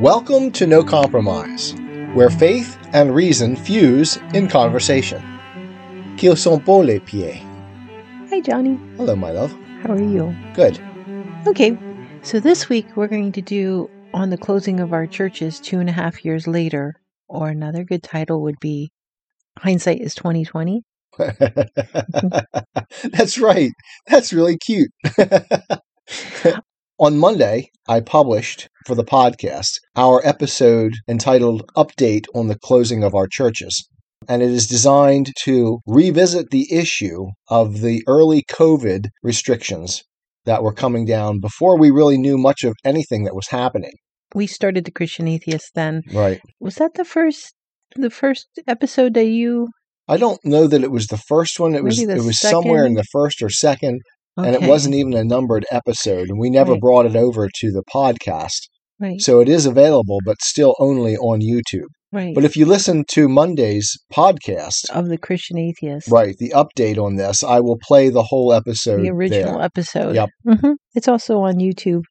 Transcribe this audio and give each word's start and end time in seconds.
Welcome 0.00 0.50
to 0.52 0.66
No 0.66 0.82
Compromise, 0.82 1.72
where 2.14 2.28
faith 2.28 2.76
and 2.92 3.14
reason 3.14 3.54
fuse 3.54 4.16
in 4.34 4.48
conversation. 4.48 5.22
Qu'ils 6.16 6.36
sont 6.36 6.64
beaux 6.64 6.82
les 6.82 6.98
pieds. 6.98 7.40
Hi, 8.28 8.40
Johnny. 8.40 8.76
Hello, 8.96 9.14
my 9.14 9.30
love. 9.30 9.52
How 9.82 9.92
are 9.92 10.02
you? 10.02 10.34
Good. 10.52 10.80
Okay, 11.46 11.78
so 12.24 12.40
this 12.40 12.68
week 12.68 12.88
we're 12.96 13.06
going 13.06 13.30
to 13.30 13.40
do 13.40 13.88
on 14.12 14.30
the 14.30 14.36
closing 14.36 14.80
of 14.80 14.92
our 14.92 15.06
churches 15.06 15.60
two 15.60 15.78
and 15.78 15.88
a 15.88 15.92
half 15.92 16.24
years 16.24 16.48
later, 16.48 16.94
or 17.28 17.48
another 17.48 17.84
good 17.84 18.02
title 18.02 18.42
would 18.42 18.58
be 18.60 18.90
Hindsight 19.60 20.00
is 20.00 20.16
2020. 20.16 20.82
That's 23.12 23.38
right. 23.38 23.70
That's 24.08 24.32
really 24.32 24.58
cute. 24.58 24.90
On 27.00 27.18
Monday, 27.18 27.70
I 27.88 27.98
published 27.98 28.68
for 28.86 28.94
the 28.94 29.02
podcast 29.02 29.80
our 29.96 30.24
episode 30.24 30.92
entitled 31.08 31.68
Update 31.76 32.26
on 32.36 32.46
the 32.46 32.56
Closing 32.56 33.02
of 33.02 33.16
Our 33.16 33.26
Churches. 33.26 33.88
And 34.28 34.42
it 34.42 34.50
is 34.50 34.68
designed 34.68 35.32
to 35.42 35.80
revisit 35.88 36.50
the 36.50 36.72
issue 36.72 37.26
of 37.48 37.80
the 37.80 38.04
early 38.06 38.44
COVID 38.48 39.08
restrictions 39.24 40.04
that 40.44 40.62
were 40.62 40.72
coming 40.72 41.04
down 41.04 41.40
before 41.40 41.76
we 41.76 41.90
really 41.90 42.16
knew 42.16 42.38
much 42.38 42.62
of 42.62 42.76
anything 42.84 43.24
that 43.24 43.34
was 43.34 43.48
happening. 43.48 43.94
We 44.32 44.46
started 44.46 44.84
the 44.84 44.92
Christian 44.92 45.26
Atheist 45.26 45.72
then. 45.74 46.02
Right. 46.12 46.40
Was 46.60 46.76
that 46.76 46.94
the 46.94 47.04
first 47.04 47.54
the 47.96 48.10
first 48.10 48.46
episode 48.68 49.14
that 49.14 49.26
you 49.26 49.66
I 50.06 50.16
don't 50.16 50.44
know 50.44 50.66
that 50.66 50.84
it 50.84 50.90
was 50.90 51.06
the 51.06 51.16
first 51.16 51.58
one. 51.58 51.74
It 51.74 51.82
was 51.82 51.98
Maybe 51.98 52.12
the 52.12 52.20
it 52.20 52.26
was 52.26 52.40
somewhere 52.40 52.84
in 52.84 52.94
the 52.94 53.04
first 53.10 53.42
or 53.42 53.48
second, 53.48 54.02
and 54.36 54.54
it 54.54 54.62
wasn't 54.68 54.94
even 54.94 55.14
a 55.14 55.24
numbered 55.24 55.64
episode. 55.70 56.28
And 56.28 56.38
we 56.38 56.50
never 56.50 56.72
Right. 56.72 56.80
brought 56.80 57.06
it 57.06 57.16
over 57.16 57.48
to 57.60 57.70
the 57.72 57.82
podcast. 57.92 58.68
right, 59.00 59.20
So 59.20 59.40
it 59.40 59.48
is 59.48 59.66
available, 59.66 60.18
but 60.24 60.36
still 60.42 60.74
only 60.78 61.16
on 61.16 61.40
YouTube. 61.40 61.88
right. 62.12 62.34
But 62.34 62.44
if 62.44 62.56
you 62.56 62.64
listen 62.64 63.04
to 63.08 63.28
Monday's 63.28 63.90
podcast, 64.12 64.88
of 64.90 65.08
the 65.08 65.18
Christian 65.18 65.58
Atheist. 65.58 66.08
right, 66.08 66.36
the 66.38 66.50
update 66.54 66.96
on 66.96 67.16
this, 67.16 67.42
I 67.42 67.58
will 67.60 67.78
play 67.88 68.08
the 68.08 68.22
whole 68.22 68.52
episode. 68.52 69.02
The 69.02 69.10
original 69.10 69.54
there. 69.54 69.62
episode. 69.62 70.14
Yep. 70.14 70.28
hmm 70.46 70.72
It's 70.94 71.08
also 71.08 71.40
on 71.40 71.54
YouTube. 71.54 72.02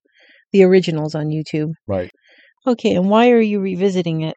The 0.51 0.63
original's 0.63 1.16
on 1.16 1.27
YouTube. 1.27 1.71
Right. 1.88 2.11
Okay, 2.67 2.94
and 2.95 3.09
why 3.09 3.31
are 3.31 3.41
you 3.41 3.59
revisiting 3.59 4.21
it? 4.21 4.35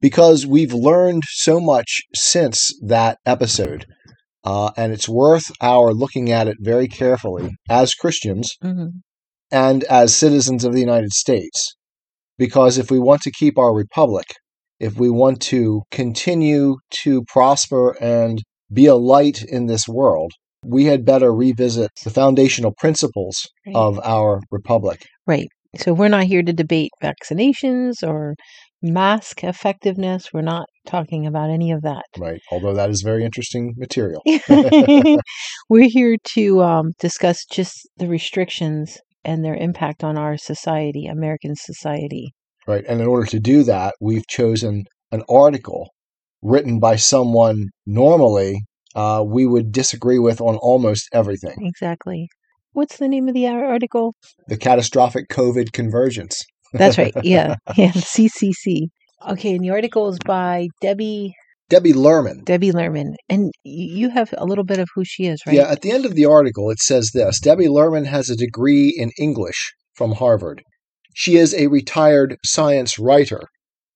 Because 0.00 0.46
we've 0.46 0.72
learned 0.72 1.22
so 1.28 1.60
much 1.60 2.00
since 2.14 2.72
that 2.86 3.18
episode. 3.26 3.86
Uh, 4.44 4.70
and 4.76 4.92
it's 4.92 5.08
worth 5.08 5.44
our 5.60 5.92
looking 5.92 6.30
at 6.30 6.48
it 6.48 6.56
very 6.60 6.88
carefully 6.88 7.50
as 7.68 7.94
Christians 7.94 8.56
hmm 8.62 8.86
and 9.54 9.84
as 9.84 10.16
citizens 10.16 10.64
of 10.64 10.72
the 10.72 10.80
United 10.80 11.12
States. 11.12 11.74
Because 12.38 12.78
if 12.78 12.90
we 12.90 12.98
want 12.98 13.20
to 13.22 13.30
keep 13.30 13.58
our 13.58 13.74
republic, 13.74 14.24
if 14.80 14.98
we 14.98 15.10
want 15.10 15.42
to 15.42 15.82
continue 15.90 16.76
to 17.02 17.22
prosper 17.28 17.94
and 18.00 18.40
be 18.72 18.86
a 18.86 18.94
light 18.94 19.42
in 19.42 19.66
this 19.66 19.86
world, 19.86 20.32
we 20.64 20.86
had 20.86 21.04
better 21.04 21.34
revisit 21.34 21.90
the 22.02 22.10
foundational 22.10 22.72
principles 22.78 23.46
Right. 23.66 23.76
of 23.76 24.00
our 24.02 24.40
republic. 24.50 25.04
Right. 25.26 25.48
So 25.76 25.92
we're 25.92 26.08
not 26.08 26.24
here 26.24 26.42
to 26.42 26.52
debate 26.52 26.90
vaccinations 27.02 28.02
or 28.02 28.34
mask 28.80 29.44
effectiveness. 29.44 30.32
We're 30.32 30.42
not 30.42 30.66
talking 30.86 31.26
about 31.26 31.50
any 31.50 31.72
of 31.72 31.82
that. 31.82 32.04
Right. 32.18 32.40
Although 32.50 32.74
that 32.74 32.90
is 32.90 33.02
very 33.02 33.24
interesting 33.24 33.74
material. 33.76 34.22
we're 35.68 35.88
here 35.88 36.16
to 36.34 36.62
um, 36.62 36.92
discuss 36.98 37.44
just 37.50 37.88
the 37.96 38.08
restrictions 38.08 38.98
and 39.24 39.44
their 39.44 39.54
impact 39.54 40.02
on 40.02 40.18
our 40.18 40.36
society, 40.36 41.06
American 41.06 41.54
society. 41.56 42.32
Right. 42.66 42.84
And 42.88 43.00
in 43.00 43.06
order 43.06 43.26
to 43.26 43.40
do 43.40 43.62
that, 43.64 43.94
we've 44.00 44.26
chosen 44.26 44.84
an 45.10 45.22
article 45.28 45.90
written 46.42 46.80
by 46.80 46.96
someone 46.96 47.68
normally 47.86 48.60
uh, 48.94 49.22
we 49.26 49.46
would 49.46 49.72
disagree 49.72 50.18
with 50.18 50.40
on 50.40 50.56
almost 50.56 51.08
everything. 51.12 51.56
Exactly. 51.60 52.28
What's 52.72 52.98
the 52.98 53.08
name 53.08 53.28
of 53.28 53.34
the 53.34 53.46
article? 53.46 54.14
The 54.48 54.56
catastrophic 54.56 55.28
COVID 55.28 55.72
convergence. 55.72 56.44
That's 56.72 56.98
right. 56.98 57.12
Yeah. 57.22 57.56
Yeah. 57.76 57.90
CCC. 57.92 58.88
Okay. 59.30 59.54
And 59.54 59.64
the 59.64 59.70
article 59.70 60.08
is 60.08 60.18
by 60.24 60.68
Debbie 60.80 61.34
Debbie 61.68 61.94
Lerman. 61.94 62.44
Debbie 62.44 62.70
Lerman, 62.72 63.14
and 63.30 63.50
you 63.64 64.10
have 64.10 64.34
a 64.36 64.44
little 64.44 64.64
bit 64.64 64.78
of 64.78 64.88
who 64.94 65.04
she 65.04 65.24
is, 65.26 65.40
right? 65.46 65.56
Yeah, 65.56 65.70
at 65.70 65.80
the 65.80 65.90
end 65.90 66.04
of 66.04 66.14
the 66.14 66.26
article, 66.26 66.70
it 66.70 66.80
says 66.80 67.12
this 67.14 67.40
Debbie 67.40 67.68
Lerman 67.68 68.04
has 68.06 68.28
a 68.28 68.36
degree 68.36 68.94
in 68.94 69.10
English 69.18 69.72
from 69.94 70.12
Harvard. 70.12 70.62
She 71.14 71.36
is 71.36 71.54
a 71.54 71.68
retired 71.68 72.36
science 72.44 72.98
writer 72.98 73.40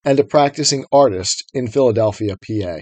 and 0.05 0.19
a 0.19 0.25
practicing 0.25 0.85
artist 0.93 1.45
in 1.53 1.69
Philadelphia, 1.69 2.37
PA. 2.47 2.79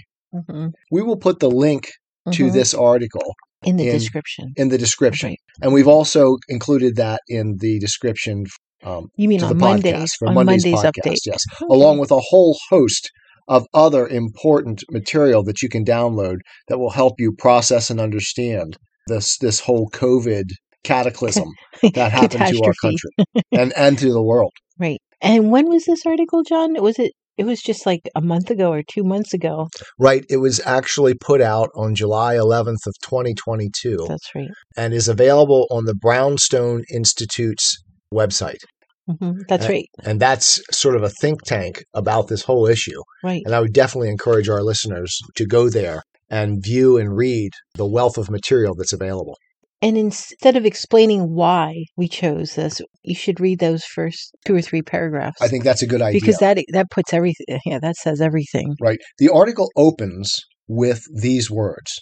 hmm 0.47 0.67
We 0.93 1.03
will 1.03 1.17
put 1.17 1.41
the 1.41 1.51
link 1.51 1.91
to 2.33 2.51
this 2.51 2.73
article 2.73 3.35
in 3.65 3.77
the 3.77 3.89
in- 3.89 3.99
description. 3.99 4.53
in 4.57 4.69
the 4.69 4.79
description. 4.79 5.31
Right. 5.31 5.39
And 5.63 5.73
we've 5.73 5.89
also 5.89 6.37
included 6.49 6.97
that 6.97 7.21
in 7.29 7.57
the 7.59 7.79
description 7.81 8.45
um, 8.85 9.09
You 9.17 9.29
mean 9.29 9.41
to 9.41 9.47
on 9.47 9.49
the 9.53 9.59
Mondays? 9.59 9.93
podcast 9.95 10.09
for 10.19 10.29
on 10.29 10.35
Monday's, 10.35 10.65
Monday's 10.65 10.83
podcast, 10.85 11.11
update. 11.13 11.19
yes, 11.27 11.43
Okay. 11.63 11.75
along 11.75 11.99
with 11.99 12.11
a 12.11 12.21
whole 12.21 12.57
host 12.71 13.11
of 13.49 13.67
other 13.75 14.07
important 14.09 14.83
material 14.91 15.43
that 15.45 15.61
you 15.63 15.69
can 15.69 15.85
download 15.85 16.37
that 16.69 16.79
will 16.79 16.91
help 16.91 17.15
you 17.19 17.33
process 17.37 17.91
and 17.91 18.01
understand 18.01 18.77
this 19.09 19.37
this 19.39 19.61
whole 19.61 19.89
COVID 19.93 20.45
cataclysm 20.83 21.49
that 21.95 22.13
happened 22.13 22.47
to 22.47 22.63
our 22.65 22.73
country 22.81 23.11
and 23.53 23.73
and 23.77 23.99
to 23.99 24.13
the 24.13 24.23
world. 24.23 24.53
Right. 24.79 24.99
And 25.23 25.53
when 25.53 25.69
was 25.69 25.85
this 25.85 26.05
article, 26.05 26.43
John? 26.43 26.75
Was 26.83 26.99
it? 26.99 27.13
It 27.37 27.45
was 27.45 27.61
just 27.63 27.85
like 27.87 28.09
a 28.17 28.21
month 28.21 28.51
ago 28.51 28.73
or 28.73 28.83
two 28.83 29.03
months 29.05 29.33
ago. 29.35 29.67
Right, 29.99 30.25
it 30.31 30.37
was 30.39 30.61
actually 30.65 31.15
put 31.15 31.41
out 31.41 31.69
on 31.77 31.95
July 31.97 32.35
11th 32.37 32.87
of 32.87 32.95
2022 33.05 34.07
That's 34.09 34.35
right. 34.35 34.49
and 34.77 34.95
is 34.95 35.09
available 35.09 35.67
on 35.71 35.85
the 35.85 35.95
Brownstone 35.95 36.85
Institute's 36.93 37.77
website. 38.13 38.59
Hmm 39.07 39.33
That's 39.49 39.67
Uh, 39.67 39.69
right. 39.71 39.87
And 40.05 40.21
that's 40.21 40.61
sort 40.71 40.97
of 40.97 41.03
a 41.03 41.11
think 41.11 41.43
tank 41.45 41.85
about 41.95 42.29
this 42.29 42.43
whole 42.43 42.67
issue. 42.67 43.01
Right. 43.23 43.43
And 43.45 43.55
I 43.55 43.61
would 43.61 43.73
definitely 43.73 44.09
encourage 44.11 44.49
our 44.49 44.63
listeners 44.63 45.11
to 45.37 45.47
go 45.47 45.69
there 45.69 46.03
and 46.31 46.63
view 46.63 46.97
and 46.97 47.17
read 47.17 47.51
the 47.75 47.87
wealth 47.87 48.17
of 48.19 48.31
material 48.31 48.75
that's 48.75 48.93
available. 48.93 49.37
And 49.83 49.99
instead 49.99 50.57
of 50.57 50.65
explaining 50.65 51.35
why 51.35 51.75
we 51.95 52.09
chose 52.09 52.55
this, 52.55 52.81
you 53.03 53.15
should 53.15 53.39
read 53.39 53.59
those 53.59 53.85
first 53.85 54.35
two 54.47 54.55
or 54.55 54.63
three 54.63 54.81
paragraphs. 54.81 55.43
I 55.43 55.49
think 55.49 55.63
that's 55.65 55.83
a 55.83 55.87
good 55.87 56.01
idea. 56.01 56.21
because 56.21 56.39
that 56.39 56.57
that 56.73 56.87
puts 56.91 57.13
everything. 57.13 57.59
Yeah, 57.67 57.81
that 57.81 57.97
says 57.97 58.23
everything. 58.23 58.75
right. 58.81 58.99
The 59.19 59.29
article 59.29 59.69
opens 59.77 60.33
with 60.67 61.03
these 61.15 61.51
words 61.51 61.93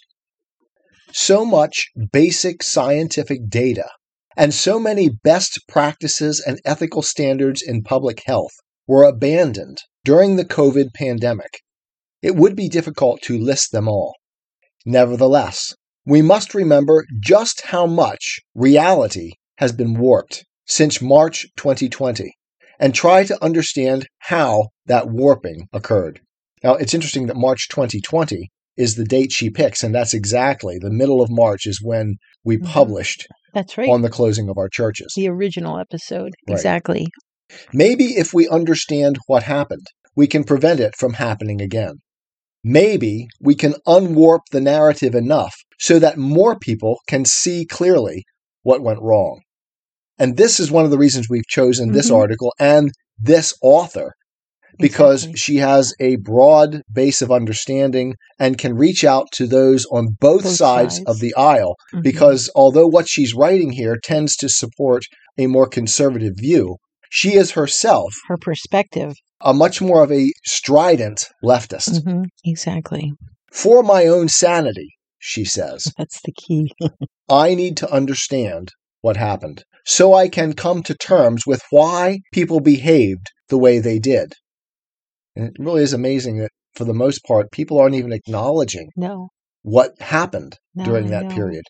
So 1.13 1.45
much 1.45 1.87
basic 2.13 2.63
scientific 2.63 3.49
data 3.49 3.89
and 4.37 4.55
so 4.55 4.79
many 4.79 5.09
best 5.09 5.61
practices 5.69 6.43
and 6.45 6.61
ethical 6.65 7.03
standards 7.03 7.63
in 7.63 7.83
public 7.83 8.23
health 8.27 8.53
were 8.87 9.05
abandoned 9.05 9.79
during 10.05 10.37
the 10.37 10.45
COVID 10.45 10.93
pandemic. 10.95 11.61
It 12.23 12.37
would 12.37 12.57
be 12.57 12.69
difficult 12.69 13.21
to 13.23 13.39
list 13.39 13.73
them 13.73 13.89
all. 13.89 14.15
Nevertheless, 14.85 15.75
we 16.05 16.23
must 16.23 16.55
remember 16.55 17.05
just 17.21 17.63
how 17.67 17.87
much 17.87 18.41
reality 18.55 19.33
has 19.59 19.73
been 19.73 19.95
warped 19.95 20.45
since 20.67 21.01
March 21.01 21.47
2020 21.57 22.33
and 22.81 22.95
try 22.95 23.23
to 23.25 23.45
understand 23.45 24.07
how 24.19 24.69
that 24.87 25.09
warping 25.09 25.69
occurred. 25.73 26.21
Now, 26.65 26.75
it's 26.75 26.95
interesting 26.95 27.27
that 27.27 27.37
March 27.37 27.69
2020 27.69 28.51
is 28.77 28.97
the 28.97 29.05
date 29.05 29.31
she 29.31 29.51
picks, 29.51 29.85
and 29.85 29.95
that's 29.95 30.15
exactly 30.15 30.79
the 30.79 30.91
middle 30.91 31.23
of 31.23 31.31
March 31.31 31.67
is 31.67 31.81
when 31.83 32.17
we 32.45 32.57
Mhm. 32.57 32.65
published 32.65 33.29
That's 33.53 33.77
right. 33.79 33.89
on 33.89 34.03
the 34.03 34.11
closing 34.11 34.49
of 34.49 34.59
our 34.59 34.69
churches. 34.69 35.13
the 35.17 35.29
original 35.29 35.79
episode. 35.79 36.33
Right. 36.49 36.55
Exactly. 36.55 37.07
Maybe 37.73 38.05
if 38.17 38.33
we 38.33 38.49
understand 38.49 39.19
what 39.27 39.43
happened, 39.43 39.87
we 40.17 40.27
can 40.27 40.45
prevent 40.45 40.81
it 40.81 40.95
from 40.97 41.15
happening 41.15 41.61
again. 41.61 41.95
Maybe 42.65 43.27
we 43.41 43.55
can 43.55 43.75
unwarp 43.87 44.41
the 44.53 44.61
narrative 44.61 45.15
enough 45.15 45.55
so 45.81 45.99
that 45.99 46.17
more 46.17 46.59
people 46.59 46.99
can 47.09 47.25
see 47.25 47.67
clearly 47.67 48.25
what 48.63 48.83
went 48.83 49.03
wrong. 49.03 49.41
And 50.19 50.37
this 50.37 50.61
is 50.61 50.71
one 50.71 50.85
of 50.85 50.91
the 50.91 50.99
reasons 50.99 51.27
we've 51.29 51.47
chosen 51.49 51.93
this 51.93 52.11
Mhm. 52.11 52.17
article 52.17 52.53
and 52.59 52.93
this 53.19 53.55
author 53.63 54.13
because 54.79 55.25
Exactly. 55.25 55.39
she 55.39 55.57
has 55.57 55.95
a 56.01 56.17
broad 56.17 56.83
base 56.93 57.23
of 57.23 57.31
understanding 57.31 58.15
and 58.39 58.59
can 58.59 58.75
reach 58.75 59.05
out 59.05 59.27
to 59.33 59.47
those 59.47 59.85
on 59.93 60.17
both, 60.21 60.45
Both 60.45 60.55
sides, 60.55 60.97
sides. 60.97 61.07
of 61.09 61.21
the 61.21 61.35
aisle. 61.35 61.77
Mhm. 61.95 62.03
Because 62.03 62.51
although 62.55 62.87
what 62.87 63.09
she's 63.09 63.35
writing 63.35 63.73
here 63.73 63.97
tends 64.03 64.37
to 64.37 64.49
support 64.49 65.03
a 65.39 65.47
more 65.47 65.67
conservative 65.69 66.35
view, 66.37 66.77
she 67.11 67.35
is 67.35 67.53
herself 67.53 68.15
her 68.29 68.37
perspective. 68.39 69.15
a 69.41 69.53
much 69.53 69.81
more 69.83 70.03
of 70.03 70.11
a 70.13 70.31
strident 70.45 71.27
leftist. 71.45 72.03
hmm 72.05 72.23
Exactly. 72.45 73.13
For 73.53 73.83
my 73.83 74.07
own 74.07 74.29
sanity, 74.29 74.89
she 75.19 75.45
says, 75.45 75.93
That's 75.99 76.21
the 76.25 76.33
key. 76.33 76.73
I 77.29 77.55
need 77.55 77.77
to 77.79 77.91
understand 77.93 78.69
what 79.01 79.17
happened 79.17 79.65
so 79.85 80.15
I 80.15 80.29
can 80.29 80.53
come 80.53 80.83
to 80.85 80.95
terms 80.95 81.43
with 81.47 81.61
why 81.71 82.21
people 82.33 82.61
behaved 82.61 83.27
the 83.49 83.59
way 83.59 83.79
they 83.81 83.99
did. 83.99 84.33
And 85.37 85.47
it 85.49 85.55
really 85.59 85.83
is 85.83 85.93
amazing 85.93 86.39
that 86.39 86.51
for 86.75 86.85
the 86.85 86.95
most 86.95 87.25
part, 87.25 87.51
people 87.53 87.79
aren't 87.79 87.95
even 87.95 88.13
acknowledging 88.13 88.91
No. 88.97 89.29
what 89.63 90.01
happened 90.01 90.59
No, 90.75 90.85
during 90.85 91.09
that 91.11 91.29
know. 91.29 91.35
period. 91.35 91.65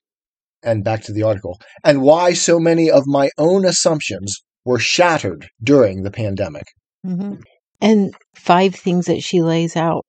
And 0.63 0.85
back 0.85 1.03
to 1.05 1.13
the 1.13 1.23
article. 1.25 1.59
And 1.85 2.03
why 2.03 2.35
so 2.35 2.61
many 2.61 2.91
of 2.91 3.05
my 3.07 3.31
own 3.37 3.65
assumptions 3.65 4.43
were 4.65 4.79
shattered 4.79 5.49
during 5.63 6.03
the 6.03 6.11
pandemic. 6.11 6.65
hmm 7.05 7.35
And 7.81 8.15
five 8.37 8.75
things 8.75 9.07
that 9.07 9.23
she 9.23 9.43
lays 9.43 9.77
out 9.77 10.05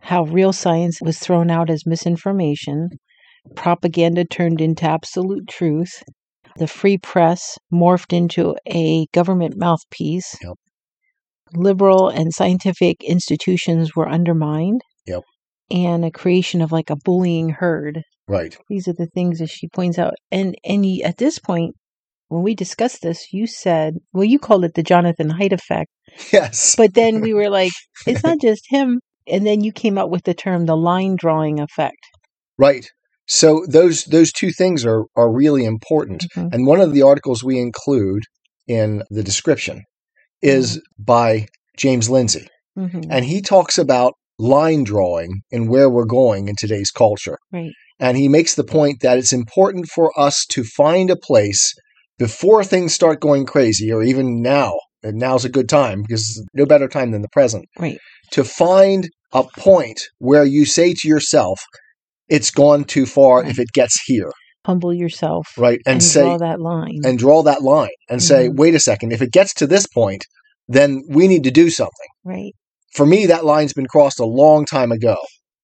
how 0.00 0.22
real 0.24 0.52
science 0.52 1.00
was 1.02 1.18
thrown 1.18 1.50
out 1.50 1.68
as 1.68 1.84
misinformation, 1.86 2.90
propaganda 3.56 4.24
turned 4.24 4.60
into 4.60 4.84
absolute 4.84 5.48
truth, 5.48 6.02
the 6.58 6.68
free 6.68 6.96
press 6.98 7.58
morphed 7.72 8.12
into 8.12 8.54
a 8.68 9.06
government 9.12 9.56
mouthpiece, 9.56 10.36
Yep. 10.40 10.54
Liberal 11.54 12.08
and 12.08 12.32
scientific 12.32 13.02
institutions 13.04 13.94
were 13.94 14.08
undermined, 14.08 14.80
Yep. 15.06 15.22
and 15.70 16.04
a 16.04 16.10
creation 16.10 16.60
of 16.62 16.72
like 16.72 16.90
a 16.90 16.96
bullying 17.04 17.50
herd. 17.50 18.02
Right. 18.28 18.56
These 18.68 18.88
are 18.88 18.92
the 18.94 19.06
things 19.06 19.38
that 19.38 19.50
she 19.50 19.68
points 19.68 19.98
out. 19.98 20.14
And 20.32 20.56
and 20.64 20.84
at 21.04 21.18
this 21.18 21.38
point, 21.38 21.74
when 22.28 22.42
we 22.42 22.54
discussed 22.54 23.02
this, 23.02 23.32
you 23.32 23.46
said, 23.46 23.94
well, 24.12 24.24
you 24.24 24.38
called 24.40 24.64
it 24.64 24.74
the 24.74 24.82
Jonathan 24.82 25.30
Haidt 25.30 25.52
effect. 25.52 25.90
Yes. 26.32 26.74
But 26.76 26.94
then 26.94 27.20
we 27.20 27.32
were 27.34 27.48
like, 27.50 27.72
it's 28.06 28.24
not 28.24 28.40
just 28.40 28.62
him. 28.68 29.00
And 29.28 29.46
then 29.46 29.60
you 29.62 29.72
came 29.72 29.98
up 29.98 30.10
with 30.10 30.24
the 30.24 30.34
term 30.34 30.66
the 30.66 30.76
line 30.76 31.16
drawing 31.16 31.60
effect. 31.60 31.98
Right. 32.58 32.86
So 33.28 33.64
those 33.68 34.04
those 34.04 34.32
two 34.32 34.50
things 34.52 34.84
are 34.84 35.04
are 35.16 35.32
really 35.32 35.64
important. 35.64 36.26
Mhm. 36.34 36.52
And 36.52 36.66
one 36.66 36.80
of 36.80 36.92
the 36.92 37.02
articles 37.02 37.42
we 37.44 37.58
include 37.58 38.22
in 38.68 39.02
the 39.10 39.22
description 39.22 39.82
is 40.42 40.80
by 40.98 41.46
James 41.76 42.08
Lindsay. 42.10 42.46
Mhm. 42.78 43.06
And 43.10 43.24
he 43.24 43.40
talks 43.40 43.78
about 43.78 44.14
line 44.38 44.84
drawing 44.84 45.40
and 45.50 45.68
where 45.68 45.88
we're 45.88 46.04
going 46.04 46.48
in 46.48 46.54
today's 46.58 46.90
culture. 46.90 47.38
Right. 47.52 47.70
And 47.98 48.16
he 48.18 48.28
makes 48.28 48.54
the 48.54 48.64
point 48.64 49.00
that 49.00 49.16
it's 49.18 49.32
important 49.32 49.86
for 49.88 50.12
us 50.18 50.44
to 50.50 50.62
find 50.64 51.10
a 51.10 51.16
place 51.16 51.72
before 52.18 52.62
things 52.64 52.94
start 52.94 53.20
going 53.20 53.46
crazy, 53.46 53.90
or 53.92 54.02
even 54.02 54.42
now. 54.42 54.74
And 55.02 55.16
now's 55.18 55.44
a 55.44 55.50
good 55.50 55.68
time 55.68 56.02
because 56.02 56.42
no 56.54 56.66
better 56.66 56.88
time 56.88 57.10
than 57.12 57.22
the 57.22 57.28
present 57.28 57.66
Right. 57.78 57.98
to 58.32 58.42
find 58.44 59.08
a 59.32 59.44
point 59.58 60.00
where 60.18 60.44
you 60.44 60.64
say 60.66 60.94
to 60.94 61.08
yourself, 61.08 61.60
it's 62.28 62.50
gone 62.50 62.84
too 62.84 63.06
far 63.06 63.44
if 63.44 63.58
it 63.58 63.68
gets 63.72 64.02
here, 64.06 64.30
Humble 64.66 64.92
yourself 64.92 65.46
right? 65.56 65.80
And, 65.86 65.94
and, 65.94 66.02
say, 66.02 66.22
draw 66.22 66.38
that 66.38 66.60
line. 66.60 67.00
and 67.04 67.18
draw 67.18 67.42
that 67.44 67.62
line 67.62 67.96
and 68.10 68.20
say, 68.22 68.48
Mhm. 68.48 68.56
wait 68.56 68.74
a 68.74 68.80
second, 68.80 69.12
if 69.12 69.22
it 69.22 69.30
gets 69.32 69.54
to 69.54 69.66
this 69.66 69.86
point, 69.86 70.24
then 70.68 71.02
we 71.08 71.28
need 71.28 71.44
to 71.44 71.50
do 71.50 71.70
something. 71.70 72.10
right. 72.24 72.52
For 72.92 73.04
me, 73.06 73.26
that 73.26 73.44
line's 73.44 73.74
been 73.74 73.86
crossed 73.86 74.18
a 74.20 74.24
long 74.42 74.64
time 74.64 74.90
ago. 74.90 75.16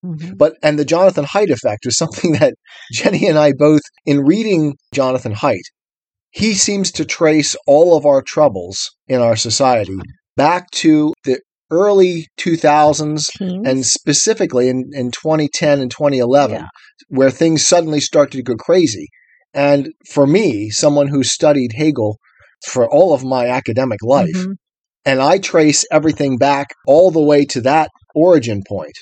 Mhm. 0.05 0.37
But, 0.37 0.53
and 0.61 0.77
the 0.77 0.85
Jonathan 0.85 1.25
Haidt 1.25 1.49
effect 1.49 1.85
is 1.85 1.97
something 2.03 2.33
that 2.33 2.53
Jenny 2.91 3.27
and 3.27 3.37
I 3.37 3.51
both, 3.53 3.81
in 4.05 4.19
reading 4.21 4.75
Jonathan 4.93 5.33
Haidt, 5.33 5.67
he 6.31 6.53
seems 6.53 6.91
to 6.93 7.05
trace 7.05 7.55
all 7.67 7.95
of 7.97 8.05
our 8.05 8.21
troubles 8.21 8.77
in 9.07 9.19
our 9.19 9.35
society 9.35 9.97
back 10.37 10.69
to 10.71 11.13
the 11.25 11.39
early 11.73 12.27
2000s 12.37 13.29
Teens. 13.37 13.67
and 13.67 13.85
specifically 13.85 14.69
in, 14.69 14.89
in 14.93 15.11
2010 15.11 15.79
and 15.81 15.89
2011, 15.91 16.57
Yeah. 16.57 16.67
where 17.09 17.31
things 17.31 17.65
suddenly 17.65 17.99
started 17.99 18.37
to 18.37 18.43
go 18.43 18.55
crazy. 18.55 19.07
And 19.53 19.89
for 20.09 20.25
me, 20.27 20.69
someone 20.69 21.07
who 21.07 21.23
studied 21.23 21.71
Hegel 21.75 22.17
for 22.67 22.89
all 22.89 23.13
of 23.13 23.23
my 23.23 23.47
academic 23.47 23.99
life, 24.03 24.29
Mhm. 24.35 24.53
and 25.05 25.21
I 25.21 25.37
trace 25.37 25.85
everything 25.91 26.37
back 26.37 26.67
all 26.87 27.11
the 27.11 27.21
way 27.31 27.45
to 27.45 27.61
that 27.61 27.89
origin 28.15 28.61
point. 28.67 28.97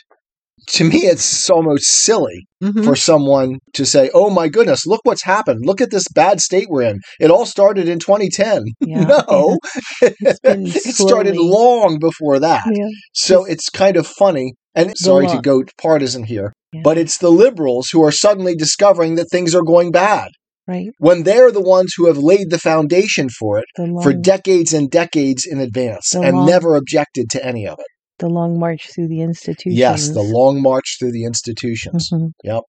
To 0.67 0.83
me, 0.83 0.99
it's 0.99 1.49
almost 1.49 1.85
silly 1.85 2.45
Mhm. 2.63 2.83
for 2.85 2.95
someone 2.95 3.57
to 3.73 3.85
say, 3.85 4.09
"Oh 4.13 4.29
my 4.29 4.47
goodness, 4.47 4.85
look 4.85 5.01
what's 5.03 5.23
happened! 5.23 5.65
Look 5.65 5.81
at 5.81 5.89
this 5.91 6.05
bad 6.13 6.39
state 6.39 6.67
we're 6.69 6.83
in. 6.83 6.99
It 7.19 7.31
all 7.31 7.45
started 7.45 7.89
in 7.89 7.99
2010." 7.99 8.63
Yeah. 8.81 9.23
no, 9.29 9.57
it 10.01 10.95
started 10.95 11.35
long 11.37 11.97
before 11.99 12.39
that. 12.39 12.63
Yeah. 12.71 12.85
So 13.13 13.45
it's 13.45 13.69
kind 13.69 13.97
of 13.97 14.05
funny. 14.07 14.53
And 14.73 14.97
sorry 14.97 15.27
to 15.27 15.39
go 15.41 15.63
partisan 15.81 16.23
here, 16.23 16.53
Yeah. 16.71 16.81
but 16.83 16.97
it's 16.97 17.17
the 17.17 17.29
liberals 17.31 17.89
who 17.91 18.01
are 18.05 18.11
suddenly 18.11 18.55
discovering 18.55 19.15
that 19.15 19.29
things 19.29 19.53
are 19.53 19.63
going 19.63 19.91
bad 19.91 20.29
Right. 20.65 20.91
when 20.99 21.23
they're 21.23 21.51
the 21.51 21.59
ones 21.59 21.93
who 21.97 22.07
have 22.07 22.17
laid 22.17 22.51
the 22.51 22.57
foundation 22.59 23.27
for 23.37 23.57
it 23.59 23.65
The 23.75 23.99
for 24.01 24.13
decades 24.13 24.71
and 24.73 24.89
decades 24.89 25.45
in 25.45 25.59
advance 25.59 26.11
The 26.13 26.21
and 26.21 26.37
long- 26.37 26.45
never 26.45 26.75
objected 26.75 27.29
to 27.31 27.45
any 27.45 27.67
of 27.67 27.79
it. 27.79 27.85
The 28.21 28.29
long 28.29 28.57
march 28.57 28.89
through 28.93 29.09
the 29.09 29.19
institutions. 29.21 29.77
Yes, 29.77 30.09
the 30.09 30.21
long 30.21 30.61
march 30.61 30.95
through 30.97 31.11
the 31.11 31.25
institutions. 31.25 32.09
Mhm. 32.13 32.29
Yep. 32.45 32.63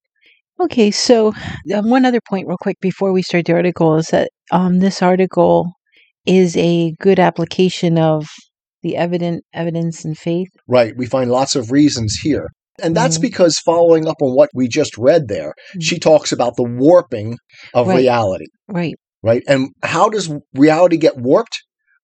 Okay, 0.60 0.90
so 0.90 1.32
um, 1.74 1.88
one 1.90 2.04
other 2.04 2.20
point, 2.28 2.46
real 2.48 2.56
quick, 2.60 2.78
before 2.80 3.12
we 3.12 3.22
start 3.22 3.46
the 3.46 3.52
article, 3.54 3.96
is 3.96 4.06
that 4.08 4.30
um, 4.50 4.80
this 4.80 5.00
article 5.02 5.72
is 6.26 6.56
a 6.56 6.92
good 7.00 7.18
application 7.18 7.98
of 7.98 8.26
the 8.82 8.96
evident 8.96 9.44
evidence 9.52 10.04
and 10.04 10.16
faith. 10.18 10.48
Right. 10.68 10.92
We 10.96 11.06
find 11.06 11.30
lots 11.30 11.54
of 11.56 11.70
reasons 11.70 12.18
here. 12.22 12.48
And 12.82 12.96
that's 12.96 13.18
Mhm. 13.18 13.22
because 13.22 13.58
following 13.58 14.06
up 14.08 14.16
on 14.20 14.34
what 14.34 14.50
we 14.54 14.66
just 14.66 14.96
read 14.98 15.28
there, 15.28 15.52
Mhm. 15.76 15.82
she 15.82 15.98
talks 15.98 16.32
about 16.32 16.56
the 16.56 16.64
warping 16.64 17.36
of 17.74 17.86
Right. 17.88 17.98
reality. 17.98 18.46
Right. 18.68 18.94
right? 19.24 19.42
And 19.46 19.68
how 19.84 20.08
does 20.08 20.28
reality 20.54 20.96
get 20.96 21.16
warped? 21.16 21.56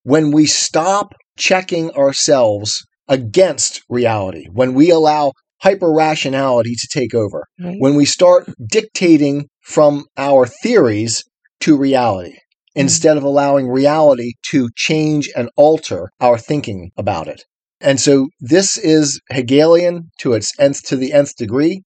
When 0.05 0.31
we 0.31 0.47
stop 0.47 1.15
checking 1.37 1.91
ourselves 1.93 2.85
against 3.09 3.83
reality, 3.89 4.47
when 4.53 4.75
we 4.75 4.91
allow 4.91 5.33
hyper 5.63 5.93
rationality 5.93 6.75
to 6.75 6.89
take 6.93 7.15
over, 7.15 7.45
Right. 7.59 7.77
when 7.79 7.95
we 7.95 8.05
start 8.05 8.49
dictating 8.71 9.49
from 9.63 10.05
our 10.17 10.47
theories 10.47 11.25
to 11.61 11.77
reality. 11.77 12.31
Mm-hmm. 12.31 12.81
Instead 12.83 13.17
of 13.17 13.25
allowing 13.25 13.67
reality 13.69 14.35
to 14.51 14.69
change 14.77 15.29
and 15.35 15.49
alter 15.57 16.11
our 16.21 16.39
thinking 16.39 16.91
about 16.97 17.27
it. 17.27 17.43
And 17.81 17.99
so 18.01 18.29
this 18.41 18.77
is 18.79 19.21
Hegelian 19.33 20.11
to 20.21 20.35
its 20.35 20.53
nth 20.61 20.83
to 20.85 20.97
the 20.97 21.13
nth 21.13 21.35
degree. 21.37 21.83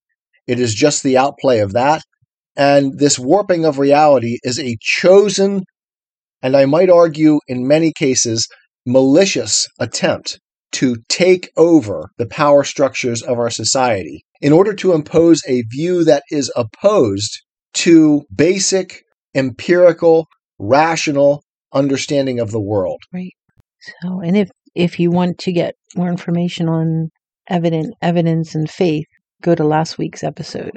It 0.46 0.58
is 0.58 0.74
just 0.74 1.02
the 1.02 1.16
outplay 1.16 1.60
of 1.60 1.72
that. 1.72 2.02
And 2.56 2.98
this 2.98 3.18
warping 3.18 3.64
of 3.64 3.78
reality 3.78 4.36
is 4.42 4.58
a 4.58 4.76
chosen, 4.80 5.62
and 6.42 6.54
I 6.56 6.66
might 6.66 6.90
argue 6.90 7.38
in 7.48 7.66
many 7.66 7.92
cases, 7.96 8.46
malicious 8.84 9.66
attempt 9.78 10.38
to 10.72 10.96
take 11.08 11.50
over 11.56 12.10
the 12.18 12.26
power 12.26 12.64
structures 12.64 13.22
of 13.22 13.38
our 13.38 13.50
society 13.50 14.24
in 14.40 14.52
order 14.52 14.74
to 14.74 14.92
impose 14.92 15.42
a 15.46 15.62
view 15.70 16.04
that 16.04 16.22
is 16.30 16.50
opposed 16.56 17.40
to 17.74 18.24
basic, 18.34 19.02
empirical, 19.34 20.26
rational 20.58 21.42
understanding 21.72 22.38
of 22.40 22.50
the 22.50 22.60
world. 22.60 23.00
Right. 23.12 23.32
So, 24.02 24.20
and 24.20 24.36
if 24.36 24.50
if 24.74 24.98
you 24.98 25.10
want 25.10 25.38
to 25.38 25.52
get 25.52 25.74
more 25.96 26.08
information 26.08 26.68
on 26.68 27.10
evident 27.48 27.94
evidence 28.00 28.54
and 28.54 28.70
faith, 28.70 29.06
go 29.42 29.54
to 29.54 29.64
last 29.64 29.98
week's 29.98 30.22
episode. 30.22 30.72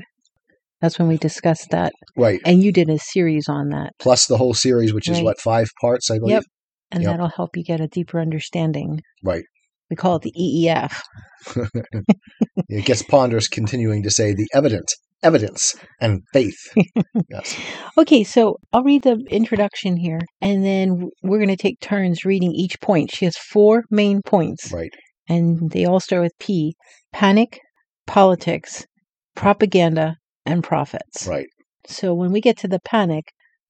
That's 0.81 0.99
when 0.99 1.07
we 1.07 1.17
discussed 1.17 1.69
that, 1.71 1.93
Right. 2.17 2.41
and 2.45 2.61
you 2.61 2.71
did 2.71 2.89
a 2.89 2.99
series 2.99 3.47
on 3.47 3.69
that, 3.69 3.93
Plus 3.99 4.27
the 4.27 4.37
whole 4.37 4.53
series, 4.53 4.93
which 4.93 5.09
is 5.09 5.21
what, 5.21 5.39
five 5.39 5.69
parts, 5.79 6.11
I 6.11 6.19
believe? 6.19 6.33
Yep. 6.33 6.43
and 6.91 7.03
Yep. 7.03 7.11
that'll 7.11 7.29
help 7.29 7.55
you 7.57 7.63
get 7.63 7.79
a 7.81 7.87
deeper 7.87 8.19
understanding. 8.19 8.99
Right. 9.23 9.45
We 9.89 9.95
call 9.95 10.15
it 10.17 10.23
the 10.23 10.33
EEF. 10.39 10.93
It 12.67 12.85
gets 12.85 13.03
ponderous 13.03 13.47
continuing 13.47 14.01
to 14.03 14.09
say 14.09 14.33
the 14.33 14.47
evident, 14.53 14.91
evidence, 15.21 15.75
and 16.01 16.23
faith. 16.33 16.57
yes. 17.29 17.55
Okay, 17.97 18.23
so 18.23 18.57
I'll 18.73 18.83
read 18.83 19.03
the 19.03 19.23
introduction 19.29 19.97
here, 19.97 20.19
and 20.41 20.65
then 20.65 21.09
we're 21.21 21.37
going 21.37 21.49
to 21.49 21.55
take 21.55 21.79
turns 21.79 22.25
reading 22.25 22.51
each 22.53 22.79
point. 22.81 23.11
She 23.11 23.25
has 23.25 23.37
four 23.37 23.83
main 23.91 24.21
points, 24.23 24.71
Right. 24.71 24.91
and 25.29 25.69
they 25.71 25.85
all 25.85 25.99
start 25.99 26.23
with 26.23 26.33
P 26.39 26.75
panic, 27.13 27.59
politics, 28.07 28.85
propaganda, 29.35 30.15
and 30.45 30.63
profits. 30.63 31.27
Right. 31.27 31.47
So 31.87 32.13
when 32.15 32.31
we 32.31 32.41
get 32.41 32.57
to 32.59 32.67
the 32.67 32.79
panic, 32.79 33.25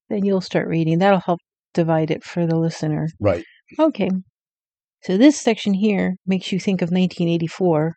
then 0.10 0.24
you'll 0.24 0.42
start 0.42 0.68
reading. 0.70 1.00
That'll 1.00 1.20
help 1.20 1.40
divide 1.74 2.12
it 2.12 2.24
for 2.24 2.46
the 2.48 2.56
listener. 2.58 3.10
Right. 3.20 3.44
Okay. 3.78 4.10
So 5.04 5.18
this 5.18 5.40
section 5.40 5.74
here 5.74 6.16
makes 6.25 6.52
you 6.52 6.60
think 6.60 6.82
of 6.82 6.90
1984. 6.90 7.94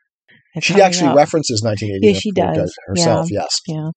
and 0.54 0.64
She 0.64 0.80
actually 0.80 1.08
up. 1.08 1.16
references 1.16 1.62
1984. 1.62 2.08
Yeah, 2.08 2.18
she 2.18 2.32
does. 2.32 2.74
herself. 2.86 3.30
Yes. 3.30 3.60
Yeah. 3.66 3.90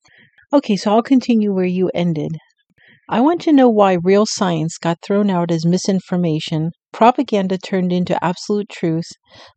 Okay, 0.53 0.75
so 0.75 0.91
I'll 0.91 1.03
continue 1.03 1.53
where 1.53 1.65
you 1.65 1.89
ended. 1.93 2.37
I 3.09 3.19
want 3.19 3.41
to 3.41 3.51
know 3.51 3.69
why 3.69 3.97
real 4.01 4.25
science 4.25 4.77
got 4.77 5.01
thrown 5.01 5.29
out 5.29 5.51
as 5.51 5.65
misinformation, 5.65 6.71
propaganda 6.93 7.57
turned 7.57 7.91
into 7.91 8.23
absolute 8.23 8.69
truth, 8.69 9.07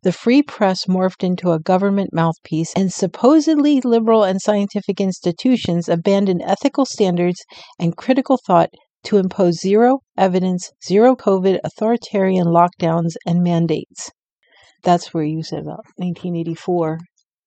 the 0.03 0.11
free 0.11 0.43
press 0.43 0.87
morphed 0.87 1.23
into 1.23 1.53
a 1.53 1.61
government 1.61 2.11
mouthpiece, 2.13 2.73
and 2.75 2.93
supposedly 2.93 3.81
liberal 3.81 4.25
and 4.25 4.41
scientific 4.43 5.01
institutions 5.01 5.89
abandoned 5.89 6.43
ethical 6.45 6.85
standards 6.85 7.45
and 7.79 7.97
critical 7.97 8.39
thought 8.45 8.71
to 9.05 9.19
impose 9.19 9.61
zero 9.61 10.01
evidence, 10.17 10.71
zero 10.85 11.15
COVID 11.17 11.59
authoritarian 11.65 12.47
lockdowns 12.47 13.13
and 13.27 13.43
mandates. 13.43 14.11
That's 14.83 15.15
where 15.15 15.25
you 15.25 15.43
said 15.43 15.61
about 15.61 15.85
1984, 15.97 16.99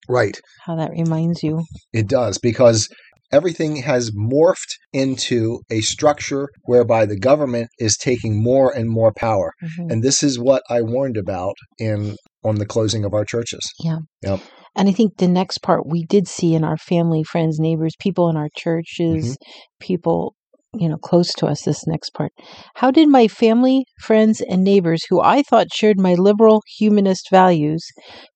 Right. 0.10 0.40
how 0.66 0.76
that 0.76 0.92
reminds 0.92 1.44
you. 1.44 1.64
It 1.94 2.08
does 2.08 2.38
because 2.38 2.90
everything 3.32 3.76
has 3.78 4.12
morphed 4.12 4.72
into 4.94 5.60
a 5.70 5.82
structure 5.82 6.48
whereby 6.64 7.06
the 7.06 7.20
government 7.20 7.68
is 7.78 7.98
taking 7.98 8.42
more 8.42 8.72
and 8.76 8.90
more 8.90 9.12
power. 9.14 9.52
Mhm. 9.62 9.92
And 9.92 10.04
this 10.04 10.24
is 10.24 10.40
what 10.40 10.64
I 10.70 10.82
warned 10.82 11.18
about 11.18 11.56
in 11.78 12.16
on 12.44 12.56
the 12.56 12.66
closing 12.66 13.04
of 13.04 13.14
our 13.14 13.26
churches. 13.26 13.70
Yeah. 13.84 13.98
Yep. 14.24 14.40
And 14.78 14.88
I 14.88 14.92
think 14.94 15.18
the 15.18 15.28
next 15.28 15.58
part 15.58 15.88
we 15.88 16.06
did 16.06 16.28
see 16.28 16.54
in 16.54 16.64
our 16.64 16.78
family, 16.78 17.24
friends, 17.24 17.60
neighbors, 17.60 17.94
people 18.00 18.30
in 18.30 18.38
our 18.38 18.48
churches, 18.56 19.36
people, 19.82 20.36
you 20.74 20.90
know, 20.90 20.98
close 20.98 21.34
to 21.34 21.48
us, 21.48 21.64
this 21.64 21.88
next 21.88 22.12
part. 22.12 22.32
How 22.76 22.92
did 22.92 23.08
my 23.08 23.28
family, 23.28 23.86
friends, 24.02 24.42
and 24.42 24.64
neighbors, 24.64 25.04
who 25.10 25.22
I 25.22 25.42
thought 25.42 25.74
shared 25.74 26.00
my 26.00 26.14
liberal 26.14 26.62
humanist 26.78 27.30
values, 27.32 27.86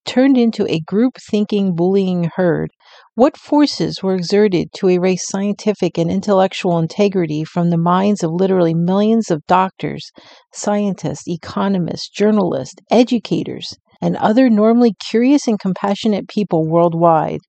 turned 0.06 0.38
into 0.38 0.66
a 0.68 0.80
group 0.80 1.18
thinking, 1.30 1.76
bullying 1.76 2.32
herd? 2.36 2.72
What 3.16 3.38
forces 3.38 4.02
were 4.02 4.16
exerted 4.16 4.70
to 4.76 4.90
erase 4.90 5.28
scientific 5.28 5.98
and 5.98 6.10
intellectual 6.10 6.80
integrity 6.80 7.44
from 7.44 7.70
the 7.70 7.78
minds 7.78 8.24
of 8.24 8.32
literally 8.32 8.74
millions 8.74 9.30
of 9.30 9.46
doctors, 9.48 10.12
scientists, 10.54 11.28
economists, 11.28 12.10
journalists, 12.10 12.76
educators, 12.90 13.76
and 14.02 14.16
other 14.18 14.50
normally 14.50 14.94
curious 15.10 15.48
and 15.48 15.60
compassionate 15.60 16.28
people 16.30 16.68
worldwide? 16.68 17.40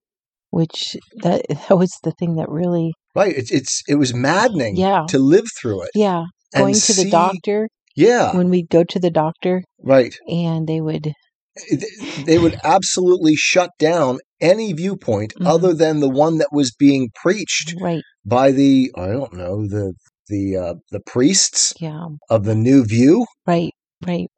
Which 0.49 0.97
that 1.21 1.45
that 1.69 1.77
was 1.77 1.97
the 2.03 2.11
thing 2.11 2.35
that 2.35 2.49
really 2.49 2.93
Right. 3.15 3.35
It's 3.37 3.51
it's 3.51 3.81
it 3.87 3.95
was 3.95 4.13
maddening 4.13 4.75
Yeah. 4.75 5.05
to 5.09 5.19
live 5.19 5.45
through 5.59 5.83
it. 5.83 5.91
yeah 5.95 6.23
and 6.55 6.61
going 6.63 6.73
to 6.75 6.93
the 6.93 7.09
doctor 7.09 7.67
Yeah. 7.95 8.35
when 8.37 8.49
we'd 8.49 8.69
go 8.69 8.83
to 8.83 8.99
the 8.99 9.09
doctor 9.11 9.63
Right. 9.83 10.15
and 10.27 10.67
they 10.67 10.81
would 10.81 11.13
They 12.25 12.39
would 12.39 12.55
absolutely 12.63 13.35
shut 13.35 13.69
down 13.79 14.17
any 14.41 14.73
viewpoint 14.73 15.33
Mhm. 15.39 15.47
other 15.47 15.73
than 15.73 15.99
the 15.99 16.09
one 16.09 16.37
that 16.39 16.49
was 16.51 16.71
being 16.85 17.09
preached 17.23 17.75
right 17.79 18.03
by 18.25 18.51
the 18.51 18.91
I 18.95 19.07
don't 19.07 19.33
know 19.33 19.67
the 19.67 19.93
the 20.27 20.57
uh, 20.57 20.73
the 20.91 21.01
priests 21.13 21.73
yeah 21.79 22.05
of 22.29 22.45
the 22.45 22.55
New 22.55 22.83
View. 22.85 23.25
right 23.45 23.73
right 24.07 24.29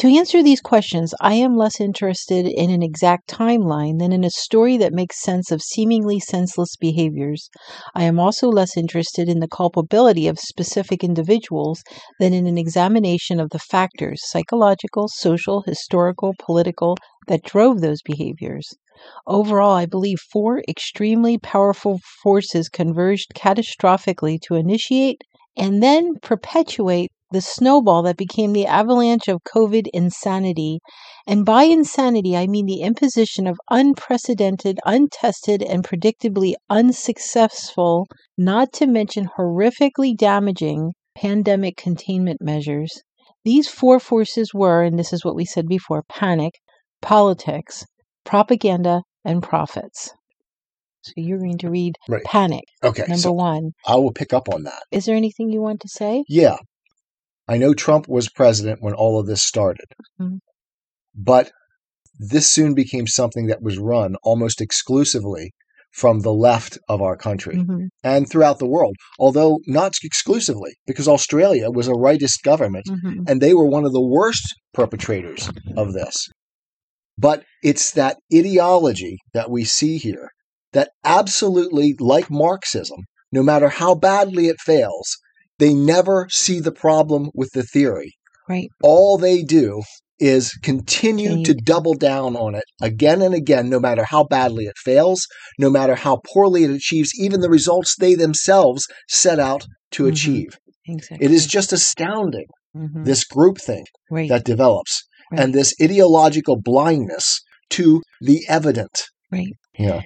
to 0.00 0.08
answer 0.08 0.42
these 0.42 0.62
questions 0.62 1.12
i 1.20 1.34
am 1.34 1.58
less 1.58 1.78
interested 1.78 2.46
in 2.46 2.70
an 2.70 2.82
exact 2.82 3.28
timeline 3.28 3.98
than 3.98 4.12
in 4.12 4.24
a 4.24 4.30
story 4.30 4.78
that 4.78 4.94
makes 4.94 5.20
sense 5.20 5.50
of 5.50 5.60
seemingly 5.60 6.18
senseless 6.18 6.74
behaviors. 6.76 7.50
I 7.94 8.04
am 8.04 8.18
also 8.18 8.48
less 8.48 8.78
interested 8.78 9.28
in 9.28 9.40
the 9.40 9.46
culpability 9.48 10.26
of 10.26 10.38
specific 10.38 11.04
individuals 11.04 11.82
than 12.18 12.32
in 12.32 12.46
an 12.46 12.56
examination 12.56 13.38
of 13.40 13.50
the 13.50 13.58
factors 13.58 14.22
psychological 14.24 15.06
social 15.08 15.64
historical 15.66 16.32
political 16.38 16.96
that 17.26 17.42
drove 17.42 17.82
those 17.82 18.00
behaviors. 18.00 18.66
Overall, 19.26 19.72
I 19.72 19.84
believe 19.84 20.18
four 20.32 20.62
extremely 20.66 21.36
powerful 21.36 22.00
forces 22.22 22.70
converged 22.70 23.34
catastrophically 23.34 24.38
to 24.46 24.54
initiate 24.54 25.20
and 25.58 25.82
then 25.82 26.14
perpetuate 26.22 27.10
the 27.32 27.40
snowball 27.40 28.02
that 28.02 28.16
became 28.16 28.52
the 28.52 28.66
avalanche 28.66 29.28
of 29.28 29.42
COVID 29.44 29.86
insanity. 29.92 30.80
And 31.26 31.44
by 31.44 31.64
insanity, 31.64 32.36
I 32.36 32.46
mean 32.46 32.66
the 32.66 32.80
imposition 32.80 33.46
of 33.46 33.58
unprecedented, 33.70 34.78
untested, 34.84 35.62
and 35.62 35.84
predictably 35.84 36.54
unsuccessful, 36.68 38.06
not 38.36 38.72
to 38.74 38.86
mention 38.86 39.28
horrifically 39.38 40.16
damaging, 40.16 40.92
pandemic 41.16 41.76
containment 41.76 42.40
measures. 42.40 42.90
These 43.44 43.68
four 43.68 44.00
forces 44.00 44.52
were, 44.52 44.82
and 44.82 44.98
this 44.98 45.12
is 45.12 45.24
what 45.24 45.34
we 45.36 45.44
said 45.44 45.66
before 45.66 46.02
panic, 46.08 46.54
politics, 47.00 47.84
propaganda, 48.24 49.02
and 49.24 49.42
profits. 49.42 50.12
So 51.02 51.12
you're 51.16 51.38
going 51.38 51.58
to 51.58 51.70
read 51.70 51.94
Right. 52.08 52.22
panic, 52.24 52.64
Okay, 52.84 53.02
number 53.02 53.16
so 53.16 53.32
one. 53.32 53.70
I 53.86 53.96
will 53.96 54.12
pick 54.12 54.32
up 54.34 54.48
on 54.52 54.64
that. 54.64 54.82
Is 54.90 55.06
there 55.06 55.16
anything 55.16 55.48
you 55.48 55.62
want 55.62 55.80
to 55.80 55.88
say? 55.88 56.24
Yeah, 56.28 56.58
I 57.50 57.58
know 57.58 57.74
Trump 57.74 58.06
was 58.08 58.28
president 58.28 58.80
when 58.80 58.94
all 58.94 59.18
of 59.18 59.26
this 59.26 59.42
started, 59.42 59.88
Mhm. 60.20 60.38
but 61.14 61.50
this 62.16 62.48
soon 62.48 62.74
became 62.74 63.08
something 63.08 63.46
that 63.48 63.60
was 63.60 63.76
run 63.76 64.14
almost 64.22 64.60
exclusively 64.60 65.50
from 65.92 66.20
the 66.20 66.32
left 66.32 66.78
of 66.88 67.02
our 67.02 67.16
country 67.16 67.56
hmm 67.56 67.86
and 68.04 68.30
throughout 68.30 68.60
the 68.60 68.68
world, 68.76 68.94
although 69.18 69.58
not 69.66 69.92
exclusively, 70.04 70.72
because 70.86 71.08
Australia 71.08 71.68
was 71.70 71.88
a 71.88 72.00
rightist 72.06 72.42
government 72.44 72.86
hmm 72.88 73.24
and 73.26 73.42
they 73.42 73.52
were 73.52 73.66
one 73.66 73.84
of 73.84 73.92
the 73.92 74.08
worst 74.16 74.54
perpetrators 74.72 75.50
of 75.76 75.92
this. 75.92 76.28
But 77.18 77.44
it's 77.64 77.90
that 77.90 78.18
ideology 78.32 79.18
that 79.34 79.50
we 79.50 79.64
see 79.64 79.98
here 79.98 80.30
that 80.72 80.92
absolutely, 81.04 81.96
like 81.98 82.30
Marxism, 82.30 83.00
no 83.32 83.42
matter 83.42 83.68
how 83.68 83.96
badly 83.96 84.46
it 84.46 84.60
fails, 84.60 85.18
they 85.60 85.72
never 85.74 86.26
see 86.30 86.58
the 86.60 86.72
problem 86.72 87.30
with 87.34 87.50
the 87.54 87.62
theory. 87.62 88.12
Right. 88.48 88.68
All 88.82 89.16
they 89.16 89.42
do 89.42 89.82
is 90.18 90.50
continue 90.62 91.42
to 91.44 91.54
double 91.54 91.94
down 91.94 92.36
on 92.36 92.54
it 92.54 92.64
again 92.82 93.22
and 93.22 93.34
again, 93.34 93.70
no 93.70 93.80
matter 93.80 94.04
how 94.04 94.24
badly 94.24 94.64
it 94.64 94.76
fails, 94.76 95.26
no 95.58 95.70
matter 95.70 95.94
how 95.94 96.20
poorly 96.32 96.64
it 96.64 96.70
achieves 96.70 97.10
even 97.18 97.40
the 97.40 97.48
results 97.48 97.94
they 97.98 98.14
themselves 98.14 98.86
set 99.08 99.38
out 99.38 99.64
to 99.92 100.02
Mhm. 100.04 100.08
achieve. 100.12 100.58
Exactly. 100.86 101.24
It 101.24 101.30
is 101.32 101.46
just 101.46 101.72
astounding, 101.72 102.46
Mhm. 102.76 103.04
this 103.06 103.24
groupthink 103.24 103.84
right. 104.10 104.28
that 104.28 104.44
develops 104.44 105.02
Right. 105.32 105.40
and 105.40 105.54
this 105.54 105.72
ideological 105.80 106.56
blindness 106.60 107.40
to 107.70 108.02
the 108.20 108.44
evident. 108.48 109.04
Right. 109.32 109.54
Yeah. 109.78 110.02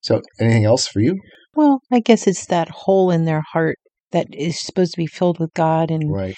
So, 0.00 0.22
anything 0.40 0.64
else 0.64 0.86
for 0.86 1.00
you? 1.00 1.16
Well, 1.54 1.80
I 1.92 2.00
guess 2.00 2.26
it's 2.26 2.46
that 2.46 2.68
hole 2.70 3.10
in 3.10 3.24
their 3.24 3.42
heart 3.52 3.76
that 4.12 4.26
is 4.32 4.60
supposed 4.60 4.92
to 4.92 4.98
be 4.98 5.06
filled 5.06 5.38
with 5.38 5.52
God, 5.54 5.90
and 5.90 6.10
Right. 6.10 6.34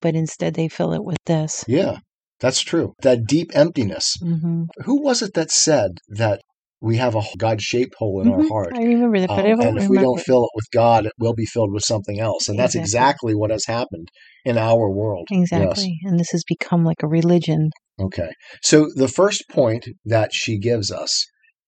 but 0.00 0.14
instead 0.14 0.54
they 0.54 0.68
fill 0.68 0.92
it 0.92 1.04
with 1.04 1.18
this. 1.26 1.64
Yeah, 1.68 1.98
that's 2.40 2.60
true. 2.62 2.94
That 3.02 3.26
deep 3.26 3.50
emptiness. 3.54 4.16
hmm 4.20 4.64
Who 4.84 5.02
was 5.02 5.22
it 5.22 5.34
that 5.34 5.50
said 5.50 5.98
that 6.08 6.40
we 6.80 6.96
have 6.96 7.14
a 7.14 7.22
God 7.36 7.60
shaped 7.60 7.94
hole 7.98 8.22
in 8.22 8.28
our 8.28 8.42
heart? 8.48 8.72
I 8.74 8.82
remember 8.82 9.20
that, 9.20 9.28
but 9.28 9.44
Um, 9.44 9.60
and 9.60 9.78
if 9.78 9.88
we 9.88 9.98
don't 9.98 10.20
fill 10.20 10.44
it 10.44 10.50
with 10.54 10.70
God, 10.72 11.06
it 11.06 11.12
will 11.18 11.34
be 11.34 11.44
filled 11.44 11.72
with 11.72 11.84
something 11.84 12.18
else. 12.18 12.48
And 12.48 12.58
that's 12.58 12.74
Exactly. 12.74 13.32
exactly 13.32 13.34
what 13.34 13.50
has 13.50 13.66
happened 13.66 14.08
in 14.44 14.56
our 14.56 14.88
world. 14.90 15.26
Yes. 15.30 15.40
exactly, 15.42 15.98
and 16.04 16.18
this 16.18 16.30
has 16.30 16.42
become 16.46 16.84
like 16.84 17.02
a 17.02 17.06
religion. 17.06 17.70
Okay. 18.00 18.30
So 18.62 18.88
the 18.94 19.08
first 19.08 19.44
point 19.50 19.86
that 20.06 20.32
she 20.32 20.58
gives 20.58 20.90
us 20.90 21.26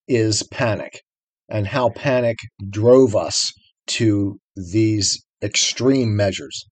is 0.08 0.42
panic 0.44 1.02
and 1.48 1.66
how 1.66 1.90
panic 1.90 2.38
drove 2.70 3.14
us 3.14 3.52
to 3.88 4.38
these 4.56 5.24
extreme 5.42 6.14
measures. 6.14 6.66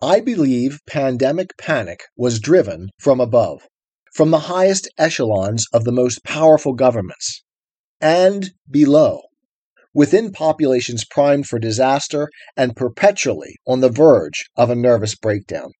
I 0.00 0.20
believe 0.20 0.80
pandemic 0.86 1.56
panic 1.58 2.00
was 2.16 2.40
driven 2.40 2.90
from 2.98 3.20
above, 3.20 3.68
from 4.14 4.30
the 4.30 4.40
highest 4.50 4.88
echelons 4.98 5.66
of 5.72 5.84
the 5.84 5.92
most 5.92 6.24
powerful 6.24 6.72
governments, 6.72 7.44
and 8.00 8.50
below, 8.70 9.20
within 9.94 10.32
populations 10.32 11.04
primed 11.04 11.46
for 11.46 11.58
disaster 11.58 12.28
and 12.56 12.76
perpetually 12.76 13.56
on 13.66 13.80
the 13.80 13.90
verge 13.90 14.46
of 14.56 14.70
a 14.70 14.74
nervous 14.74 15.14
breakdown. 15.14 15.72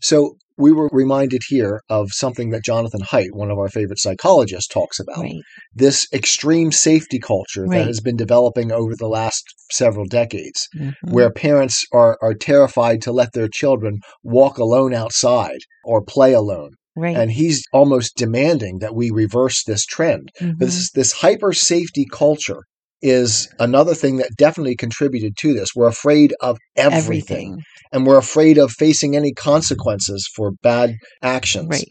So 0.00 0.36
we 0.62 0.72
were 0.72 0.88
reminded 0.92 1.42
here 1.48 1.80
of 1.88 2.08
something 2.12 2.50
that 2.50 2.64
Jonathan 2.64 3.02
Haidt, 3.10 3.32
one 3.32 3.50
of 3.50 3.58
our 3.58 3.68
favorite 3.68 3.98
psychologists, 4.00 4.68
talks 4.72 4.98
about 5.00 5.18
Right. 5.22 5.40
this 5.74 6.06
extreme 6.12 6.70
safety 6.72 7.18
culture 7.18 7.64
Right. 7.66 7.78
that 7.78 7.86
has 7.88 8.00
been 8.00 8.16
developing 8.16 8.70
over 8.72 8.94
the 8.96 9.08
last 9.08 9.42
several 9.72 10.06
decades, 10.06 10.68
Mhm. 10.74 10.94
where 11.10 11.30
parents 11.30 11.84
are, 11.92 12.16
are 12.22 12.34
terrified 12.34 13.02
to 13.02 13.12
let 13.12 13.32
their 13.32 13.48
children 13.48 13.98
walk 14.22 14.58
alone 14.58 14.94
outside 14.94 15.58
or 15.84 16.02
play 16.02 16.32
alone. 16.32 16.72
right. 16.94 17.16
And 17.16 17.30
he's 17.32 17.64
almost 17.72 18.16
demanding 18.16 18.78
that 18.80 18.94
we 18.94 19.10
reverse 19.10 19.64
this 19.64 19.86
trend. 19.86 20.28
Mhm. 20.42 20.58
This, 20.58 20.90
this 20.90 21.12
hyper 21.12 21.54
safety 21.54 22.04
culture 22.12 22.60
is 23.02 23.48
another 23.58 23.94
thing 23.94 24.16
that 24.18 24.30
definitely 24.36 24.76
contributed 24.76 25.36
to 25.38 25.52
this. 25.52 25.70
We're 25.74 25.88
afraid 25.88 26.34
of 26.40 26.56
everything 26.76 27.62
and 27.92 28.06
we're 28.06 28.18
afraid 28.18 28.58
of 28.58 28.70
facing 28.70 29.16
any 29.16 29.32
consequences 29.32 30.28
for 30.34 30.52
bad 30.62 30.94
actions. 31.20 31.68
Right. 31.68 31.88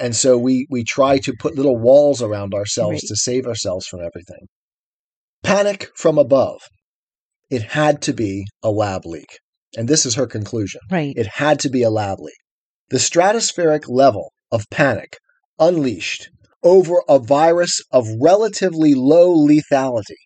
And 0.00 0.14
so 0.14 0.36
we 0.36 0.66
we 0.68 0.84
try 0.84 1.18
to 1.18 1.32
put 1.38 1.56
little 1.56 1.78
walls 1.78 2.20
around 2.20 2.54
ourselves 2.54 2.94
Right. 2.94 3.08
to 3.08 3.16
save 3.16 3.46
ourselves 3.46 3.86
from 3.86 4.00
everything. 4.00 4.46
Panic 5.42 5.88
from 5.96 6.18
above. 6.18 6.60
It 7.50 7.62
had 7.62 8.02
to 8.02 8.12
be 8.12 8.44
a 8.62 8.70
lab 8.70 9.06
leak. 9.06 9.38
And 9.76 9.88
this 9.88 10.04
is 10.04 10.14
her 10.16 10.26
conclusion. 10.26 10.80
Right. 10.90 11.14
It 11.16 11.26
had 11.34 11.60
to 11.60 11.70
be 11.70 11.82
a 11.82 11.90
lab 11.90 12.18
leak. 12.20 12.34
The 12.90 12.98
stratospheric 12.98 13.84
level 13.88 14.32
of 14.50 14.64
panic 14.70 15.16
unleashed 15.58 16.28
over 16.62 17.02
a 17.08 17.18
virus 17.18 17.80
of 17.92 18.06
relatively 18.20 18.94
low 18.94 19.34
lethality, 19.36 20.16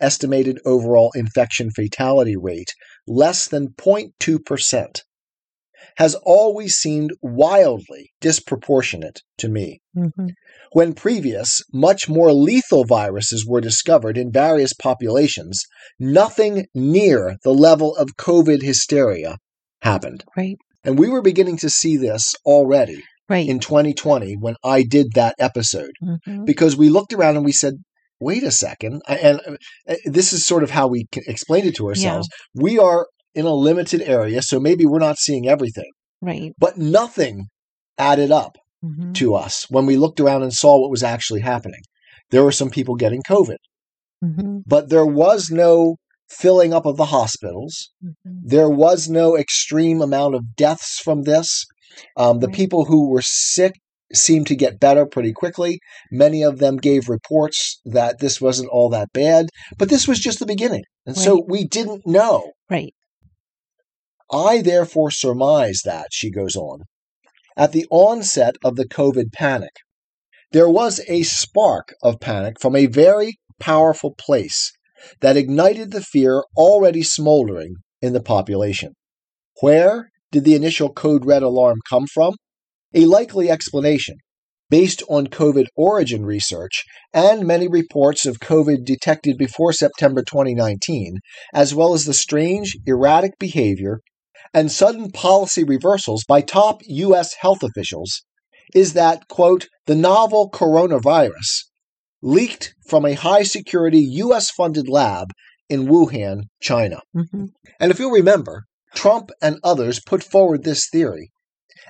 estimated 0.00 0.58
overall 0.64 1.12
infection 1.14 1.70
fatality 1.70 2.36
rate 2.36 2.72
less 3.06 3.48
than 3.48 3.68
0.2%, 3.68 5.02
has 5.96 6.14
always 6.24 6.74
seemed 6.74 7.12
wildly 7.22 8.10
disproportionate 8.20 9.20
to 9.38 9.48
me. 9.48 9.80
hmm 9.94 10.28
When 10.72 10.94
previous, 10.94 11.60
much 11.72 12.08
more 12.08 12.32
lethal 12.32 12.84
viruses 12.84 13.44
were 13.46 13.60
discovered 13.60 14.16
in 14.16 14.30
various 14.30 14.72
populations, 14.72 15.64
nothing 15.98 16.66
near 16.74 17.36
the 17.42 17.52
level 17.52 17.96
of 17.96 18.16
COVID 18.16 18.62
hysteria 18.62 19.38
happened. 19.82 20.24
Right. 20.36 20.56
And 20.84 20.98
we 20.98 21.08
were 21.08 21.22
beginning 21.22 21.58
to 21.58 21.70
see 21.70 21.96
this 21.96 22.34
already 22.44 23.02
Right. 23.28 23.48
in 23.48 23.60
2020 23.60 24.36
when 24.40 24.56
I 24.64 24.82
did 24.82 25.08
that 25.14 25.34
episode 25.38 25.92
hmm 26.00 26.44
because 26.44 26.76
we 26.76 26.88
looked 26.88 27.12
around 27.12 27.36
and 27.36 27.44
we 27.44 27.52
said, 27.52 27.74
wait 28.20 28.42
a 28.42 28.50
second. 28.50 29.02
And 29.08 29.40
uh, 29.88 29.94
this 30.04 30.32
is 30.32 30.46
sort 30.46 30.62
of 30.62 30.70
how 30.70 30.86
we 30.86 31.06
explained 31.26 31.66
it 31.66 31.76
to 31.76 31.86
ourselves. 31.88 32.28
We 32.54 32.78
are 32.78 33.06
in 33.34 33.46
a 33.46 33.54
limited 33.54 34.02
area, 34.02 34.42
so 34.42 34.60
maybe 34.60 34.84
we're 34.86 34.98
not 34.98 35.18
seeing 35.18 35.48
everything, 35.48 35.90
Right. 36.20 36.52
but 36.58 36.76
nothing 36.76 37.46
added 37.98 38.30
up 38.30 38.56
hmm 38.82 39.12
to 39.12 39.34
us 39.34 39.66
when 39.70 39.86
we 39.86 39.96
looked 39.96 40.20
around 40.20 40.42
and 40.42 40.52
saw 40.52 40.80
what 40.80 40.90
was 40.90 41.02
actually 41.02 41.40
happening. 41.40 41.80
There 42.30 42.44
were 42.44 42.52
some 42.52 42.70
people 42.70 42.94
getting 42.94 43.22
COVID, 43.22 43.56
hmm 44.22 44.58
but 44.66 44.88
there 44.88 45.06
was 45.06 45.50
no 45.50 45.96
filling 46.28 46.72
up 46.72 46.86
of 46.86 46.96
the 46.96 47.06
hospitals. 47.06 47.90
hmm 48.02 48.38
There 48.42 48.70
was 48.70 49.08
no 49.08 49.36
extreme 49.36 50.00
amount 50.00 50.34
of 50.34 50.54
deaths 50.56 50.98
from 51.02 51.22
this. 51.22 51.66
Um, 52.16 52.38
the 52.38 52.46
Right. 52.46 52.56
people 52.56 52.84
who 52.86 53.10
were 53.10 53.22
sick 53.22 53.74
seemed 54.12 54.46
to 54.48 54.56
get 54.56 54.80
better 54.80 55.06
pretty 55.06 55.32
quickly. 55.32 55.80
Many 56.10 56.42
of 56.42 56.58
them 56.58 56.76
gave 56.76 57.08
reports 57.08 57.80
that 57.84 58.18
this 58.18 58.40
wasn't 58.40 58.70
all 58.70 58.88
that 58.90 59.12
bad, 59.12 59.50
but 59.78 59.88
this 59.88 60.08
was 60.08 60.18
just 60.18 60.38
the 60.38 60.46
beginning. 60.46 60.82
And 61.06 61.16
so 61.16 61.44
we 61.48 61.66
didn't 61.66 62.06
know. 62.06 62.52
Right. 62.68 62.94
I 64.32 64.62
therefore 64.62 65.10
surmise 65.10 65.82
that, 65.84 66.08
she 66.12 66.30
goes 66.30 66.54
on, 66.56 66.82
at 67.56 67.72
the 67.72 67.86
onset 67.90 68.54
of 68.64 68.76
the 68.76 68.88
COVID 68.88 69.32
panic, 69.32 69.72
there 70.52 70.68
was 70.68 71.00
a 71.08 71.22
spark 71.22 71.94
of 72.02 72.20
panic 72.20 72.60
from 72.60 72.74
a 72.74 72.86
very 72.86 73.38
powerful 73.58 74.14
place 74.18 74.72
that 75.20 75.36
ignited 75.36 75.90
the 75.90 76.00
fear 76.00 76.44
already 76.56 77.02
smoldering 77.02 77.74
in 78.02 78.12
the 78.12 78.22
population. 78.22 78.94
Where 79.60 80.10
did 80.30 80.44
the 80.44 80.54
initial 80.54 80.92
code 80.92 81.24
red 81.24 81.42
alarm 81.42 81.78
come 81.88 82.06
from? 82.06 82.34
A 82.92 83.06
likely 83.06 83.48
explanation, 83.48 84.16
based 84.68 85.02
on 85.08 85.28
COVID 85.28 85.66
origin 85.76 86.24
research 86.24 86.84
and 87.12 87.46
many 87.46 87.68
reports 87.68 88.26
of 88.26 88.40
COVID 88.40 88.84
detected 88.84 89.36
before 89.38 89.72
September 89.72 90.22
2019, 90.22 91.18
as 91.54 91.72
well 91.72 91.94
as 91.94 92.04
the 92.04 92.14
strange, 92.14 92.76
erratic 92.86 93.38
behavior 93.38 94.00
and 94.52 94.72
sudden 94.72 95.12
policy 95.12 95.62
reversals 95.62 96.24
by 96.24 96.40
top 96.40 96.80
U.S. 96.86 97.34
health 97.34 97.62
officials, 97.62 98.22
is 98.74 98.94
that, 98.94 99.28
quote, 99.28 99.68
the 99.86 99.94
novel 99.94 100.50
coronavirus 100.50 101.66
leaked 102.22 102.74
from 102.88 103.04
a 103.04 103.14
high 103.14 103.44
security 103.44 104.00
U.S. 104.00 104.50
funded 104.50 104.88
lab 104.88 105.28
in 105.68 105.86
Wuhan, 105.86 106.42
China. 106.60 107.00
hmm 107.14 107.46
And 107.78 107.92
if 107.92 108.00
you'll 108.00 108.10
remember, 108.10 108.64
Trump 108.94 109.30
and 109.40 109.58
others 109.62 110.00
put 110.04 110.24
forward 110.24 110.64
this 110.64 110.88
theory 110.90 111.30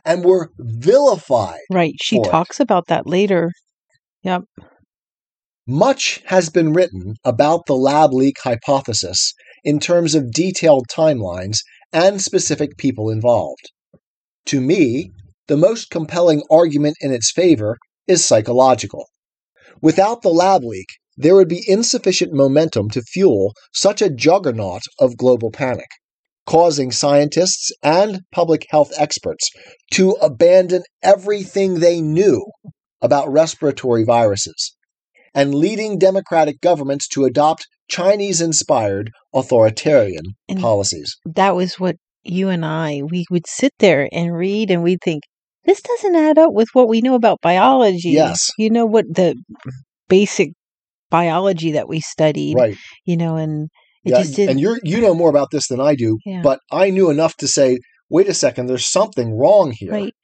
and 0.05 0.25
were 0.25 0.51
vilified. 0.59 1.61
Right. 1.71 1.95
She 2.01 2.17
for 2.17 2.27
it. 2.27 2.31
talks 2.31 2.61
about 2.61 2.87
that 2.89 3.07
later. 3.07 3.53
Yep. 4.23 4.45
Much 5.67 6.23
has 6.27 6.49
been 6.49 6.73
written 6.73 7.15
about 7.25 7.67
the 7.67 7.77
lab 7.77 8.13
leak 8.13 8.37
hypothesis 8.43 9.33
in 9.63 9.79
terms 9.79 10.15
of 10.15 10.33
detailed 10.33 10.87
timelines 10.89 11.59
and 11.93 12.21
specific 12.21 12.77
people 12.77 13.11
involved. 13.11 13.71
To 14.47 14.61
me, 14.61 15.13
the 15.49 15.57
most 15.57 15.91
compelling 15.91 16.43
argument 16.51 16.97
in 17.01 17.13
its 17.13 17.31
favor 17.31 17.77
is 18.07 18.25
psychological. 18.25 19.07
Without 19.83 20.23
the 20.23 20.31
lab 20.31 20.65
leak, 20.65 20.87
there 21.17 21.35
would 21.35 21.49
be 21.49 21.65
insufficient 21.67 22.33
momentum 22.33 22.89
to 22.91 23.03
fuel 23.03 23.53
such 23.73 24.01
a 24.01 24.11
juggernaut 24.11 24.83
of 24.99 25.17
global 25.17 25.51
panic, 25.51 25.89
causing 26.47 26.91
scientists 26.91 27.71
and 27.83 28.21
public 28.33 28.67
health 28.71 28.91
experts 28.99 29.49
to 29.93 30.13
abandon 30.23 30.83
everything 31.03 31.75
they 31.81 32.01
knew 32.01 32.45
about 33.01 33.31
respiratory 33.31 34.05
viruses 34.05 34.75
and 35.35 35.55
leading 35.55 35.99
democratic 35.99 36.61
governments 36.61 37.07
to 37.09 37.25
adopt 37.25 37.67
Chinese 37.89 38.41
inspired 38.41 39.11
authoritarian 39.35 40.23
And 40.49 40.61
policies. 40.61 41.17
that 41.25 41.55
was 41.55 41.79
what 41.79 41.97
you 42.23 42.49
and 42.49 42.65
I, 42.65 43.03
we 43.09 43.25
would 43.31 43.47
sit 43.47 43.73
there 43.79 44.09
and 44.13 44.35
read 44.35 44.71
and 44.71 44.83
we'd 44.83 45.01
think, 45.03 45.23
this 45.65 45.81
doesn't 45.83 46.17
add 46.17 46.39
up 46.39 46.53
with 46.53 46.69
what 46.73 46.89
we 46.89 47.01
know 47.01 47.15
about 47.15 47.41
biology. 47.43 48.11
Yes. 48.11 48.51
You 48.59 48.71
know 48.71 48.87
what 48.87 49.05
the 49.09 49.37
basic 50.09 50.51
biology 51.11 51.73
that 51.73 51.89
we 51.89 52.01
studied, 52.01 52.55
Right. 52.57 52.77
you 53.05 53.17
know, 53.17 53.37
and 53.37 53.69
it 54.05 54.11
Yeah, 54.11 54.19
just 54.23 54.37
didn't. 54.37 54.51
and 54.51 54.61
you're 54.61 54.79
you 54.85 55.01
know 55.01 55.15
more 55.15 55.31
about 55.31 55.49
this 55.53 55.69
than 55.69 55.81
I 55.81 55.95
do, 55.95 56.19
Yeah. 56.25 56.43
but 56.43 56.61
I 56.71 56.91
knew 56.91 57.11
enough 57.11 57.37
to 57.39 57.49
say, 57.49 57.79
wait 58.09 58.29
a 58.29 58.35
second, 58.35 58.67
there's 58.67 58.87
something 58.87 59.37
wrong 59.37 59.73
here. 59.77 59.93
right. 59.93 60.15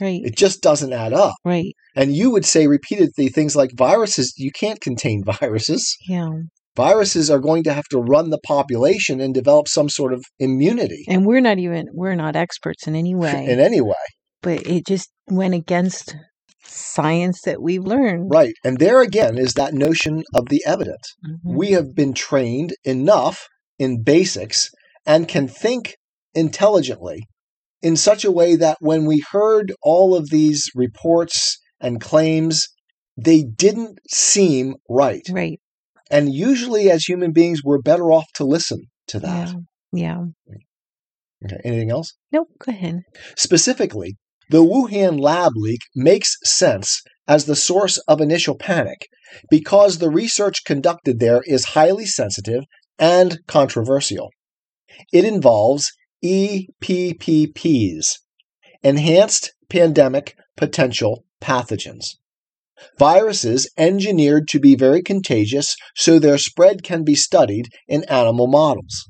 Right. 0.00 0.20
It 0.24 0.36
just 0.36 0.62
doesn't 0.62 0.92
add 0.92 1.12
up. 1.12 1.34
right. 1.44 1.74
And 1.94 2.16
you 2.16 2.30
would 2.32 2.44
say 2.44 2.66
repeatedly 2.66 3.28
things 3.28 3.54
like 3.54 3.70
viruses, 3.76 4.32
you 4.36 4.50
can't 4.50 4.80
contain 4.80 5.22
viruses. 5.40 5.96
Yeah. 6.08 6.28
Viruses 6.76 7.30
are 7.30 7.38
going 7.38 7.62
to 7.64 7.72
have 7.72 7.84
to 7.90 7.98
run 7.98 8.30
the 8.30 8.40
population 8.46 9.20
and 9.20 9.32
develop 9.34 9.68
some 9.68 9.88
sort 9.90 10.12
of 10.14 10.24
immunity 10.38 11.04
And 11.06 11.26
we're 11.26 11.40
not 11.42 11.58
even, 11.58 11.86
we're 11.92 12.14
not 12.16 12.34
experts 12.34 12.86
in 12.88 12.96
any 12.96 13.14
way, 13.14 13.44
in 13.46 13.60
any 13.60 13.80
way. 13.80 13.94
but 14.40 14.66
it 14.66 14.86
just 14.86 15.10
went 15.30 15.54
against 15.54 16.16
science 16.64 17.40
that 17.44 17.62
we've 17.62 17.84
learned. 17.84 18.30
Right. 18.30 18.54
And 18.64 18.78
there 18.78 19.00
again 19.00 19.38
is 19.38 19.54
that 19.54 19.74
notion 19.74 20.22
of 20.34 20.48
the 20.48 20.62
evident. 20.66 21.00
Mhm. 21.26 21.56
we 21.56 21.72
have 21.72 21.94
been 21.94 22.12
trained 22.14 22.74
enough 22.84 23.46
in 23.78 24.02
basics 24.02 24.70
and 25.06 25.28
can 25.28 25.48
think 25.48 25.96
intelligently 26.34 27.24
in 27.82 27.96
such 27.96 28.24
a 28.24 28.30
way 28.30 28.56
that 28.56 28.76
when 28.80 29.04
we 29.06 29.24
heard 29.32 29.72
all 29.82 30.14
of 30.14 30.30
these 30.30 30.70
reports 30.74 31.58
and 31.80 32.00
claims, 32.00 32.68
they 33.16 33.42
didn't 33.42 33.98
seem 34.10 34.76
right. 34.88 35.22
Right. 35.30 35.60
And 36.10 36.32
usually, 36.32 36.90
as 36.90 37.04
human 37.04 37.32
beings, 37.32 37.62
we're 37.64 37.80
better 37.80 38.12
off 38.12 38.26
to 38.34 38.44
listen 38.44 38.84
to 39.08 39.18
that. 39.20 39.48
Yeah. 39.92 40.24
Yeah. 40.48 40.56
Okay. 41.44 41.60
Anything 41.64 41.90
else? 41.90 42.12
Nope. 42.30 42.48
Go 42.64 42.70
ahead. 42.70 43.00
Specifically, 43.36 44.16
the 44.52 44.62
Wuhan 44.62 45.18
lab 45.18 45.52
leak 45.56 45.80
makes 45.94 46.36
sense 46.44 47.00
as 47.26 47.46
the 47.46 47.56
source 47.56 47.96
of 48.06 48.20
initial 48.20 48.54
panic 48.54 49.08
because 49.50 49.96
the 49.96 50.10
research 50.10 50.62
conducted 50.66 51.20
there 51.20 51.40
is 51.46 51.64
highly 51.72 52.04
sensitive 52.04 52.64
and 52.98 53.38
controversial. 53.48 54.28
It 55.10 55.24
involves 55.24 55.90
EPPPs, 56.22 58.04
Enhanced 58.82 59.54
Pandemic 59.70 60.36
Potential 60.54 61.24
Pathogens. 61.40 62.16
Viruses 62.98 63.70
engineered 63.78 64.48
to 64.48 64.60
be 64.60 64.76
very 64.76 65.00
contagious 65.00 65.76
so 65.96 66.18
their 66.18 66.36
spread 66.36 66.82
can 66.82 67.04
be 67.04 67.14
studied 67.14 67.68
in 67.88 68.04
animal 68.04 68.48
models. 68.48 69.08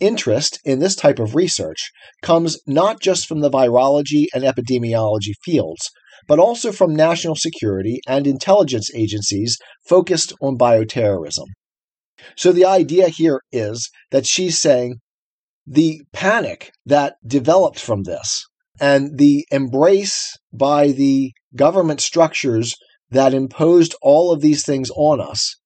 Interest 0.00 0.60
in 0.64 0.78
this 0.78 0.94
type 0.94 1.18
of 1.18 1.34
research 1.34 1.90
comes 2.22 2.58
not 2.66 3.00
just 3.00 3.26
from 3.26 3.40
the 3.40 3.50
virology 3.50 4.26
and 4.32 4.44
epidemiology 4.44 5.32
fields, 5.44 5.90
but 6.26 6.38
also 6.38 6.72
from 6.72 6.94
national 6.94 7.34
security 7.34 8.00
and 8.06 8.26
intelligence 8.26 8.90
agencies 8.94 9.56
focused 9.88 10.32
on 10.40 10.56
bioterrorism. 10.56 11.46
So 12.36 12.52
the 12.52 12.64
idea 12.64 13.08
here 13.08 13.40
is 13.52 13.90
that 14.10 14.26
she's 14.26 14.58
saying 14.58 14.96
the 15.66 16.02
panic 16.12 16.70
that 16.86 17.16
developed 17.26 17.78
from 17.78 18.04
this 18.04 18.44
and 18.80 19.18
the 19.18 19.46
embrace 19.50 20.36
by 20.52 20.88
the 20.88 21.32
government 21.56 22.00
structures 22.00 22.74
that 23.10 23.34
imposed 23.34 23.94
all 24.02 24.32
of 24.32 24.40
these 24.40 24.64
things 24.64 24.90
on 24.96 25.20
us 25.20 25.56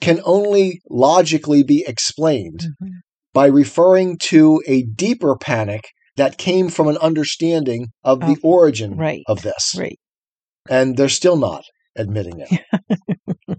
can 0.00 0.20
only 0.24 0.80
logically 0.90 1.62
be 1.62 1.84
explained 1.86 2.60
Mhm. 2.82 3.00
By 3.36 3.44
referring 3.46 4.16
to 4.16 4.62
a 4.66 4.82
deeper 4.84 5.36
panic 5.36 5.82
that 6.16 6.38
came 6.38 6.70
from 6.70 6.88
an 6.88 6.96
understanding 6.96 7.88
of 8.02 8.20
the 8.20 8.32
Of- 8.32 8.40
origin 8.42 8.96
right. 8.96 9.22
of 9.28 9.42
this. 9.42 9.74
Right. 9.76 9.98
And 10.70 10.96
they're 10.96 11.10
still 11.10 11.36
not 11.36 11.62
admitting 11.94 12.40
it. 12.40 13.58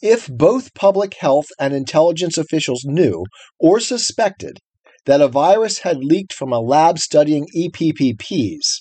if 0.00 0.28
both 0.28 0.72
public 0.72 1.12
health 1.20 1.44
and 1.60 1.74
intelligence 1.74 2.38
officials 2.38 2.84
knew 2.86 3.24
or 3.60 3.80
suspected 3.80 4.56
that 5.04 5.20
a 5.20 5.28
virus 5.28 5.80
had 5.80 5.98
leaked 6.02 6.32
from 6.32 6.50
a 6.50 6.60
lab 6.60 6.98
studying 6.98 7.46
EPPPs, 7.54 8.80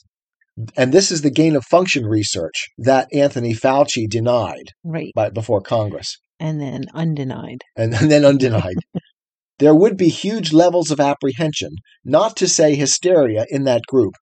and 0.78 0.94
this 0.94 1.12
is 1.12 1.24
the 1.24 1.30
gain 1.30 1.58
of 1.58 1.65
function 1.65 2.06
research 2.06 2.70
that 2.78 3.10
Anthony 3.13 3.54
Fauci 3.54 4.08
denied 4.10 4.70
Right. 4.86 5.12
by, 5.13 5.30
before 5.30 5.60
Congress 5.62 6.17
And 6.39 6.62
then 6.62 6.86
undenied. 6.94 7.63
and, 7.76 7.94
and 8.00 8.10
then 8.10 8.24
undenied. 8.24 8.76
There 9.62 9.76
would 9.76 9.95
be 9.95 10.10
huge 10.10 10.52
levels 10.52 10.89
of 10.89 11.00
apprehension, 11.00 11.76
not 12.04 12.36
to 12.38 12.47
say 12.47 12.74
hysteria, 12.74 13.45
in 13.50 13.63
that 13.65 13.84
group. 13.88 14.15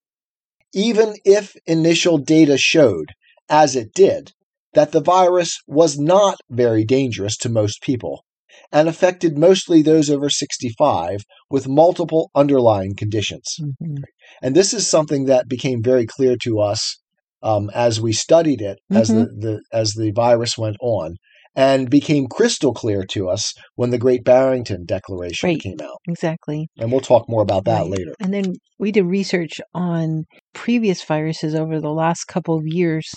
Even 0.74 1.16
if 1.24 1.56
initial 1.66 2.18
data 2.18 2.58
showed, 2.58 3.08
as 3.50 3.76
it 3.76 3.94
did, 3.94 4.34
that 4.74 4.92
the 4.92 5.02
virus 5.02 5.58
was 5.66 5.98
not 5.98 6.40
very 6.50 6.84
dangerous 6.84 7.38
to 7.38 7.50
most 7.50 7.82
people 7.82 8.24
and 8.72 8.90
affected 8.90 9.38
mostly 9.38 9.82
those 9.82 10.10
over 10.10 10.30
65 10.30 11.24
with 11.50 11.68
multiple 11.68 12.30
underlying 12.36 12.94
conditions. 12.96 13.56
Mhm. 13.60 14.04
And 14.42 14.56
this 14.56 14.74
is 14.74 14.86
something 14.88 15.26
that 15.26 15.48
became 15.48 15.82
very 15.82 16.06
clear 16.06 16.36
to 16.44 16.60
us 16.60 16.98
um, 17.42 17.72
as 17.74 18.02
we 18.02 18.12
studied 18.12 18.62
it 18.62 18.80
as 18.92 19.08
the, 19.08 19.26
the 19.38 19.62
as 19.72 19.94
the 19.94 20.12
virus 20.12 20.58
went 20.58 20.76
on, 20.82 21.16
and 21.60 21.90
became 21.90 22.26
crystal 22.28 22.74
clear 22.74 23.04
to 23.04 23.28
us 23.28 23.54
when 23.76 23.90
the 23.90 23.98
Great 23.98 24.24
Barrington 24.24 24.86
Declaration 24.86 25.50
Right. 25.50 25.60
came 25.62 25.76
out. 25.84 25.98
Exactly. 26.08 26.70
And 26.78 26.90
we'll 26.90 27.02
talk 27.02 27.28
more 27.28 27.42
about 27.42 27.66
that 27.66 27.82
Right. 27.82 27.92
later. 27.92 28.14
And 28.22 28.34
then 28.34 28.54
we 28.80 28.94
did 28.94 29.04
research 29.04 29.60
on 29.74 30.24
previous 30.54 31.04
viruses 31.04 31.54
over 31.54 31.82
the 31.82 31.90
last 31.92 32.26
couple 32.26 32.56
of 32.58 32.64
years, 32.66 33.12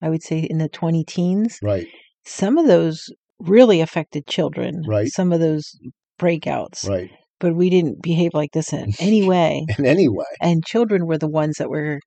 I 0.00 0.10
would 0.10 0.22
say 0.22 0.38
in 0.38 0.58
the 0.58 0.68
20 0.68 1.02
teens. 1.02 1.58
Right. 1.60 1.88
Some 2.24 2.56
of 2.56 2.68
those 2.68 3.02
really 3.40 3.80
affected 3.80 4.28
children, 4.28 4.82
Right. 4.86 5.08
some 5.08 5.32
of 5.32 5.40
those 5.40 5.64
breakouts, 6.20 6.88
Right. 6.88 7.10
but 7.40 7.56
we 7.56 7.68
didn't 7.68 8.00
behave 8.00 8.32
like 8.32 8.50
this 8.52 8.72
in 8.72 8.92
any 9.00 9.26
way. 9.26 9.66
In 9.76 9.84
any 9.86 10.08
way. 10.08 10.24
And 10.40 10.64
children 10.64 11.04
were 11.06 11.18
the 11.18 11.28
ones 11.28 11.56
that 11.58 11.68
were 11.68 11.98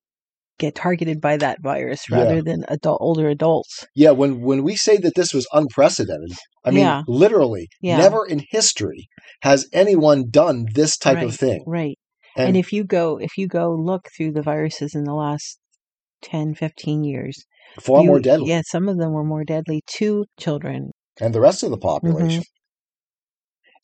get 0.62 0.76
targeted 0.76 1.20
by 1.20 1.36
that 1.38 1.58
virus 1.62 2.04
Yeah. 2.10 2.18
rather 2.20 2.42
than 2.42 2.64
adult 2.70 3.00
older 3.02 3.28
adults. 3.28 3.86
Yeah, 3.96 4.12
when 4.12 4.42
when 4.42 4.64
we 4.64 4.76
say 4.76 4.98
that 4.98 5.16
this 5.16 5.34
was 5.34 5.48
unprecedented, 5.52 6.38
I 6.64 6.70
mean 6.70 6.82
Yeah. 6.82 7.02
literally, 7.08 7.68
Yeah. 7.82 7.98
never 7.98 8.26
in 8.26 8.44
history 8.50 9.10
has 9.42 9.68
anyone 9.74 10.30
done 10.30 10.68
this 10.74 10.98
type 10.98 11.22
of 11.24 11.36
thing. 11.36 11.64
Right. 11.68 11.98
And, 12.38 12.50
And, 12.50 12.58
if 12.58 12.72
you 12.72 12.84
go 12.86 13.18
if 13.20 13.38
you 13.38 13.48
go 13.48 13.76
look 13.76 14.08
through 14.16 14.32
the 14.34 14.42
viruses 14.42 14.96
in 14.96 15.04
the 15.04 15.16
last 15.16 15.58
10, 16.22 16.54
15 16.54 17.04
years, 17.04 17.44
far 17.80 18.02
you- 18.02 18.08
more 18.08 18.20
deadly. 18.20 18.50
Yeah, 18.50 18.62
some 18.66 18.88
of 18.88 18.98
them 18.98 19.12
were 19.12 19.26
more 19.26 19.44
deadly 19.44 19.82
to 19.98 20.26
children. 20.40 20.92
and 21.20 21.36
the 21.36 21.42
rest 21.42 21.62
of 21.62 21.70
the 21.72 21.78
mm-hmm. 21.78 22.08
population. 22.08 22.44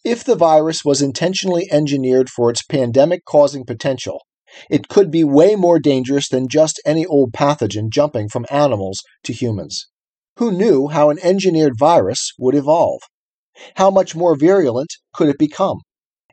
If 0.03 0.23
the 0.23 0.35
virus 0.35 0.85
was 0.85 1.01
intentionally 1.01 1.67
engineered 1.71 2.29
for 2.29 2.49
its 2.49 2.63
pandemic 2.63 3.25
causing 3.25 3.65
potential, 3.65 4.21
it 4.69 4.87
could 4.87 5.11
be 5.11 5.23
way 5.23 5.55
more 5.55 5.79
dangerous 5.79 6.29
than 6.29 6.47
just 6.47 6.81
any 6.85 7.05
old 7.05 7.33
pathogen 7.33 7.89
jumping 7.89 8.29
from 8.29 8.45
animals 8.49 9.03
to 9.23 9.33
humans. 9.33 9.87
Who 10.37 10.51
knew 10.51 10.87
how 10.87 11.09
an 11.09 11.19
engineered 11.21 11.77
virus 11.77 12.31
would 12.37 12.55
evolve? 12.55 13.01
How 13.75 13.89
much 13.89 14.15
more 14.15 14.37
virulent 14.37 14.89
could 15.13 15.29
it 15.29 15.39
become? 15.39 15.79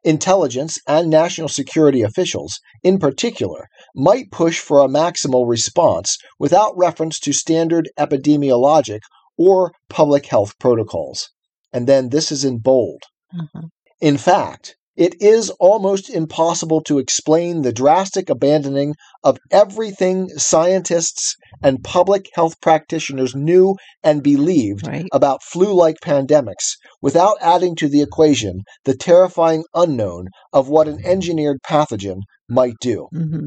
Intelligence 0.04 0.78
and 0.86 1.08
national 1.08 1.48
security 1.48 2.02
officials, 2.02 2.60
in 2.82 2.98
particular, 2.98 3.68
might 3.94 4.30
push 4.30 4.60
for 4.60 4.78
a 4.78 4.88
maximal 4.88 5.48
response 5.48 6.18
without 6.38 6.76
reference 6.76 7.18
to 7.20 7.32
standard 7.32 7.88
epidemiologic 7.98 9.00
or 9.38 9.72
public 9.88 10.26
health 10.26 10.58
protocols. 10.58 11.30
And 11.72 11.86
then 11.86 12.10
this 12.10 12.30
is 12.30 12.44
in 12.44 12.58
bold. 12.58 13.04
Uh-huh. 13.32 13.68
In 14.00 14.18
fact, 14.18 14.76
it 14.96 15.20
is 15.20 15.50
almost 15.58 16.08
impossible 16.08 16.80
to 16.82 16.98
explain 16.98 17.62
the 17.62 17.72
drastic 17.72 18.30
abandoning 18.30 18.94
of 19.22 19.38
everything 19.50 20.28
scientists 20.36 21.34
and 21.62 21.82
public 21.82 22.26
health 22.34 22.60
practitioners 22.60 23.34
knew 23.34 23.74
and 24.02 24.22
believed 24.22 24.86
Right. 24.86 25.08
about 25.12 25.42
flu 25.42 25.74
like 25.74 25.96
pandemics 26.04 26.76
without 27.00 27.36
adding 27.40 27.74
to 27.76 27.88
the 27.88 28.02
equation 28.02 28.62
the 28.84 28.96
terrifying 28.96 29.64
unknown 29.74 30.28
of 30.52 30.68
what 30.68 30.88
an 30.88 30.98
engineered 31.04 31.58
pathogen 31.66 32.20
might 32.48 32.74
do 32.80 33.08
hmm 33.12 33.46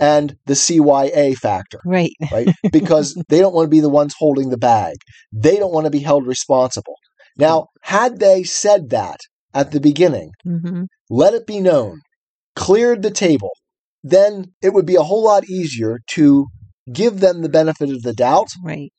and 0.00 0.36
the 0.46 0.54
CYA 0.54 1.36
factor 1.36 1.80
Right. 1.84 2.12
right? 2.32 2.48
Because 2.72 3.14
they 3.28 3.40
don't 3.40 3.54
want 3.54 3.66
to 3.66 3.70
be 3.70 3.80
the 3.80 3.88
ones 3.88 4.14
holding 4.18 4.48
the 4.48 4.56
bag. 4.58 4.96
They 5.32 5.56
don't 5.58 5.72
want 5.72 5.84
to 5.84 5.90
be 5.90 6.00
held 6.00 6.26
responsible. 6.26 6.94
Now, 7.36 7.66
had 7.82 8.18
they 8.18 8.42
said 8.42 8.90
that 8.90 9.20
at 9.54 9.70
the 9.72 9.80
beginning, 9.80 10.30
hmm 10.44 10.84
let 11.10 11.34
it 11.34 11.46
be 11.46 11.60
known, 11.60 12.00
cleared 12.56 13.02
the 13.02 13.10
table, 13.10 13.50
then 14.02 14.52
it 14.62 14.72
would 14.72 14.86
be 14.86 14.94
a 14.96 15.02
whole 15.02 15.22
lot 15.24 15.44
easier 15.48 15.98
to 16.06 16.46
give 16.92 17.20
them 17.20 17.42
the 17.42 17.48
benefit 17.48 17.90
of 17.90 18.02
the 18.02 18.14
doubt. 18.14 18.48
Right. 18.64 18.90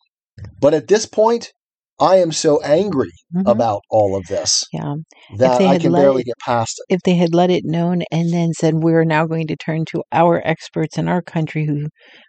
But 0.59 0.73
at 0.75 0.87
this 0.87 1.05
point, 1.07 1.51
I 1.99 2.17
am 2.17 2.31
so 2.31 2.61
angry 2.61 3.11
Mhm. 3.35 3.43
about 3.49 3.81
all 3.89 4.15
of 4.15 4.25
this 4.27 4.63
Yeah. 4.71 4.95
that 5.37 5.61
I 5.61 5.77
can 5.77 5.91
barely 5.91 6.21
it- 6.21 6.25
get 6.25 6.37
past 6.45 6.79
it. 6.87 6.93
If 6.95 7.01
they 7.03 7.15
had 7.15 7.33
let 7.33 7.49
it 7.49 7.65
known 7.65 8.03
and 8.11 8.31
then 8.31 8.53
said 8.53 8.75
we're 8.75 9.05
now 9.05 9.25
going 9.25 9.47
to 9.47 9.55
turn 9.55 9.85
to 9.91 10.03
our 10.11 10.41
experts 10.45 10.97
in 10.97 11.07
our 11.07 11.21
country 11.21 11.65
who 11.65 11.87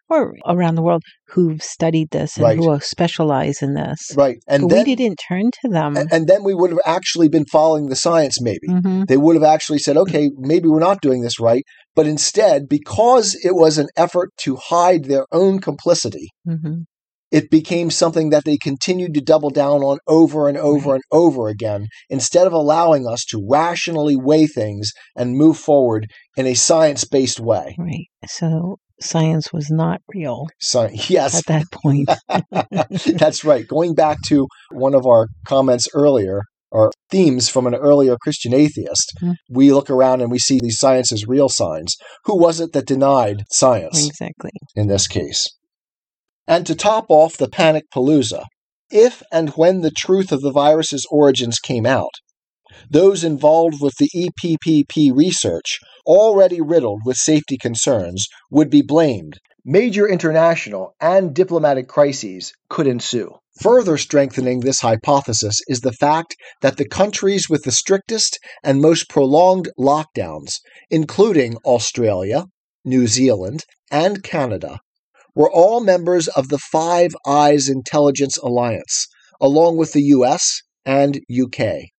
or 0.08 0.34
around 0.46 0.74
the 0.74 0.82
world 0.82 1.02
who've 1.28 1.62
studied 1.62 2.10
this 2.10 2.36
and 2.36 2.44
Right. 2.44 2.56
who 2.56 2.78
specialize 2.80 3.62
in 3.62 3.74
this. 3.74 4.12
Right. 4.16 4.36
And 4.46 4.70
then 4.70 4.84
we 4.86 4.94
didn't 4.94 5.20
turn 5.28 5.50
to 5.62 5.68
them. 5.68 5.96
and, 5.96 6.08
and 6.12 6.26
then 6.26 6.44
we 6.44 6.54
would 6.54 6.70
have 6.70 6.80
actually 6.86 7.28
been 7.28 7.46
following 7.46 7.86
the 7.88 7.96
science 7.96 8.40
maybe. 8.40 8.68
hmm 8.68 9.04
they 9.06 9.16
would 9.18 9.36
have 9.36 9.44
actually 9.44 9.78
said, 9.78 9.96
okay, 9.98 10.30
maybe 10.38 10.66
we're 10.68 10.78
not 10.80 11.02
doing 11.02 11.22
this 11.22 11.38
right. 11.38 11.62
But 11.94 12.06
instead, 12.06 12.68
because 12.68 13.34
it 13.44 13.54
was 13.54 13.78
an 13.78 13.88
effort 13.96 14.30
to 14.38 14.56
hide 14.56 15.04
their 15.04 15.26
own 15.32 15.60
complicity, 15.60 16.28
hmm 16.44 16.82
it 17.30 17.50
became 17.50 17.90
something 17.90 18.30
that 18.30 18.44
they 18.44 18.56
continued 18.56 19.12
to 19.14 19.20
double 19.20 19.50
down 19.50 19.82
on 19.82 19.98
over 20.06 20.48
and 20.48 20.56
over 20.56 20.90
Right. 20.90 20.94
and 20.94 21.02
over 21.10 21.48
again, 21.48 21.88
instead 22.08 22.46
of 22.46 22.52
allowing 22.52 23.08
us 23.08 23.24
to 23.30 23.44
rationally 23.50 24.14
weigh 24.14 24.46
things 24.46 24.92
and 25.16 25.36
move 25.36 25.58
forward 25.58 26.06
in 26.36 26.46
a 26.46 26.54
science 26.54 27.04
based 27.04 27.40
way. 27.40 27.74
Right. 27.76 28.06
So 28.28 28.76
science 29.00 29.52
was 29.52 29.70
not 29.70 30.00
real 30.14 30.46
yes, 31.08 31.36
at 31.36 31.46
that 31.46 31.64
point. 31.72 32.08
That's 33.18 33.44
right. 33.44 33.66
Going 33.66 33.94
back 33.94 34.18
to 34.26 34.46
one 34.70 34.94
of 34.94 35.06
our 35.06 35.28
comments 35.46 35.88
earlier, 35.94 36.42
or 36.70 36.90
themes 37.10 37.48
from 37.48 37.66
an 37.66 37.74
earlier 37.74 38.16
Christian 38.20 38.52
atheist, 38.52 39.12
Mhm. 39.22 39.34
we 39.48 39.72
look 39.72 39.88
around 39.88 40.20
and 40.22 40.30
we 40.30 40.38
see 40.38 40.58
these 40.60 40.78
science 40.78 41.12
as 41.12 41.26
real 41.26 41.48
signs. 41.48 41.94
Who 42.24 42.36
was 42.36 42.60
it 42.60 42.72
that 42.72 42.86
denied 42.86 43.44
science 43.52 44.06
exactly. 44.08 44.50
in 44.74 44.88
this 44.88 45.06
case? 45.06 45.48
And 46.46 46.66
to 46.66 46.74
top 46.74 47.06
off 47.08 47.36
the 47.36 47.48
panic 47.48 47.84
palooza, 47.94 48.44
if 48.90 49.22
and 49.32 49.50
when 49.50 49.80
the 49.80 49.90
truth 49.90 50.32
of 50.32 50.40
the 50.42 50.52
virus's 50.52 51.06
origins 51.10 51.58
came 51.58 51.86
out, 51.86 52.10
those 52.90 53.24
involved 53.24 53.76
with 53.80 53.94
the 53.98 54.10
EPPP 54.14 55.14
research, 55.14 55.78
already 56.06 56.60
riddled 56.60 57.00
with 57.04 57.16
safety 57.16 57.56
concerns, 57.56 58.26
would 58.50 58.70
be 58.70 58.82
blamed. 58.82 59.38
Major 59.64 60.06
international 60.06 60.94
and 61.00 61.34
diplomatic 61.34 61.88
crises 61.88 62.52
could 62.68 62.86
ensue. 62.86 63.30
Further 63.60 63.96
strengthening 63.96 64.60
this 64.60 64.80
hypothesis 64.80 65.60
is 65.68 65.80
the 65.80 65.92
fact 65.92 66.34
that 66.60 66.76
the 66.76 66.88
countries 66.88 67.48
with 67.48 67.62
the 67.62 67.70
strictest 67.70 68.38
and 68.62 68.82
most 68.82 69.08
prolonged 69.08 69.70
lockdowns, 69.78 70.58
including 70.90 71.56
Australia, 71.64 72.46
New 72.84 73.06
Zealand, 73.06 73.64
and 73.92 74.22
Canada, 74.22 74.80
were 75.34 75.50
all 75.50 75.80
members 75.80 76.28
of 76.28 76.48
the 76.48 76.58
Five 76.58 77.14
Eyes 77.26 77.68
Intelligence 77.68 78.36
Alliance, 78.38 79.06
along 79.40 79.76
with 79.76 79.92
the 79.92 80.02
US 80.02 80.60
and 80.84 81.20
UK. 81.30 81.93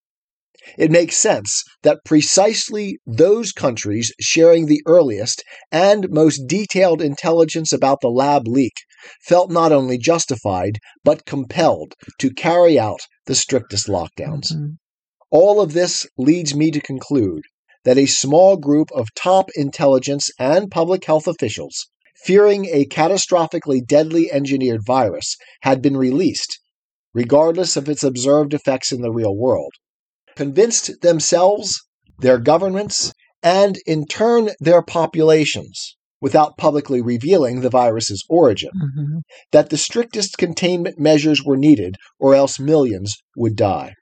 It 0.80 0.90
makes 0.90 1.16
sense 1.16 1.64
that 1.84 2.04
precisely 2.04 2.98
those 3.06 3.52
countries 3.52 4.12
sharing 4.20 4.66
the 4.66 4.82
earliest 4.88 5.44
and 5.72 6.10
most 6.10 6.48
detailed 6.48 7.04
intelligence 7.04 7.72
about 7.72 8.02
the 8.02 8.10
lab 8.10 8.48
leak 8.48 8.74
felt 9.22 9.52
not 9.52 9.72
only 9.72 10.00
justified, 10.00 10.80
but 11.04 11.26
compelled 11.26 11.94
to 12.20 12.34
carry 12.34 12.80
out 12.80 13.02
the 13.28 13.36
strictest 13.36 13.88
lockdowns. 13.88 14.52
Mhm. 14.52 14.78
All 15.30 15.62
of 15.62 15.74
this 15.74 16.08
leads 16.18 16.56
me 16.56 16.72
to 16.72 16.82
conclude 16.82 17.44
that 17.84 18.00
a 18.00 18.08
small 18.08 18.58
group 18.58 18.90
of 18.92 19.14
top 19.14 19.52
intelligence 19.56 20.32
and 20.40 20.72
public 20.72 21.06
health 21.06 21.28
officials, 21.28 21.88
fearing 22.24 22.66
a 22.66 22.86
catastrophically 22.86 23.86
deadly 23.86 24.32
engineered 24.32 24.82
virus, 24.84 25.38
had 25.62 25.80
been 25.80 25.96
released, 25.96 26.60
regardless 27.14 27.78
of 27.78 27.88
its 27.88 28.02
observed 28.04 28.56
effects 28.56 28.92
in 28.92 29.02
the 29.02 29.12
real 29.12 29.36
world, 29.36 29.74
convinced 30.36 30.92
themselves, 31.02 31.82
their 32.20 32.38
governments, 32.40 33.14
and 33.44 33.78
in 33.86 34.06
turn 34.06 34.50
their 34.60 34.82
populations, 34.82 35.96
without 36.22 36.58
publicly 36.58 37.02
revealing 37.02 37.62
the 37.62 37.70
virus's 37.70 38.24
origin, 38.30 38.72
Mhm. 38.74 39.22
that 39.52 39.70
the 39.70 39.78
strictest 39.78 40.38
containment 40.38 40.98
measures 41.00 41.44
were 41.44 41.58
needed, 41.58 41.96
or 42.20 42.34
else 42.34 42.60
millions 42.60 43.14
would 43.36 43.56
die. 43.56 43.94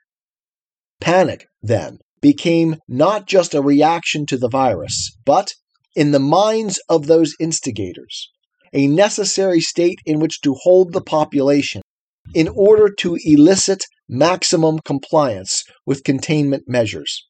Panic, 1.01 1.45
then, 1.61 1.97
became 2.21 2.77
not 2.87 3.27
just 3.27 3.53
a 3.53 3.61
reaction 3.61 4.25
to 4.25 4.37
the 4.37 4.47
virus, 4.47 5.11
but, 5.25 5.53
in 5.95 6.11
the 6.11 6.19
minds 6.19 6.79
of 6.87 7.07
those 7.07 7.33
instigators, 7.39 8.29
a 8.71 8.87
necessary 8.87 9.59
state 9.59 9.99
in 10.05 10.19
which 10.19 10.39
to 10.41 10.55
hold 10.61 10.93
the 10.93 11.01
population 11.01 11.81
in 12.33 12.47
order 12.47 12.89
to 12.89 13.17
elicit 13.25 13.83
maximum 14.09 14.79
compliance 14.79 15.63
with 15.85 16.03
containment 16.03 16.63
measures. 16.67 17.25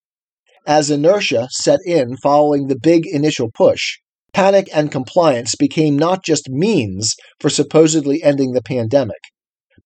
As 0.65 0.89
inertia 0.89 1.47
set 1.51 1.79
in 1.85 2.15
following 2.17 2.67
the 2.67 2.79
big 2.79 3.05
initial 3.05 3.49
push, 3.53 3.97
panic 4.33 4.67
and 4.73 4.91
compliance 4.91 5.55
became 5.55 5.97
not 5.97 6.23
just 6.23 6.49
means 6.49 7.15
for 7.39 7.49
supposedly 7.49 8.23
ending 8.23 8.53
the 8.53 8.61
pandemic, 8.61 9.21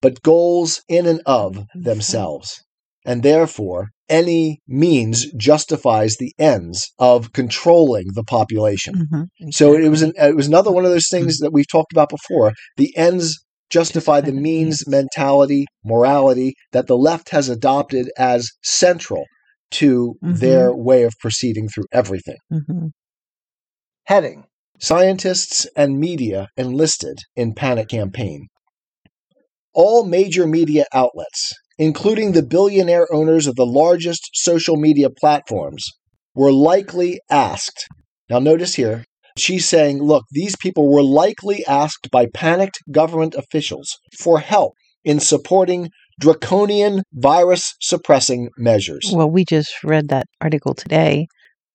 but 0.01 0.21
goals 0.21 0.81
in 0.87 1.05
and 1.05 1.21
of 1.25 1.65
themselves. 1.75 2.63
And 3.05 3.23
therefore, 3.23 3.89
any 4.09 4.59
means 4.67 5.31
justifies 5.33 6.17
the 6.17 6.33
ends 6.37 6.91
of 6.99 7.33
controlling 7.33 8.07
the 8.13 8.23
population. 8.23 9.07
Mhm, 9.11 9.53
So 9.53 9.73
it 9.73 9.89
was 9.89 10.01
an, 10.01 10.13
it 10.17 10.35
was 10.35 10.47
another 10.47 10.71
one 10.71 10.85
of 10.85 10.91
those 10.91 11.09
things 11.09 11.37
that 11.39 11.51
we've 11.51 11.69
talked 11.69 11.91
about 11.91 12.09
before. 12.09 12.53
The 12.77 12.95
ends 12.97 13.43
justify 13.69 14.21
the 14.21 14.31
means 14.31 14.85
means. 14.85 14.87
mentality, 14.87 15.65
morality 15.83 16.53
that 16.71 16.87
the 16.87 16.97
left 16.97 17.29
has 17.29 17.49
adopted 17.49 18.11
as 18.17 18.49
central 18.63 19.25
to 19.71 20.15
Mhm. 20.23 20.39
their 20.39 20.75
way 20.75 21.03
of 21.03 21.13
proceeding 21.19 21.67
through 21.67 21.85
everything. 21.91 22.37
Mhm. 22.51 22.91
Heading 24.05 24.45
Scientists 24.79 25.65
and 25.75 25.99
media 25.99 26.47
enlisted 26.55 27.17
in 27.35 27.55
panic 27.55 27.89
campaign. 27.89 28.47
All 29.73 30.05
major 30.05 30.45
media 30.45 30.85
outlets, 30.93 31.51
including 31.79 32.31
the 32.31 32.43
billionaire 32.43 33.11
owners 33.11 33.47
of 33.47 33.55
the 33.55 33.65
largest 33.65 34.29
social 34.33 34.75
media 34.77 35.09
platforms, 35.09 35.83
were 36.35 36.51
likely 36.51 37.19
asked. 37.31 37.87
Now, 38.29 38.37
notice 38.37 38.75
here, 38.75 39.03
she's 39.39 39.67
saying, 39.67 40.01
look, 40.01 40.25
these 40.31 40.55
people 40.55 40.91
were 40.91 41.03
likely 41.03 41.65
asked 41.65 42.09
by 42.11 42.27
panicked 42.33 42.79
government 42.91 43.35
officials 43.35 43.97
for 44.19 44.39
help 44.39 44.73
in 45.03 45.19
supporting 45.19 45.89
draconian 46.19 47.03
virus 47.13 47.75
suppressing 47.79 48.49
measures. 48.57 49.11
Well, 49.13 49.29
we 49.29 49.45
just 49.45 49.83
read 49.83 50.09
that 50.09 50.27
article 50.41 50.73
today 50.73 51.27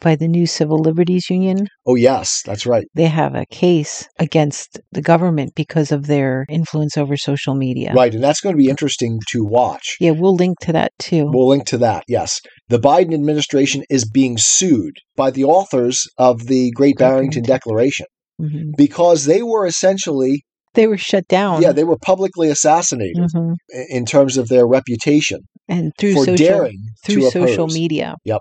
by 0.02 0.16
the 0.16 0.28
new 0.28 0.46
Civil 0.46 0.78
Liberties 0.78 1.30
Union. 1.30 1.66
Oh, 1.86 1.94
yes, 1.94 2.42
that's 2.44 2.66
right. 2.66 2.84
They 2.94 3.06
have 3.06 3.34
a 3.34 3.46
case 3.46 4.06
against 4.18 4.80
the 4.90 5.00
government 5.00 5.52
because 5.54 5.92
of 5.92 6.06
their 6.06 6.44
influence 6.50 6.96
over 6.98 7.16
social 7.16 7.54
media. 7.54 7.92
Right. 7.94 8.14
And 8.14 8.22
that's 8.22 8.40
going 8.40 8.54
to 8.54 8.58
be 8.62 8.68
interesting 8.68 9.20
to 9.30 9.44
watch. 9.44 9.96
Yeah, 10.00 10.10
we'll 10.10 10.34
link 10.34 10.58
to 10.60 10.72
that 10.72 10.92
too. 10.98 11.26
We'll 11.32 11.48
link 11.48 11.64
to 11.66 11.78
that. 11.78 12.04
Yes. 12.08 12.40
The 12.68 12.78
Biden 12.78 13.14
administration 13.14 13.84
is 13.88 14.08
being 14.08 14.36
sued 14.38 14.94
by 15.16 15.30
the 15.30 15.44
authors 15.44 16.06
of 16.18 16.46
the 16.46 16.70
Great 16.72 16.96
Barrington. 16.98 17.42
Declaration 17.44 18.06
Mhm. 18.40 18.70
because 18.76 19.24
they 19.26 19.42
were 19.42 19.66
essentially, 19.66 20.42
They 20.74 20.86
were 20.86 20.96
shut 20.96 21.28
down. 21.28 21.60
yeah, 21.62 21.70
they 21.72 21.84
were 21.84 21.98
publicly 21.98 22.48
assassinated 22.48 23.16
Mhm. 23.34 23.54
in 23.90 24.04
terms 24.06 24.36
of 24.36 24.48
their 24.48 24.66
reputation 24.66 25.40
and 25.68 25.92
through 25.98 26.14
for 26.14 26.24
social 26.24 26.36
daring 26.36 26.78
through 27.04 27.30
social 27.30 27.64
oppose. 27.64 27.74
media. 27.74 28.16
Yep. 28.24 28.40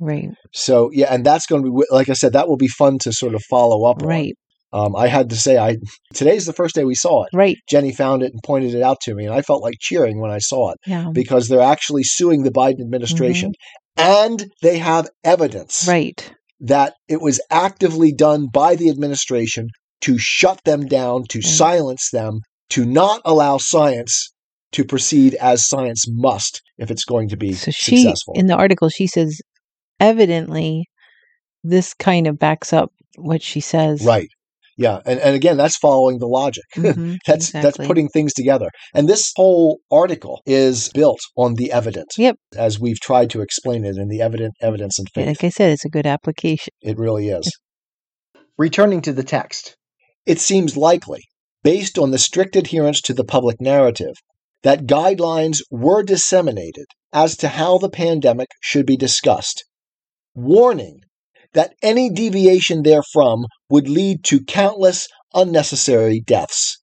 Right. 0.00 0.28
So, 0.52 0.90
yeah, 0.92 1.12
and 1.12 1.24
that's 1.24 1.46
going 1.46 1.62
to 1.64 1.70
be, 1.70 1.84
like 1.90 2.08
I 2.08 2.14
said, 2.14 2.32
that 2.32 2.48
will 2.48 2.56
be 2.56 2.68
fun 2.68 2.98
to 3.00 3.12
sort 3.12 3.34
of 3.34 3.42
follow 3.50 3.84
up 3.88 4.02
Right. 4.02 4.34
on. 4.72 4.86
Um, 4.86 4.96
I 4.96 5.08
had 5.08 5.30
to 5.30 5.36
say, 5.36 5.58
I 5.58 5.76
today's 6.14 6.46
the 6.46 6.52
first 6.52 6.74
day 6.76 6.84
we 6.84 6.94
saw 6.94 7.24
it. 7.24 7.30
Right. 7.34 7.56
Jenny 7.68 7.92
found 7.92 8.22
it 8.22 8.32
and 8.32 8.40
pointed 8.44 8.72
it 8.74 8.82
out 8.82 8.98
to 9.02 9.14
me, 9.14 9.24
and 9.26 9.34
I 9.34 9.42
felt 9.42 9.62
like 9.62 9.74
cheering 9.80 10.20
when 10.20 10.30
I 10.30 10.38
saw 10.38 10.70
it. 10.70 10.78
Yeah. 10.86 11.08
because 11.12 11.48
they're 11.48 11.60
actually 11.60 12.04
suing 12.04 12.42
the 12.44 12.50
Biden 12.52 12.80
administration 12.80 13.52
and 13.96 14.46
they 14.62 14.78
have 14.78 15.08
evidence 15.24 15.82
Mm-hmm. 15.82 15.90
Right. 15.90 16.34
that 16.60 16.94
it 17.08 17.20
was 17.20 17.40
actively 17.50 18.12
done 18.12 18.46
by 18.52 18.76
the 18.76 18.90
administration 18.90 19.66
to 20.02 20.16
shut 20.18 20.60
them 20.64 20.86
down, 20.86 21.24
to 21.30 21.38
Right. 21.38 21.44
silence 21.44 22.08
them, 22.12 22.40
to 22.70 22.84
not 22.84 23.20
allow 23.24 23.58
science 23.58 24.30
to 24.72 24.84
proceed 24.84 25.34
as 25.40 25.66
science 25.68 26.04
must 26.08 26.62
if 26.78 26.92
it's 26.92 27.04
going 27.04 27.28
to 27.30 27.36
be 27.36 27.54
So 27.54 27.72
she 27.72 27.96
successful. 28.04 28.34
in 28.36 28.46
the 28.46 28.54
article 28.54 28.88
she 28.88 29.08
says 29.08 29.40
evidently 30.00 30.86
this 31.62 31.94
kind 31.94 32.26
of 32.26 32.38
backs 32.38 32.72
up 32.72 32.92
what 33.16 33.42
she 33.42 33.60
says. 33.60 34.04
right. 34.04 34.28
Yeah, 34.78 35.00
and, 35.04 35.20
and 35.20 35.36
again, 35.36 35.58
that's 35.58 35.76
following 35.76 36.20
the 36.20 36.26
logic. 36.26 36.64
Mhm, 36.74 37.18
that's 37.26 37.52
that's 37.52 37.76
putting 37.76 38.08
things 38.08 38.32
together. 38.32 38.70
And 38.94 39.06
this 39.06 39.30
whole 39.36 39.80
article 39.90 40.40
is 40.46 40.88
built 40.94 41.20
on 41.36 41.56
the 41.56 41.70
evidence. 41.70 42.16
Yep. 42.16 42.36
As 42.56 42.80
we've 42.80 42.98
tried 42.98 43.28
to 43.30 43.42
explain 43.42 43.84
it 43.84 43.96
in 43.98 44.08
the 44.08 44.22
evident 44.22 44.54
evidence 44.62 44.98
and 44.98 45.06
faith. 45.14 45.26
Like 45.26 45.44
I 45.44 45.50
said, 45.50 45.72
it's 45.72 45.84
a 45.84 45.90
good 45.90 46.06
application. 46.06 46.72
It 46.80 46.96
really 46.96 47.28
is. 47.28 47.52
Returning 48.56 49.02
to 49.02 49.12
the 49.12 49.22
text, 49.22 49.76
it 50.24 50.40
seems 50.40 50.78
likely, 50.78 51.24
based 51.62 51.98
on 51.98 52.10
the 52.10 52.18
strict 52.18 52.56
adherence 52.56 53.02
to 53.02 53.12
the 53.12 53.24
public 53.24 53.60
narrative, 53.60 54.14
that 54.62 54.86
guidelines 54.86 55.58
were 55.70 56.02
disseminated 56.02 56.86
as 57.12 57.36
to 57.38 57.48
how 57.48 57.76
the 57.76 57.90
pandemic 57.90 58.48
should 58.60 58.86
be 58.86 58.96
discussed, 58.96 59.64
warning 60.34 61.00
that 61.52 61.74
any 61.82 62.10
deviation 62.10 62.82
therefrom 62.82 63.44
would 63.68 63.88
lead 63.88 64.22
to 64.24 64.44
countless 64.44 65.08
unnecessary 65.34 66.20
deaths. 66.20 66.78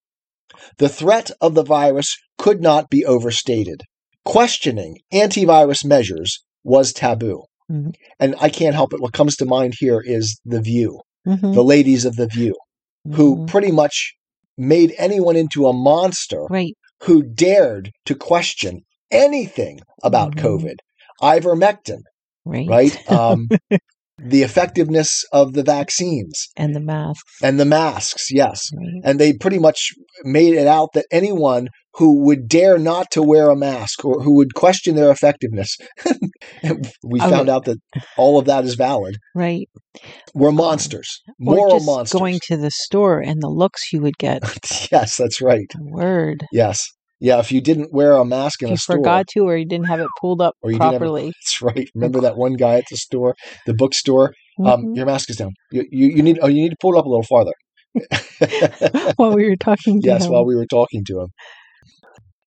The 0.77 0.89
threat 0.89 1.31
of 1.41 1.53
the 1.55 1.63
virus 1.63 2.15
could 2.37 2.61
not 2.61 2.89
be 2.89 3.05
overstated. 3.05 3.81
Questioning 4.25 4.97
antivirus 5.13 5.85
measures 5.85 6.43
was 6.63 6.91
taboo. 6.91 7.43
Mhm. 7.71 7.93
And 8.19 8.35
I 8.39 8.49
can't 8.49 8.75
help 8.75 8.93
it. 8.93 9.01
What 9.01 9.13
comes 9.13 9.35
to 9.37 9.45
mind 9.45 9.75
here 9.79 10.01
is 10.05 10.39
The 10.45 10.61
View, 10.61 10.99
Mhm, 11.25 11.53
the 11.53 11.63
ladies 11.63 12.05
of 12.05 12.15
The 12.15 12.27
View, 12.27 12.55
who 13.13 13.37
mhm. 13.37 13.47
pretty 13.47 13.71
much 13.71 14.13
made 14.57 14.93
anyone 14.97 15.35
into 15.35 15.67
a 15.67 15.73
monster 15.73 16.43
right. 16.49 16.73
who 17.03 17.23
dared 17.23 17.91
to 18.05 18.15
question 18.15 18.81
anything 19.11 19.79
about 20.03 20.35
Mhm. 20.35 20.41
COVID. 20.41 20.75
Ivermectin, 21.21 22.01
Right. 22.47 22.67
right? 22.67 22.97
Um, 23.11 23.47
the 24.19 24.41
effectiveness 24.41 25.23
of 25.31 25.53
the 25.53 25.61
vaccines 25.61 26.47
and 26.55 26.73
the 26.75 26.79
masks. 26.79 27.35
and 27.43 27.59
the 27.59 27.65
masks, 27.65 28.31
yes. 28.31 28.67
Right. 28.75 29.01
And 29.03 29.19
they 29.19 29.33
pretty 29.33 29.59
much 29.59 29.91
made 30.23 30.55
it 30.55 30.65
out 30.65 30.89
that 30.95 31.05
anyone 31.11 31.67
who 31.93 32.23
would 32.25 32.47
dare 32.47 32.79
not 32.79 33.11
to 33.11 33.21
wear 33.21 33.49
a 33.49 33.55
mask 33.55 34.03
or 34.05 34.23
who 34.23 34.35
would 34.37 34.55
question 34.55 34.95
their 34.95 35.11
effectiveness, 35.11 35.77
we 37.03 37.19
Oh. 37.21 37.29
found 37.29 37.49
out 37.49 37.65
that 37.65 37.77
all 38.17 38.39
of 38.39 38.45
that 38.45 38.65
is 38.65 38.75
valid, 38.75 39.17
Right. 39.35 39.69
were 40.33 40.51
monsters, 40.51 41.21
Or 41.27 41.55
moral 41.55 41.79
monsters. 41.81 42.19
going 42.19 42.39
to 42.47 42.57
the 42.57 42.71
store 42.71 43.19
and 43.19 43.41
the 43.41 43.49
looks 43.49 43.91
you 43.93 44.01
would 44.01 44.17
get. 44.17 44.41
yes, 44.91 45.15
that's 45.17 45.41
right. 45.41 45.67
Word. 45.79 46.43
Yes. 46.51 46.83
Yeah, 47.19 47.39
if 47.39 47.51
you 47.51 47.61
didn't 47.61 47.91
wear 47.91 48.13
a 48.13 48.23
mask 48.25 48.61
in 48.61 48.67
You 48.69 48.75
a 48.75 48.77
store, 48.77 48.97
you 48.97 49.01
forgot 49.01 49.27
to, 49.29 49.39
or 49.41 49.57
you 49.57 49.65
didn't 49.65 49.87
have 49.87 49.99
it 49.99 50.07
pulled 50.21 50.41
up 50.41 50.53
Or 50.61 50.71
you 50.71 50.77
didn't 50.77 50.91
have 50.93 50.99
properly. 50.99 51.25
that's 51.41 51.61
right. 51.61 51.89
Remember 51.95 52.21
that 52.21 52.37
one 52.37 52.53
guy 52.53 52.75
at 52.75 52.85
the 52.91 52.97
store, 52.97 53.35
the 53.65 53.73
bookstore? 53.73 54.33
Um, 54.63 54.85
Mhm. 54.85 54.95
your 54.95 55.05
mask 55.05 55.29
is 55.29 55.35
down. 55.37 55.51
You, 55.71 55.85
you, 55.91 56.07
you 56.07 56.23
need 56.23 56.39
oh 56.41 56.47
you 56.47 56.61
need 56.61 56.69
to 56.69 56.77
pull 56.79 56.95
it 56.95 56.99
up 56.99 57.05
a 57.05 57.09
little 57.09 57.23
farther. 57.23 57.53
While 59.17 59.33
we 59.35 59.47
were 59.49 59.55
talking 59.55 60.01
to 60.01 60.07
yes, 60.07 60.25
him. 60.25 60.31
while 60.31 60.45
we 60.45 60.55
were 60.55 60.65
talking 60.67 61.03
to 61.05 61.21
him. 61.21 61.27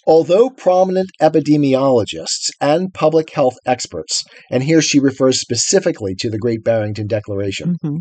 Although 0.06 0.50
prominent 0.50 1.11
epidemiologists 1.20 2.50
and 2.61 2.92
public 2.94 3.30
health 3.33 3.56
experts, 3.66 4.24
and 4.50 4.62
here 4.62 4.80
she 4.83 4.98
refers 4.98 5.40
specifically 5.40 6.14
to 6.16 6.30
the 6.30 6.38
Great 6.38 6.64
Barrington 6.64 7.06
Declaration, 7.06 7.76
Mhm. 7.85 7.98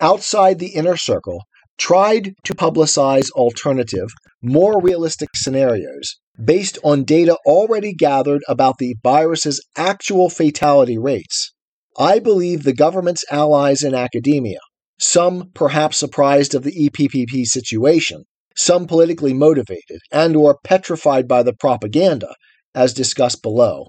outside 0.00 0.58
the 0.58 0.74
inner 0.74 0.96
circle, 0.96 1.42
tried 1.78 2.34
to 2.44 2.54
publicize 2.54 3.30
alternative, 3.32 4.08
more 4.42 4.80
realistic 4.80 5.30
scenarios 5.34 6.16
based 6.42 6.78
on 6.84 7.04
data 7.04 7.36
already 7.46 7.94
gathered 7.94 8.42
about 8.48 8.76
the 8.78 8.94
virus's 9.02 9.64
actual 9.76 10.28
fatality 10.28 10.98
rates. 10.98 11.52
I 11.98 12.18
believe 12.18 12.62
the 12.62 12.74
government's 12.74 13.24
allies 13.30 13.82
in 13.82 13.94
academia, 13.94 14.58
some 14.98 15.50
perhaps 15.54 15.96
surprised 15.96 16.54
of 16.54 16.62
the 16.62 16.88
EPPP 16.88 17.44
situation, 17.44 18.24
some 18.54 18.86
politically 18.86 19.32
motivated 19.32 20.00
and 20.12 20.36
or 20.36 20.58
petrified 20.62 21.26
by 21.26 21.42
the 21.42 21.54
propaganda 21.54 22.34
as 22.74 22.92
discussed 22.92 23.42
below, 23.42 23.86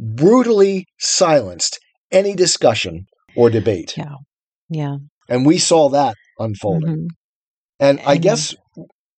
brutally 0.00 0.86
silenced 0.98 1.78
any 2.10 2.34
discussion 2.34 3.04
or 3.36 3.50
debate. 3.50 3.94
Yeah. 3.96 4.14
Yeah. 4.70 4.96
And 5.28 5.44
we 5.44 5.58
saw 5.58 5.90
that 5.90 6.14
unfolding. 6.38 6.96
Mhm. 6.96 7.06
And 7.80 8.00
I 8.06 8.16
guess 8.16 8.54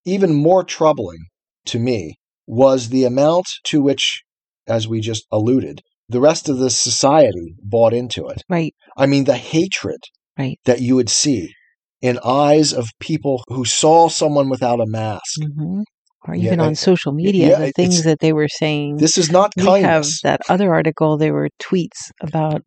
even 0.07 0.33
more 0.35 0.65
troubling 0.65 1.19
to 1.67 1.79
me 1.79 2.15
was 2.47 2.89
the 2.89 3.05
amount 3.05 3.47
to 3.65 3.83
which, 3.83 4.23
as 4.67 4.87
we 4.89 5.01
just 5.01 5.27
alluded, 5.31 5.81
the 6.09 6.21
rest 6.21 6.49
of 6.49 6.59
the 6.59 6.71
society 6.71 7.55
bought 7.63 7.93
into 7.93 8.29
it. 8.29 8.43
Right. 8.49 8.75
I 8.97 9.07
mean, 9.07 9.25
the 9.25 9.37
hatred 9.37 10.01
Right. 10.39 10.59
that 10.65 10.81
you 10.81 10.95
would 10.97 11.09
see 11.11 11.53
in 12.01 12.19
eyes 12.25 12.73
of 12.73 12.87
people 13.01 13.43
who 13.49 13.65
saw 13.65 14.09
someone 14.09 14.49
without 14.49 14.81
a 14.81 14.87
mask. 14.87 15.41
hmm 15.43 15.81
Or 16.29 16.35
Yeah, 16.35 16.45
even 16.47 16.61
I- 16.61 16.67
on 16.67 16.75
social 16.75 17.13
media, 17.13 17.49
yeah, 17.51 17.59
the 17.67 17.73
things 17.73 18.05
that 18.05 18.21
they 18.21 18.33
were 18.33 18.49
saying. 18.49 18.97
This 18.99 19.17
is 19.19 19.31
not 19.31 19.53
we 19.57 19.65
have 19.81 20.07
that 20.23 20.41
other 20.49 20.73
article. 20.73 21.17
There 21.17 21.33
were 21.33 21.49
tweets 21.61 22.11
about 22.21 22.63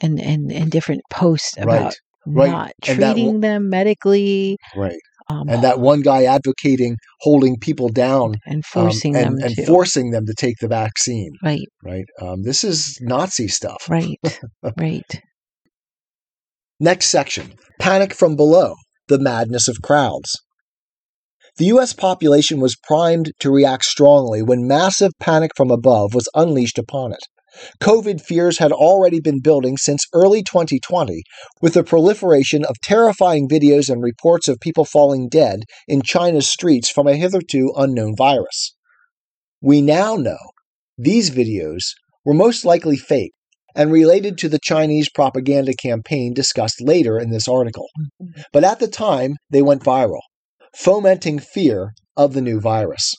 and 0.00 0.20
and 0.20 0.50
and 0.50 0.70
different 0.70 1.02
posts 1.10 1.56
about 1.58 1.94
right. 2.26 2.50
not 2.50 2.72
And 2.88 3.02
that 3.02 3.14
treating 3.14 3.40
them 3.40 3.68
medically, 3.68 4.56
Right. 4.74 4.98
Um, 5.30 5.48
and 5.48 5.64
that 5.64 5.80
one 5.80 6.02
guy 6.02 6.24
advocating 6.24 6.96
holding 7.20 7.56
people 7.58 7.88
down 7.88 8.34
and 8.46 8.56
um, 8.56 8.62
forcing 8.62 9.16
and, 9.16 9.38
them 9.38 9.38
and 9.42 9.56
to. 9.56 9.66
forcing 9.66 10.10
them 10.10 10.26
to 10.26 10.34
take 10.34 10.56
the 10.60 10.68
vaccine. 10.68 11.32
right, 11.42 11.66
Right. 11.82 12.04
Um, 12.20 12.42
this 12.42 12.62
is 12.62 12.98
Nazi 13.00 13.48
stuff. 13.48 13.88
right, 13.88 14.18
right. 14.78 15.22
Next 16.78 17.08
section 17.08 17.54
Panic 17.80 18.12
from 18.12 18.36
below, 18.36 18.74
the 19.08 19.18
madness 19.18 19.68
of 19.68 19.80
crowds. 19.82 20.40
The 21.56 21.66
U.S. 21.66 21.92
population 21.92 22.60
was 22.60 22.76
primed 22.76 23.32
to 23.38 23.50
react 23.50 23.84
strongly 23.84 24.42
when 24.42 24.66
massive 24.66 25.12
panic 25.20 25.52
from 25.56 25.70
above 25.70 26.12
was 26.12 26.28
unleashed 26.34 26.78
upon 26.78 27.12
it. 27.12 27.26
COVID 27.80 28.20
fears 28.20 28.58
had 28.58 28.72
already 28.72 29.20
been 29.20 29.40
building 29.40 29.76
since 29.76 30.06
early 30.12 30.42
2020 30.42 31.22
with 31.60 31.74
the 31.74 31.84
proliferation 31.84 32.64
of 32.64 32.76
terrifying 32.82 33.48
videos 33.48 33.88
and 33.88 34.02
reports 34.02 34.48
of 34.48 34.60
people 34.60 34.84
falling 34.84 35.28
dead 35.28 35.60
in 35.86 36.02
China's 36.02 36.48
streets 36.48 36.90
from 36.90 37.06
a 37.06 37.16
hitherto 37.16 37.72
unknown 37.76 38.14
virus. 38.16 38.74
We 39.60 39.80
now 39.80 40.16
know 40.16 40.38
these 40.98 41.30
videos 41.30 41.82
were 42.24 42.34
most 42.34 42.64
likely 42.64 42.96
fake 42.96 43.32
and 43.74 43.90
related 43.90 44.38
to 44.38 44.48
the 44.48 44.60
Chinese 44.62 45.10
propaganda 45.10 45.74
campaign 45.74 46.32
discussed 46.32 46.80
later 46.80 47.18
in 47.18 47.30
this 47.30 47.48
article. 47.48 47.86
Mm-hmm. 48.22 48.42
But 48.52 48.64
at 48.64 48.78
the 48.78 48.88
time, 48.88 49.36
they 49.50 49.62
went 49.62 49.82
viral, 49.82 50.20
fomenting 50.76 51.38
fear 51.38 51.92
of 52.16 52.34
the 52.34 52.40
new 52.40 52.60
virus. 52.60 53.14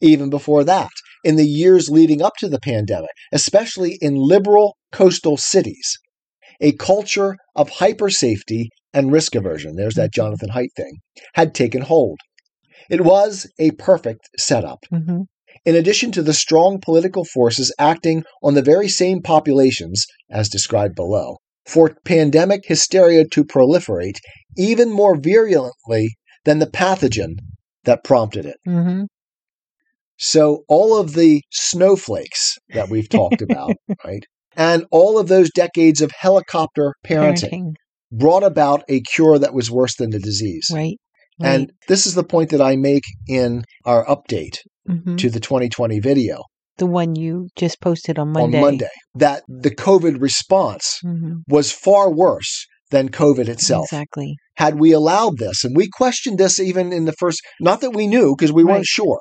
Even 0.00 0.30
before 0.30 0.64
that, 0.64 0.90
in 1.24 1.36
the 1.36 1.46
years 1.46 1.88
leading 1.90 2.22
up 2.22 2.34
to 2.38 2.48
the 2.48 2.60
pandemic, 2.60 3.10
especially 3.32 3.98
in 4.00 4.14
liberal 4.14 4.76
coastal 4.92 5.36
cities, 5.36 5.98
a 6.60 6.72
culture 6.72 7.36
of 7.54 7.68
hyper 7.68 8.10
safety 8.10 8.68
and 8.92 9.12
risk 9.12 9.34
aversion, 9.34 9.76
there's 9.76 9.94
that 9.94 10.12
Jonathan 10.12 10.50
Haidt 10.50 10.70
thing, 10.76 10.98
had 11.34 11.54
taken 11.54 11.82
hold. 11.82 12.18
It 12.88 13.02
was 13.02 13.46
a 13.58 13.70
perfect 13.72 14.28
setup. 14.38 14.84
hmm 14.90 15.22
In 15.64 15.76
addition 15.76 16.12
to 16.12 16.22
the 16.22 16.32
strong 16.32 16.80
political 16.80 17.24
forces 17.24 17.74
acting 17.78 18.24
on 18.42 18.54
the 18.54 18.62
very 18.62 18.88
same 18.88 19.20
populations, 19.20 20.06
as 20.30 20.48
described 20.48 20.94
below, 20.94 21.36
for 21.66 21.96
pandemic 22.04 22.62
hysteria 22.66 23.24
to 23.26 23.44
proliferate 23.44 24.18
even 24.56 24.90
more 24.90 25.16
virulently 25.16 26.16
than 26.44 26.58
the 26.58 26.66
pathogen 26.66 27.34
that 27.84 28.04
prompted 28.04 28.46
it. 28.46 28.56
hmm 28.64 29.02
So, 30.22 30.64
all 30.68 30.98
of 30.98 31.14
the 31.14 31.40
snowflakes 31.50 32.58
that 32.74 32.90
we've 32.90 33.08
talked 33.20 33.40
about, 33.42 33.76
right? 34.04 34.24
And 34.54 34.84
all 34.90 35.18
of 35.18 35.28
those 35.28 35.50
decades 35.50 36.02
of 36.02 36.10
helicopter 36.18 36.94
parenting, 37.04 37.50
Parenting. 37.50 37.74
brought 38.12 38.42
about 38.42 38.82
a 38.88 39.00
cure 39.00 39.38
that 39.38 39.54
was 39.54 39.70
worse 39.70 39.96
than 39.96 40.10
the 40.10 40.18
disease. 40.18 40.66
Right. 40.72 40.98
And 41.42 41.72
this 41.88 42.06
is 42.06 42.14
the 42.14 42.22
point 42.24 42.50
that 42.50 42.60
I 42.60 42.76
make 42.76 43.04
in 43.26 43.64
our 43.86 44.04
update 44.04 44.58
hmm 44.86 45.16
to 45.16 45.30
the 45.30 45.40
2020 45.40 46.00
video. 46.00 46.42
the 46.76 46.86
one 46.86 47.14
you 47.14 47.48
just 47.56 47.80
posted 47.80 48.18
on 48.18 48.32
Monday. 48.32 48.56
on 48.58 48.60
Monday 48.60 48.88
that 49.14 49.42
the 49.48 49.74
COVID 49.74 50.20
response 50.20 50.98
hmm 51.02 51.36
was 51.48 51.72
far 51.72 52.12
worse 52.12 52.66
than 52.90 53.08
COVID 53.08 53.48
itself. 53.48 53.86
Exactly. 53.90 54.36
Had 54.56 54.78
we 54.78 54.92
allowed 54.92 55.38
this, 55.38 55.64
and 55.64 55.74
we 55.74 55.88
questioned 55.88 56.36
this 56.38 56.60
even 56.60 56.92
in 56.92 57.04
the 57.06 57.14
first, 57.22 57.40
not 57.60 57.80
that 57.80 57.92
we 57.94 58.06
knew 58.06 58.34
because 58.36 58.52
we 58.52 58.62
Right. 58.62 58.74
weren't 58.74 58.86
sure, 58.86 59.20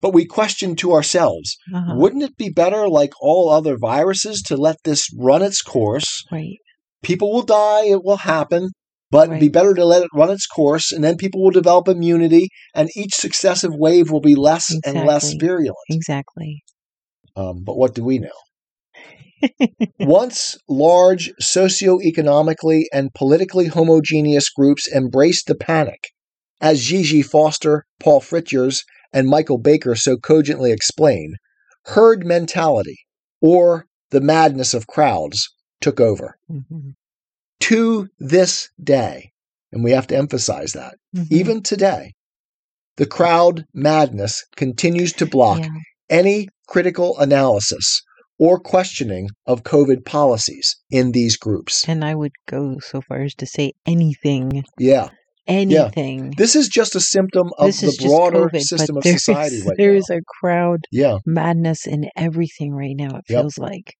but 0.00 0.12
we 0.14 0.24
question 0.26 0.76
to 0.76 0.92
ourselves 0.92 1.56
Uh-huh. 1.74 1.94
wouldn't 1.96 2.22
it 2.22 2.36
be 2.36 2.48
better, 2.50 2.88
like 2.88 3.12
all 3.20 3.48
other 3.50 3.76
viruses, 3.78 4.42
to 4.42 4.56
let 4.56 4.76
this 4.84 5.08
run 5.18 5.42
its 5.42 5.62
course? 5.62 6.24
Right. 6.30 6.58
People 7.02 7.32
will 7.32 7.42
die, 7.42 7.84
it 7.86 8.02
will 8.04 8.18
happen. 8.18 8.70
But 9.12 9.28
it'd 9.28 9.40
be 9.40 9.48
better 9.48 9.72
to 9.72 9.84
let 9.84 10.02
it 10.02 10.10
run 10.12 10.30
its 10.30 10.48
course, 10.48 10.90
and 10.90 11.04
then 11.04 11.16
people 11.16 11.40
will 11.40 11.52
develop 11.52 11.86
immunity, 11.86 12.48
and 12.74 12.90
each 12.96 13.14
successive 13.14 13.70
wave 13.72 14.10
will 14.10 14.20
be 14.20 14.34
less 14.34 14.74
and 14.84 15.06
less 15.06 15.32
virulent. 15.34 15.76
Exactly. 15.90 16.64
Um, 17.36 17.62
but 17.62 17.76
what 17.76 17.94
do 17.94 18.02
we 18.02 18.18
know? 18.18 18.28
Once 20.00 20.56
large 20.68 21.30
socioeconomically 21.40 22.84
and 22.92 23.14
politically 23.14 23.66
homogeneous 23.66 24.48
groups 24.50 24.88
embraced 24.92 25.46
the 25.46 25.54
panic, 25.54 26.08
as 26.60 26.82
Gigi 26.82 27.22
Foster, 27.22 27.84
Paul 28.00 28.20
Frijters, 28.20 28.78
and 29.16 29.28
Michael 29.28 29.56
Baker 29.56 29.94
so 29.94 30.18
cogently 30.18 30.70
explain, 30.70 31.36
herd 31.86 32.26
mentality, 32.26 32.98
or 33.40 33.86
the 34.10 34.20
madness 34.20 34.74
of 34.74 34.86
crowds, 34.86 35.48
took 35.80 36.00
over. 36.00 36.36
Mhm. 36.52 36.92
To 37.60 38.08
this 38.18 38.68
day, 38.82 39.30
and 39.72 39.82
we 39.82 39.92
have 39.92 40.06
to 40.08 40.16
emphasize 40.16 40.72
that, 40.72 40.96
Mhm. 41.16 41.28
even 41.30 41.62
today, 41.62 42.12
the 42.98 43.06
crowd 43.06 43.64
madness 43.72 44.44
continues 44.54 45.14
to 45.14 45.24
block 45.24 45.60
Yeah. 45.60 45.70
any 46.10 46.48
critical 46.68 47.18
analysis 47.18 48.02
or 48.38 48.60
questioning 48.60 49.30
of 49.46 49.62
COVID 49.62 50.04
policies 50.04 50.76
in 50.90 51.12
these 51.12 51.38
groups. 51.38 51.88
And 51.88 52.04
I 52.04 52.14
would 52.14 52.32
go 52.46 52.80
so 52.80 53.00
far 53.00 53.22
as 53.22 53.34
to 53.36 53.46
say 53.46 53.72
anything, 53.86 54.62
Yeah. 54.78 55.08
Anything. 55.46 56.32
This 56.36 56.56
is 56.56 56.68
just 56.68 56.94
a 56.94 57.00
symptom 57.00 57.50
of 57.58 57.66
this 57.66 57.80
the 57.80 58.06
broader 58.06 58.46
COVID, 58.48 58.60
system 58.60 58.96
of 58.96 59.04
society 59.04 59.62
right 59.62 59.74
there 59.78 59.92
now. 59.92 59.98
is 59.98 60.10
a 60.10 60.20
crowd 60.40 60.80
yeah. 60.90 61.18
madness 61.26 61.86
in 61.86 62.08
everything 62.16 62.72
right 62.72 62.94
now. 62.96 63.16
It 63.18 63.24
Yep. 63.28 63.42
feels 63.42 63.58
like. 63.58 63.94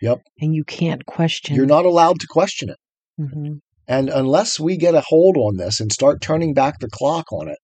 Yep. 0.00 0.20
And 0.40 0.54
you 0.54 0.64
can't 0.64 1.04
question. 1.06 1.54
You're 1.56 1.66
not 1.66 1.84
allowed 1.84 2.20
to 2.20 2.26
question 2.28 2.70
it. 2.70 2.76
hmm 3.18 3.54
And 3.86 4.08
unless 4.08 4.58
we 4.58 4.76
get 4.76 4.94
a 4.94 5.02
hold 5.06 5.36
on 5.36 5.56
this 5.56 5.80
and 5.80 5.92
start 5.92 6.20
turning 6.20 6.54
back 6.54 6.80
the 6.80 6.88
clock 6.90 7.32
on 7.32 7.48
it, 7.48 7.58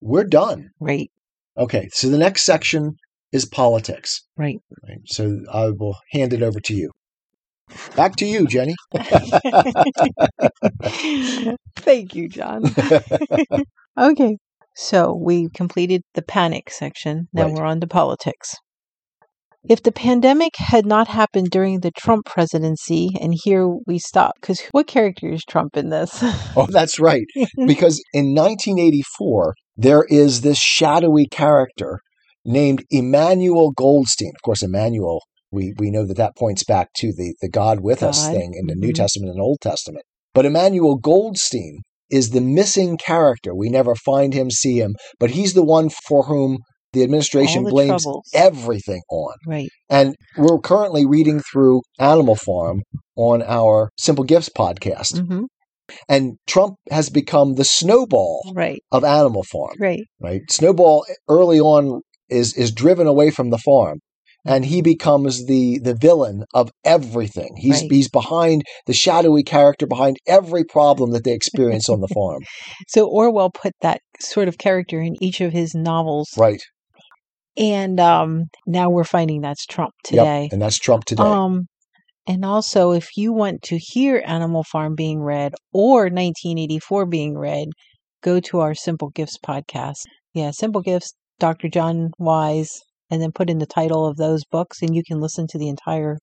we're 0.00 0.24
done. 0.24 0.70
Right. 0.80 1.10
Okay. 1.56 1.88
So 1.92 2.08
the 2.08 2.18
next 2.18 2.42
section 2.44 2.96
is 3.32 3.44
politics. 3.46 4.22
Right. 4.36 4.58
Right. 4.86 5.00
So 5.06 5.40
I 5.52 5.70
will 5.70 5.96
hand 6.12 6.32
it 6.32 6.42
over 6.42 6.60
to 6.60 6.74
you. 6.74 6.90
Back 7.96 8.16
to 8.16 8.26
you, 8.26 8.46
Jenny. 8.46 8.74
Thank 11.76 12.14
you, 12.14 12.28
John. 12.28 12.62
okay. 13.98 14.36
So 14.76 15.12
we 15.14 15.48
completed 15.54 16.02
the 16.14 16.22
panic 16.22 16.70
section. 16.70 17.28
Now 17.32 17.44
Right. 17.46 17.52
we're 17.54 17.64
on 17.64 17.80
to 17.80 17.86
politics. 17.86 18.54
If 19.68 19.82
the 19.82 19.92
pandemic 19.92 20.52
had 20.56 20.86
not 20.86 21.08
happened 21.08 21.48
during 21.50 21.80
the 21.80 21.90
Trump 21.90 22.24
presidency, 22.26 23.10
and 23.20 23.34
here 23.44 23.68
we 23.86 23.98
stop, 23.98 24.34
because 24.40 24.62
what 24.70 24.86
character 24.86 25.28
is 25.28 25.42
Trump 25.44 25.76
in 25.76 25.90
this? 25.90 26.22
Oh, 26.56 26.66
that's 26.70 26.98
right. 27.00 27.26
because 27.66 28.00
in 28.14 28.34
1984, 28.34 29.54
there 29.76 30.04
is 30.08 30.40
this 30.42 30.58
shadowy 30.58 31.26
character 31.26 32.00
named 32.44 32.84
Emmanuel 32.90 33.72
Goldstein. 33.72 34.30
Of 34.34 34.42
course, 34.42 34.62
Emmanuel, 34.62 35.20
we, 35.50 35.74
we 35.78 35.90
know 35.90 36.04
that 36.06 36.16
that 36.16 36.36
points 36.36 36.64
back 36.64 36.88
to 36.96 37.12
the, 37.12 37.34
the 37.40 37.48
God 37.48 37.80
with 37.80 38.02
us 38.02 38.28
thing 38.28 38.54
in 38.54 38.66
the 38.66 38.74
New 38.76 38.90
mhm. 38.92 38.96
Testament 38.96 39.32
and 39.32 39.40
Old 39.40 39.58
Testament. 39.60 40.04
But 40.34 40.44
Emmanuel 40.46 40.96
Goldstein 40.96 41.80
is 42.10 42.30
the 42.30 42.40
missing 42.40 42.96
character. 42.96 43.54
We 43.54 43.68
never 43.68 43.94
find 43.94 44.32
him, 44.34 44.50
see 44.50 44.78
him, 44.78 44.94
but 45.18 45.30
he's 45.30 45.54
the 45.54 45.64
one 45.64 45.90
for 45.90 46.24
whom 46.24 46.58
the 46.92 47.02
administration 47.02 47.64
the 47.64 47.70
blames 47.70 48.02
troubles. 48.02 48.30
everything 48.34 49.02
on. 49.10 49.34
right. 49.46 49.68
And 49.90 50.14
we're 50.36 50.58
currently 50.58 51.04
reading 51.06 51.40
through 51.40 51.82
Animal 51.98 52.34
Farm 52.36 52.82
on 53.16 53.42
our 53.42 53.90
Simple 53.98 54.24
Gifts 54.24 54.48
podcast. 54.48 55.18
hmm 55.26 55.44
And 56.08 56.36
Trump 56.46 56.76
has 56.90 57.08
become 57.10 57.54
the 57.54 57.64
snowball 57.64 58.52
Right. 58.54 58.80
of 58.92 59.04
Animal 59.04 59.42
Farm, 59.44 59.74
Right. 59.78 60.04
right? 60.20 60.42
Snowball 60.50 61.04
early 61.28 61.60
on 61.60 62.00
is 62.30 62.54
is 62.54 62.72
driven 62.72 63.06
away 63.06 63.30
from 63.30 63.50
the 63.50 63.58
farm, 63.58 63.98
and 64.48 64.64
he 64.64 64.80
becomes 64.82 65.46
the 65.46 65.78
the 65.78 65.94
villain 65.94 66.44
of 66.54 66.70
everything. 66.84 67.50
He's 67.56 67.82
Right. 67.82 67.92
he's 67.92 68.08
behind 68.08 68.62
the 68.86 68.94
shadowy 68.94 69.42
character 69.42 69.86
behind 69.86 70.16
every 70.26 70.64
problem 70.64 71.12
that 71.12 71.24
they 71.24 71.32
experience 71.34 71.88
on 71.88 72.00
the 72.00 72.08
farm. 72.14 72.40
So 72.88 73.06
Orwell 73.06 73.50
put 73.50 73.74
that 73.82 74.00
sort 74.20 74.48
of 74.48 74.58
character 74.58 75.00
in 75.00 75.14
each 75.22 75.40
of 75.40 75.52
his 75.52 75.74
novels. 75.74 76.28
Right. 76.36 76.62
And 77.56 78.00
um, 78.00 78.44
now 78.66 78.88
we're 78.88 79.04
finding 79.04 79.40
that's 79.42 79.66
Trump 79.66 79.92
today. 80.04 80.42
Yep. 80.44 80.52
And 80.52 80.62
that's 80.62 80.78
Trump 80.78 81.04
today. 81.04 81.22
Um, 81.24 81.66
and 82.26 82.44
also, 82.44 82.92
if 82.92 83.08
you 83.16 83.32
want 83.32 83.62
to 83.64 83.78
hear 83.78 84.22
Animal 84.24 84.62
Farm 84.62 84.94
being 84.94 85.20
read 85.20 85.52
or 85.72 86.02
1984 86.04 87.06
being 87.06 87.36
read, 87.36 87.68
go 88.22 88.38
to 88.40 88.60
our 88.60 88.74
Simple 88.74 89.10
Gifts 89.10 89.38
podcast. 89.38 90.02
Yeah, 90.34 90.52
Simple 90.52 90.82
Gifts, 90.82 91.14
Dr. 91.40 91.68
John 91.68 92.10
Wise, 92.18 92.78
and 93.10 93.22
then 93.22 93.32
put 93.32 93.50
in 93.50 93.58
the 93.58 93.66
title 93.66 94.06
of 94.06 94.16
those 94.16 94.44
books, 94.44 94.82
and 94.82 94.94
you 94.94 95.02
can 95.06 95.20
listen 95.20 95.46
to 95.48 95.58
the 95.58 95.68
entire 95.68 96.18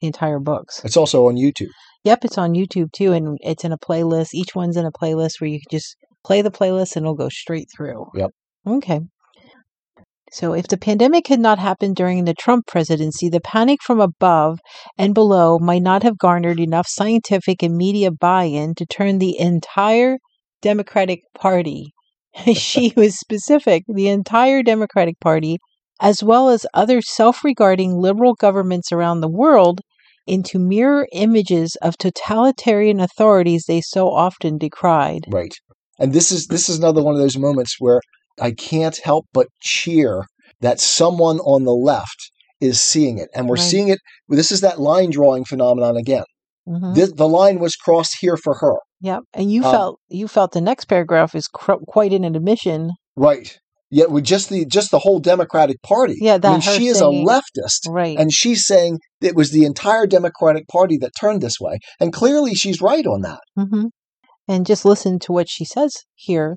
the 0.00 0.06
entire 0.06 0.38
books. 0.38 0.80
it's 0.84 0.96
also 0.96 1.26
on 1.26 1.36
YouTube. 1.36 1.68
Yep, 2.04 2.24
it's 2.24 2.38
on 2.38 2.54
YouTube 2.54 2.92
too, 2.92 3.12
and 3.12 3.36
it's 3.42 3.64
in 3.64 3.72
a 3.72 3.78
playlist. 3.78 4.28
Each 4.32 4.54
one's 4.54 4.76
in 4.76 4.86
a 4.86 4.92
playlist 4.92 5.40
where 5.40 5.50
you 5.50 5.58
can 5.58 5.78
just 5.78 5.96
play 6.24 6.42
the 6.42 6.50
playlist 6.50 6.96
and 6.96 7.04
it'll 7.04 7.14
go 7.14 7.28
straight 7.28 7.68
through. 7.76 8.06
Yep. 8.14 8.30
Okay. 8.66 9.00
So, 10.32 10.52
if 10.52 10.68
the 10.68 10.78
pandemic 10.78 11.26
had 11.26 11.40
not 11.40 11.58
happened 11.58 11.96
during 11.96 12.24
the 12.24 12.34
Trump 12.34 12.66
presidency, 12.66 13.28
the 13.28 13.40
panic 13.40 13.82
from 13.82 14.00
above 14.00 14.60
and 14.96 15.12
below 15.12 15.58
might 15.58 15.82
not 15.82 16.04
have 16.04 16.18
garnered 16.18 16.60
enough 16.60 16.86
scientific 16.88 17.64
and 17.64 17.76
media 17.76 18.12
buy 18.12 18.44
in 18.44 18.74
to 18.76 18.86
turn 18.86 19.18
the 19.18 19.36
entire 19.38 20.18
Democratic 20.62 21.20
Party. 21.34 21.92
she 22.54 22.92
was 22.96 23.18
specific, 23.18 23.82
the 23.88 24.08
entire 24.08 24.62
Democratic 24.62 25.18
Party, 25.18 25.58
as 26.00 26.22
well 26.22 26.48
as 26.48 26.66
other 26.74 27.00
self 27.02 27.44
regarding 27.44 27.94
liberal 27.94 28.34
governments 28.34 28.90
around 28.90 29.20
the 29.20 29.28
world, 29.28 29.80
into 30.26 30.58
mirror 30.58 31.06
images 31.12 31.76
of 31.82 31.96
totalitarian 31.98 33.00
authorities 33.00 33.64
they 33.66 33.80
so 33.80 34.08
often 34.10 34.58
decried. 34.58 35.24
Right. 35.28 35.54
And 35.98 36.12
this 36.12 36.30
is 36.32 36.46
this 36.46 36.68
is 36.68 36.78
another 36.78 37.02
one 37.02 37.14
of 37.14 37.20
those 37.20 37.36
moments 37.38 37.76
where 37.78 38.00
I 38.40 38.52
can't 38.52 38.96
help 38.98 39.26
but 39.32 39.48
cheer 39.60 40.24
that 40.60 40.80
someone 40.80 41.38
on 41.40 41.64
the 41.64 41.74
left 41.74 42.30
is 42.60 42.80
seeing 42.80 43.18
it. 43.18 43.28
And 43.34 43.48
we're 43.48 43.56
Right. 43.56 43.60
seeing 43.70 43.88
it 43.88 43.98
this 44.28 44.52
is 44.52 44.60
that 44.60 44.80
line 44.80 45.10
drawing 45.10 45.44
phenomenon 45.44 45.96
again. 45.96 46.24
Mhm. 46.68 46.94
This, 46.94 47.12
the 47.12 47.28
line 47.28 47.58
was 47.58 47.74
crossed 47.74 48.16
here 48.20 48.36
for 48.36 48.54
her. 48.60 48.76
Yep, 49.00 49.22
and 49.34 49.50
you 49.50 49.64
Um, 49.64 49.70
felt 49.70 49.98
you 50.08 50.28
felt 50.28 50.52
the 50.52 50.60
next 50.60 50.84
paragraph 50.84 51.34
is 51.34 51.48
cr- 51.48 51.82
quite 51.88 52.12
an 52.12 52.24
admission. 52.24 52.90
Right. 53.16 53.58
Yet 53.90 54.10
with 54.10 54.24
just 54.24 54.48
the 54.48 54.64
just 54.64 54.90
the 54.90 55.00
whole 55.00 55.18
Democratic 55.18 55.82
Party. 55.82 56.16
Yeah, 56.20 56.34
I 56.34 56.38
that 56.38 56.50
mean, 56.52 56.60
her 56.60 56.72
she 56.72 56.86
is 56.86 57.00
a 57.00 57.04
leftist. 57.04 57.88
Right. 57.88 58.16
And 58.18 58.32
she's 58.32 58.66
saying 58.66 59.00
it 59.20 59.34
was 59.34 59.50
the 59.50 59.64
entire 59.64 60.06
Democratic 60.06 60.68
Party 60.68 60.96
that 60.98 61.12
turned 61.18 61.40
this 61.40 61.58
way. 61.60 61.78
And 61.98 62.12
clearly 62.12 62.54
she's 62.54 62.80
right 62.80 63.06
on 63.06 63.22
that. 63.22 63.40
hmm 63.56 63.86
And 64.46 64.64
just 64.64 64.84
listen 64.84 65.18
to 65.20 65.32
what 65.32 65.48
she 65.48 65.64
says 65.64 65.92
here 66.14 66.56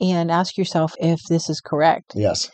and 0.00 0.30
ask 0.30 0.56
yourself 0.56 0.92
if 0.98 1.20
this 1.28 1.48
is 1.48 1.60
correct. 1.60 2.12
Yes. 2.14 2.50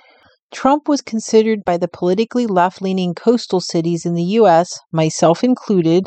Trump 0.52 0.88
was 0.88 1.02
considered 1.02 1.64
by 1.64 1.76
the 1.76 1.88
politically 1.88 2.46
left 2.46 2.80
leaning 2.80 3.14
coastal 3.14 3.60
cities 3.60 4.06
in 4.06 4.14
the 4.14 4.22
U.S., 4.38 4.78
myself 4.92 5.42
included, 5.42 6.06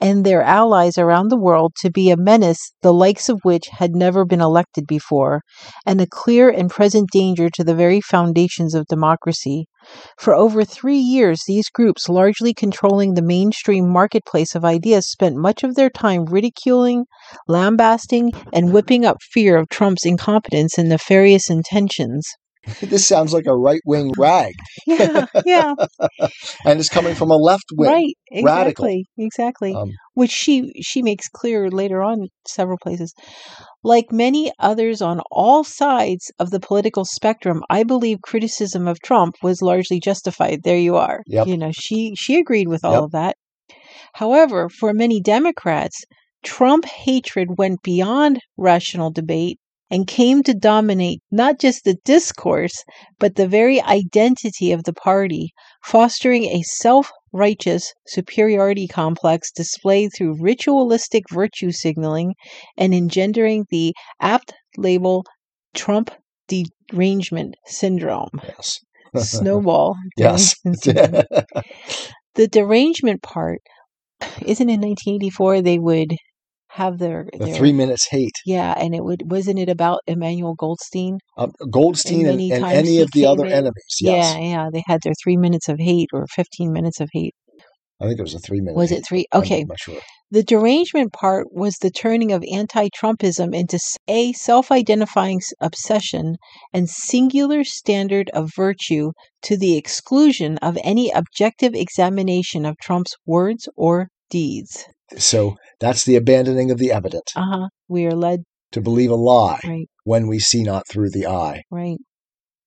and 0.00 0.24
their 0.24 0.42
allies 0.42 0.98
around 0.98 1.28
the 1.28 1.38
world 1.38 1.72
to 1.80 1.90
be 1.90 2.10
a 2.10 2.16
menace 2.16 2.72
the 2.82 2.92
likes 2.92 3.28
of 3.28 3.40
which 3.42 3.68
had 3.68 3.94
never 3.94 4.24
been 4.24 4.40
elected 4.40 4.86
before, 4.86 5.40
and 5.86 6.00
a 6.00 6.06
clear 6.06 6.50
and 6.50 6.70
present 6.70 7.08
danger 7.10 7.48
to 7.48 7.64
the 7.64 7.74
very 7.74 8.00
foundations 8.00 8.74
of 8.74 8.86
democracy. 8.86 9.66
For 10.18 10.34
over 10.34 10.64
three 10.64 10.98
years, 10.98 11.42
these 11.46 11.68
groups, 11.70 12.08
largely 12.08 12.52
controlling 12.52 13.14
the 13.14 13.22
mainstream 13.22 13.88
marketplace 13.90 14.54
of 14.54 14.64
ideas, 14.64 15.10
spent 15.10 15.36
much 15.36 15.62
of 15.62 15.74
their 15.74 15.90
time 15.90 16.24
ridiculing, 16.24 17.04
lambasting, 17.48 18.32
and 18.52 18.72
whipping 18.72 19.04
up 19.04 19.18
fear 19.22 19.56
of 19.56 19.68
Trump's 19.68 20.04
incompetence 20.04 20.78
and 20.78 20.88
nefarious 20.88 21.48
intentions. 21.50 22.26
This 22.80 23.06
sounds 23.06 23.32
like 23.32 23.46
a 23.46 23.56
right 23.56 23.80
wing 23.84 24.12
rag. 24.18 24.54
Yeah, 24.86 25.26
yeah, 25.44 25.74
And 26.64 26.80
it's 26.80 26.88
coming 26.88 27.14
from 27.14 27.30
a 27.30 27.36
left 27.36 27.64
wing. 27.72 27.90
right, 27.90 28.14
radical. 28.44 28.84
exactly, 28.86 29.06
exactly. 29.18 29.74
Um, 29.74 29.90
Which 30.14 30.30
she 30.30 30.72
she 30.82 31.02
makes 31.02 31.28
clear 31.28 31.70
later 31.70 32.02
on 32.02 32.28
several 32.48 32.78
places. 32.82 33.12
Like 33.82 34.06
many 34.10 34.50
others 34.58 35.02
on 35.02 35.20
all 35.30 35.62
sides 35.64 36.30
of 36.38 36.50
the 36.50 36.60
political 36.60 37.04
spectrum, 37.04 37.62
I 37.68 37.82
believe 37.84 38.18
criticism 38.22 38.88
of 38.88 38.98
Trump 39.00 39.34
was 39.42 39.60
largely 39.60 40.00
justified. 40.00 40.60
There 40.64 40.78
you 40.78 40.96
are. 40.96 41.20
Yep. 41.26 41.46
You 41.46 41.58
know, 41.58 41.70
she 41.72 42.14
she 42.16 42.38
agreed 42.38 42.68
with 42.68 42.84
all 42.84 42.94
Yep. 42.94 43.02
of 43.02 43.10
that. 43.12 43.36
However, 44.14 44.68
for 44.68 44.92
many 44.94 45.20
Democrats, 45.20 46.02
Trump 46.44 46.84
hatred 46.84 47.58
went 47.58 47.82
beyond 47.82 48.38
rational 48.56 49.10
debate 49.10 49.58
and 49.94 50.08
came 50.08 50.42
to 50.42 50.52
dominate 50.52 51.22
not 51.30 51.60
just 51.60 51.84
the 51.84 51.94
discourse, 52.04 52.82
but 53.20 53.36
the 53.36 53.46
very 53.46 53.80
identity 53.80 54.72
of 54.72 54.82
the 54.82 54.92
party, 54.92 55.52
fostering 55.84 56.42
a 56.46 56.62
self 56.62 57.12
righteous 57.32 57.92
superiority 58.08 58.88
complex 58.88 59.52
displayed 59.52 60.10
through 60.12 60.36
ritualistic 60.40 61.22
virtue 61.30 61.70
signaling 61.70 62.34
and 62.76 62.92
engendering 62.92 63.66
the 63.70 63.94
apt 64.20 64.52
label 64.76 65.24
Trump 65.74 66.10
derangement 66.48 67.54
syndrome. 67.66 68.40
yes. 68.42 68.80
Snowball. 69.16 69.94
yes. 70.16 70.56
the 70.64 72.48
derangement 72.50 73.22
part 73.22 73.60
isn't 74.44 74.68
in 74.68 74.80
1984 74.80 75.62
they 75.62 75.78
would 75.78 76.16
have 76.74 76.98
their, 76.98 77.26
the 77.32 77.44
their 77.46 77.54
three 77.54 77.72
minutes 77.72 78.08
hate. 78.10 78.34
yeah 78.44 78.74
and 78.76 78.94
it 78.94 79.04
would 79.04 79.22
wasn't 79.30 79.58
it 79.58 79.68
about 79.68 80.00
emmanuel 80.06 80.54
goldstein 80.54 81.18
Um, 81.38 81.52
Goldstein 81.70 82.26
and, 82.26 82.40
and 82.40 82.64
any 82.64 83.00
of 83.00 83.08
the 83.12 83.26
other 83.26 83.46
in- 83.46 83.52
enemies. 83.52 83.96
Yes. 84.00 84.34
yeah 84.34 84.40
yeah 84.52 84.66
they 84.72 84.82
had 84.86 85.00
their 85.02 85.14
three 85.22 85.36
minutes 85.36 85.68
of 85.68 85.78
hate 85.78 86.08
or 86.12 86.26
15 86.26 86.72
minutes 86.72 87.00
of 87.00 87.08
hate 87.12 87.34
I 88.02 88.06
think 88.08 88.18
it 88.18 88.22
was 88.22 88.34
a 88.34 88.40
three 88.40 88.60
minute. 88.60 88.76
was 88.76 88.90
hate. 88.90 88.98
it 88.98 89.06
three 89.08 89.24
I'm 89.32 89.40
okay 89.42 89.62
not 89.64 89.78
sure. 89.78 90.00
the 90.30 90.42
derangement 90.42 91.12
part 91.12 91.46
was 91.52 91.76
the 91.76 91.90
turning 91.92 92.32
of 92.32 92.42
anti-trumpism 92.52 93.54
into 93.54 93.78
a 94.08 94.32
self-identifying 94.32 95.40
obsession 95.60 96.36
and 96.72 96.88
singular 96.90 97.62
standard 97.64 98.30
of 98.34 98.50
virtue 98.56 99.12
to 99.42 99.56
the 99.56 99.76
exclusion 99.76 100.58
of 100.58 100.76
any 100.82 101.10
objective 101.10 101.72
examination 101.74 102.66
of 102.66 102.76
trump's 102.82 103.14
words 103.26 103.68
or 103.76 104.08
deeds 104.30 104.86
So 105.16 105.56
that's 105.80 106.04
the 106.04 106.16
abandoning 106.16 106.70
of 106.70 106.78
the 106.78 106.90
evident 106.92 107.30
uh-huh 107.36 107.68
we 107.88 108.06
are 108.06 108.14
led 108.14 108.40
to 108.72 108.80
believe 108.80 109.10
a 109.10 109.14
lie 109.14 109.60
right 109.64 109.88
when 110.04 110.26
we 110.26 110.38
see 110.38 110.62
not 110.62 110.88
through 110.88 111.10
the 111.10 111.26
eye. 111.26 111.62
right 111.70 111.98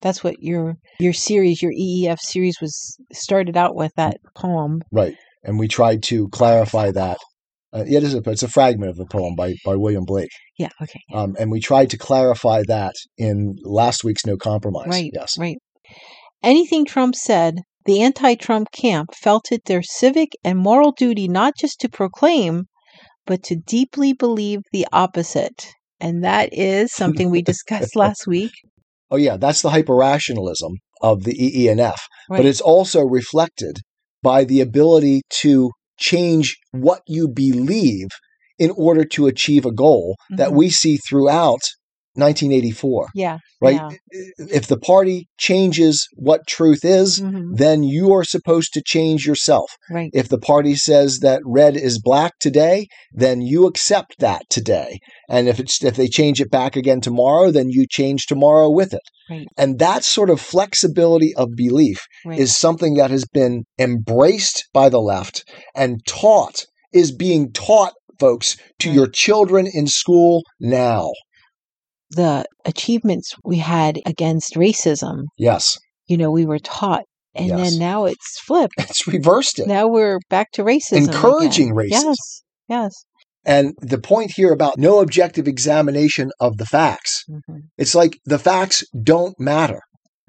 that's 0.02 0.24
what 0.24 0.36
your 0.40 0.76
your 1.00 1.14
series 1.14 1.62
your 1.62 1.72
eef 1.76 2.20
series 2.20 2.58
was 2.62 2.98
started 3.12 3.58
out 3.58 3.76
with 3.76 3.92
that 3.96 4.18
poem 4.36 4.82
Right. 4.92 5.16
And 5.44 5.58
we 5.60 5.68
tried 5.68 6.04
to 6.04 6.28
clarify 6.30 6.92
that. 6.92 7.18
Uh, 7.74 7.84
it 7.88 8.04
is 8.04 8.14
a, 8.14 8.18
it's 8.30 8.44
a 8.44 8.48
fragment 8.50 8.90
of 8.90 8.98
the 8.98 9.06
poem 9.06 9.34
by, 9.36 9.54
by 9.66 9.76
William 9.76 10.04
Blake. 10.06 10.30
yeah 10.58 10.70
okay 10.82 11.00
Um, 11.14 11.36
and 11.40 11.52
we 11.52 11.60
tried 11.60 11.90
to 11.92 11.98
clarify 11.98 12.64
that 12.68 12.94
in 13.18 13.56
last 13.64 14.04
week's 14.04 14.26
No 14.26 14.36
Compromise. 14.38 14.88
Right, 14.88 15.12
Yes. 15.14 15.38
right. 15.38 15.58
Anything 16.44 16.86
Trump 16.86 17.16
said, 17.16 17.56
the 17.88 18.02
anti 18.02 18.36
Trump 18.36 18.68
camp 18.72 19.16
felt 19.16 19.52
it 19.52 19.66
their 19.66 19.82
civic 19.82 20.30
and 20.44 20.60
moral 20.60 20.92
duty 20.92 21.28
not 21.28 21.54
just 21.58 21.80
to 21.80 21.90
proclaim, 21.90 22.66
but 23.26 23.42
to 23.44 23.56
deeply 23.56 24.14
believe 24.14 24.60
the 24.72 24.86
opposite. 24.94 25.68
And 26.00 26.24
that 26.24 26.50
is 26.52 26.94
something 26.94 27.32
we 27.32 27.42
discussed 27.42 27.96
last 28.04 28.28
week. 28.28 28.52
Oh, 29.10 29.16
yeah. 29.16 29.38
That's 29.38 29.62
the 29.62 29.72
hyper-rationalism 29.72 30.74
of 31.02 31.24
the 31.24 31.34
EENF. 31.34 31.96
Right. 32.30 32.38
But 32.38 32.46
it's 32.46 32.62
also 32.62 33.02
reflected 33.02 33.80
by 34.22 34.44
the 34.44 34.62
ability 34.62 35.22
to 35.42 35.72
change 35.98 36.58
what 36.72 37.02
you 37.08 37.28
believe 37.28 38.10
in 38.60 38.72
order 38.72 39.06
to 39.06 39.28
achieve 39.28 39.66
a 39.66 39.72
goal 39.72 40.16
that 40.32 40.50
Mhm. 40.50 40.56
we 40.56 40.70
see 40.70 40.98
throughout 40.98 41.62
1984. 42.18 43.08
yeah. 43.16 43.38
Right? 43.60 43.76
Yeah. 43.76 43.90
If 44.38 44.68
the 44.68 44.78
party 44.78 45.28
changes 45.40 46.08
what 46.16 46.46
truth 46.46 46.86
is, 46.86 47.20
mhm, 47.20 47.56
then 47.58 47.82
you 47.82 48.14
are 48.14 48.24
supposed 48.24 48.72
to 48.74 48.84
change 48.86 49.26
yourself. 49.26 49.72
Right. 49.90 50.12
If 50.14 50.30
the 50.30 50.38
party 50.38 50.76
says 50.76 51.20
that 51.20 51.42
red 51.44 51.76
is 51.76 52.00
black 52.00 52.34
today, 52.40 52.88
then 53.12 53.42
you 53.42 53.66
accept 53.66 54.16
that 54.20 54.44
today. 54.50 55.00
And 55.28 55.48
if 55.48 55.60
it's 55.60 55.84
if 55.84 55.96
they 55.96 56.08
change 56.08 56.40
it 56.40 56.52
back 56.52 56.76
again 56.76 57.02
tomorrow, 57.02 57.50
then 57.50 57.70
you 57.70 57.88
change 57.90 58.28
tomorrow 58.28 58.70
with 58.70 58.94
it. 58.94 59.02
Right. 59.30 59.48
And 59.58 59.80
that 59.80 60.04
sort 60.04 60.30
of 60.30 60.40
flexibility 60.40 61.34
of 61.36 61.50
belief 61.56 62.00
Right. 62.26 62.40
is 62.40 62.56
something 62.56 62.94
that 62.96 63.10
has 63.12 63.26
been 63.26 63.64
embraced 63.80 64.66
by 64.74 64.90
the 64.90 65.02
left 65.02 65.44
and 65.76 66.06
taught 66.06 66.66
is 66.94 67.12
being 67.12 67.52
taught 67.52 67.94
folks 68.20 68.56
to 68.80 68.90
Right. 68.90 68.96
your 68.96 69.08
children 69.08 69.68
in 69.72 69.88
school 69.88 70.44
now. 70.60 71.12
The 72.12 72.46
achievements 72.66 73.34
we 73.44 73.58
had 73.58 74.00
against 74.06 74.54
racism, 74.56 75.24
Yes. 75.38 75.78
you 76.08 76.18
know, 76.18 76.32
we 76.32 76.46
were 76.46 76.60
taught. 76.60 77.04
And 77.36 77.48
Yes. 77.50 77.72
then 77.72 77.80
now 77.80 78.06
it's 78.06 78.40
flipped. 78.48 78.74
It's 78.78 79.08
reversed 79.08 79.60
it. 79.60 79.68
Now 79.68 79.88
we're 79.88 80.20
back 80.30 80.52
to 80.54 80.64
racism. 80.64 81.08
Encouraging 81.08 81.72
again. 81.72 81.90
racism. 81.90 82.04
Yes. 82.04 82.44
Yes. 82.70 82.94
And 83.46 83.74
the 83.82 83.98
point 84.00 84.32
here 84.36 84.52
about 84.52 84.78
no 84.78 85.00
objective 85.00 85.48
examination 85.48 86.32
of 86.42 86.58
the 86.58 86.66
facts, 86.66 87.24
mhm, 87.30 87.62
it's 87.78 87.96
like 87.96 88.18
the 88.26 88.40
facts 88.40 88.84
don't 89.04 89.40
matter. 89.40 89.80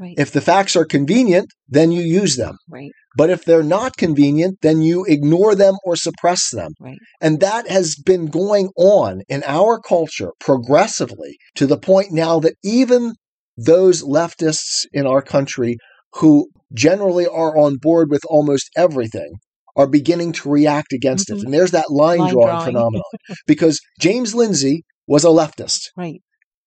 Right. 0.01 0.14
If 0.16 0.30
the 0.30 0.40
facts 0.40 0.76
are 0.76 0.84
convenient, 0.84 1.49
then 1.68 1.90
you 1.92 2.03
use 2.03 2.36
them. 2.36 2.57
right. 2.68 2.90
But 3.16 3.30
if 3.30 3.44
they're 3.44 3.64
not 3.64 3.96
convenient, 3.96 4.59
then 4.62 4.80
you 4.80 5.05
ignore 5.09 5.57
them 5.57 5.74
or 5.84 5.96
suppress 5.96 6.51
them. 6.53 6.72
Right. 6.80 6.99
And 7.20 7.40
that 7.40 7.68
has 7.68 7.96
been 7.96 8.26
going 8.26 8.68
on 8.76 9.22
in 9.28 9.42
our 9.44 9.80
culture 9.80 10.30
progressively 10.38 11.36
to 11.57 11.66
the 11.66 11.78
point 11.78 12.12
now 12.12 12.38
that 12.40 12.55
even 12.62 13.14
those 13.57 14.05
leftists 14.05 14.86
in 14.92 15.05
our 15.07 15.20
country 15.22 15.78
who 16.14 16.49
generally 16.72 17.26
are 17.26 17.57
on 17.59 17.76
board 17.80 18.09
with 18.11 18.22
almost 18.28 18.70
everything 18.76 19.32
are 19.74 19.88
beginning 19.88 20.30
to 20.32 20.49
react 20.49 20.92
against 20.92 21.28
Mhm. 21.28 21.38
it. 21.38 21.44
And 21.44 21.55
there's 21.55 21.72
that 21.72 21.90
line, 21.90 22.18
Line 22.20 22.32
drawing 22.32 22.49
drawing. 22.49 22.64
phenomenon. 22.66 23.03
because 23.49 23.80
James 23.99 24.34
Lindsay 24.34 24.82
was 25.09 25.24
a 25.24 25.28
leftist. 25.28 25.88
Right. 25.96 26.20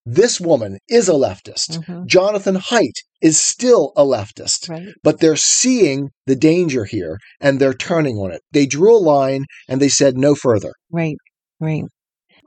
This 0.05 0.41
woman 0.41 0.77
is 0.89 1.07
a 1.09 1.13
leftist. 1.13 1.83
mhm, 1.85 2.05
Jonathan 2.07 2.55
Haidt 2.55 2.95
is 3.21 3.39
still 3.39 3.93
a 3.95 4.03
leftist 4.03 4.67
Right. 4.67 4.87
but 5.03 5.19
they're 5.19 5.35
seeing 5.35 6.09
the 6.25 6.35
danger 6.35 6.85
here 6.85 7.17
and 7.39 7.59
they're 7.59 7.73
turning 7.73 8.17
on 8.17 8.31
it. 8.31 8.41
They 8.51 8.65
drew 8.65 8.95
a 8.95 8.97
line 8.97 9.45
and 9.69 9.79
they 9.79 9.89
said 9.89 10.17
no 10.17 10.33
further. 10.33 10.73
Right, 10.91 11.17
right. 11.59 11.83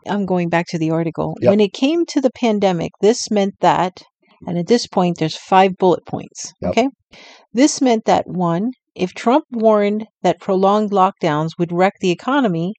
I'm 0.07 0.27
going 0.27 0.49
back 0.49 0.67
to 0.71 0.79
the 0.79 0.91
article. 0.91 1.37
Yep. 1.41 1.51
When 1.51 1.61
it 1.61 1.73
came 1.73 2.05
to 2.07 2.21
the 2.21 2.31
pandemic, 2.35 2.91
this 3.01 3.31
meant 3.31 3.55
that, 3.61 4.03
and 4.47 4.59
at 4.59 4.67
this 4.67 4.87
point, 4.87 5.19
there's 5.19 5.37
five 5.37 5.77
bullet 5.79 6.05
points. 6.07 6.53
Yep. 6.61 6.71
Okay. 6.71 6.89
This 7.53 7.81
meant 7.81 8.05
that 8.07 8.27
one, 8.27 8.73
if 8.95 9.13
Trump 9.15 9.45
warned 9.53 10.07
that 10.23 10.41
prolonged 10.41 10.91
lockdowns 10.91 11.51
would 11.59 11.73
wreck 11.73 11.95
the 12.01 12.11
economy, 12.11 12.75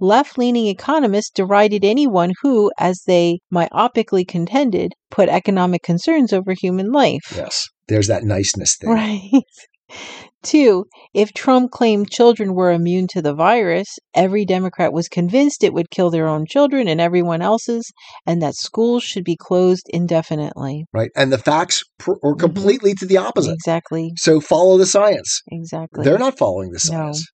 left 0.00 0.38
leaning 0.38 0.66
economists 0.66 1.30
derided 1.30 1.84
anyone 1.84 2.32
who, 2.42 2.70
as 2.78 3.02
they 3.06 3.38
myopically 3.52 4.26
contended, 4.26 4.92
put 5.10 5.28
economic 5.28 5.82
concerns 5.82 6.32
over 6.32 6.52
human 6.52 6.92
life. 6.92 7.32
Yes. 7.34 7.66
There's 7.88 8.08
that 8.08 8.24
niceness 8.24 8.76
thing. 8.76 8.90
Right. 8.90 9.30
Two, 10.42 10.84
if 11.14 11.32
Trump 11.32 11.70
claimed 11.70 12.10
children 12.10 12.54
were 12.54 12.70
immune 12.70 13.06
to 13.12 13.22
the 13.22 13.34
virus, 13.34 13.86
every 14.14 14.44
Democrat 14.44 14.92
was 14.92 15.08
convinced 15.08 15.64
it 15.64 15.72
would 15.72 15.88
kill 15.90 16.10
their 16.10 16.26
own 16.28 16.44
children 16.46 16.86
and 16.86 17.00
everyone 17.00 17.40
else's, 17.40 17.90
and 18.26 18.42
that 18.42 18.54
schools 18.54 19.02
should 19.02 19.24
be 19.24 19.36
closed 19.36 19.86
indefinitely. 19.90 20.84
Right. 20.92 21.10
And 21.16 21.32
the 21.32 21.38
facts 21.38 21.82
pr- 21.98 22.12
are 22.22 22.34
Mhm. 22.34 22.40
completely 22.40 22.94
to 22.94 23.06
the 23.06 23.16
opposite. 23.16 23.54
Exactly. 23.54 24.12
So 24.16 24.38
follow 24.40 24.76
the 24.76 24.84
science. 24.86 25.40
Exactly. 25.50 26.04
They're 26.04 26.18
not 26.18 26.36
following 26.36 26.70
the 26.72 26.80
No. 26.90 26.96
science. 27.12 27.24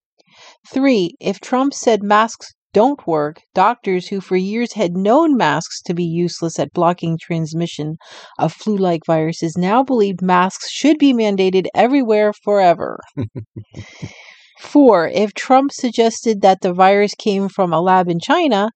Three, 0.67 1.15
if 1.19 1.39
Trump 1.39 1.73
said 1.73 2.03
masks 2.03 2.53
don't 2.73 3.05
work, 3.05 3.41
doctors 3.53 4.07
who 4.07 4.21
for 4.21 4.37
years 4.37 4.73
had 4.73 4.93
known 4.93 5.35
masks 5.35 5.81
to 5.81 5.93
be 5.93 6.05
useless 6.05 6.57
at 6.57 6.71
blocking 6.71 7.17
transmission 7.19 7.97
of 8.39 8.53
flu 8.53 8.77
like 8.77 9.01
viruses 9.05 9.57
now 9.57 9.83
believed 9.83 10.21
masks 10.21 10.69
should 10.71 10.97
be 10.97 11.13
mandated 11.13 11.65
everywhere 11.75 12.31
forever. 12.31 12.99
Four, 14.59 15.07
if 15.09 15.33
Trump 15.33 15.71
suggested 15.73 16.41
that 16.41 16.61
the 16.61 16.73
virus 16.73 17.13
came 17.15 17.49
from 17.49 17.73
a 17.73 17.81
lab 17.81 18.07
in 18.07 18.19
China, 18.19 18.69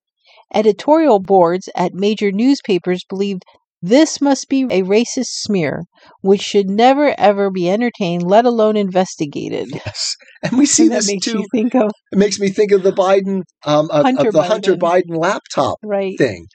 editorial 0.53 1.19
boards 1.19 1.69
at 1.75 1.93
major 1.93 2.31
newspapers 2.31 3.03
believed 3.07 3.43
this 3.81 4.19
must 4.21 4.49
be 4.49 4.63
a 4.63 4.81
racist 4.83 5.31
smear, 5.43 5.83
which 6.21 6.41
should 6.41 6.69
never 6.69 7.13
ever 7.17 7.51
be 7.51 7.69
entertained, 7.69 8.23
let 8.23 8.45
alone 8.45 8.77
investigated. 8.77 9.67
Yes. 9.71 10.15
And 10.43 10.57
we 10.57 10.65
see 10.65 10.87
that 10.87 10.95
this 10.95 11.07
makes 11.07 11.25
too. 11.25 11.43
think 11.51 11.75
of 11.75 11.91
It 12.11 12.17
makes 12.17 12.39
me 12.39 12.49
think 12.49 12.71
of 12.71 12.83
the 12.83 12.91
Biden, 12.91 13.43
um, 13.65 13.89
of, 13.91 14.03
Hunter 14.03 14.27
of 14.27 14.33
the 14.33 14.43
Hunter 14.43 14.75
Biden. 14.75 15.03
Biden 15.09 15.17
laptop 15.17 15.77
right. 15.83 16.17
thing. 16.17 16.45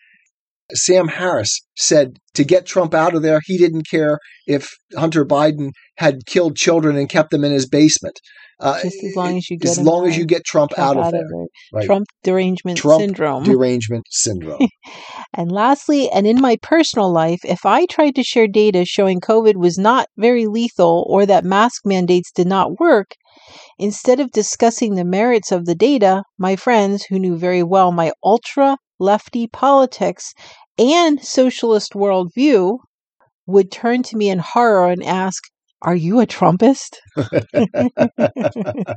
Sam 0.75 1.09
Harris 1.09 1.61
said 1.77 2.19
to 2.35 2.45
get 2.45 2.67
Trump 2.67 2.95
out 2.95 3.15
of 3.15 3.23
there, 3.23 3.41
he 3.45 3.59
didn't 3.59 3.89
care 3.91 4.19
if 4.47 4.69
Hunter 4.97 5.25
Biden 5.25 5.71
had 5.97 6.27
killed 6.27 6.57
children 6.57 6.97
and 6.97 7.09
kept 7.09 7.31
them 7.31 7.45
in 7.45 7.53
his 7.53 7.69
basement. 7.69 8.21
Uh, 8.61 8.81
Just 8.83 9.03
as 9.03 9.17
long 9.17 9.37
as 9.39 9.49
you 9.49 9.59
get 9.59 9.71
as 9.71 9.81
long 9.81 10.07
as 10.07 10.19
you 10.19 10.27
get 10.27 10.45
Trump, 10.45 10.73
Trump 10.73 10.99
out 10.99 11.07
of 11.07 11.13
there. 11.13 11.23
it. 11.23 11.51
Right. 11.73 11.87
Trump 11.87 12.07
derangement 12.23 12.79
Trump 12.79 13.01
syndrome. 13.01 13.45
Derangement 13.45 14.05
syndrome. 14.11 14.69
and 15.35 15.51
lastly, 15.51 16.11
and 16.11 16.27
in 16.27 16.41
my 16.41 16.59
personal 16.63 17.11
life, 17.11 17.41
if 17.45 17.65
I 17.65 17.87
tried 17.87 18.15
to 18.17 18.23
share 18.23 18.47
data 18.47 18.85
showing 18.85 19.21
COVID 19.21 19.57
was 19.57 19.79
not 19.79 20.09
very 20.19 20.47
lethal 20.47 21.07
or 21.09 21.25
that 21.27 21.45
mask 21.45 21.83
mandates 21.87 22.31
did 22.33 22.47
not 22.47 22.79
work, 22.79 23.15
instead 23.79 24.21
of 24.21 24.31
discussing 24.31 24.95
the 24.95 25.05
merits 25.05 25.51
of 25.51 25.65
the 25.65 25.75
data, 25.75 26.23
my 26.39 26.55
friends 26.57 27.05
who 27.05 27.19
knew 27.19 27.37
very 27.37 27.63
well 27.63 27.93
my 27.93 28.13
ultra 28.23 28.77
lefty 28.99 29.47
politics 29.47 30.35
and 30.79 31.23
socialist 31.23 31.95
worldview 31.95 32.79
would 33.47 33.73
turn 33.73 34.03
to 34.03 34.17
me 34.17 34.29
in 34.29 34.39
horror 34.39 34.91
and 34.91 35.03
ask, 35.03 35.43
Are 35.83 35.97
you 35.97 36.21
a 36.21 36.27
Trumpist? 36.27 36.97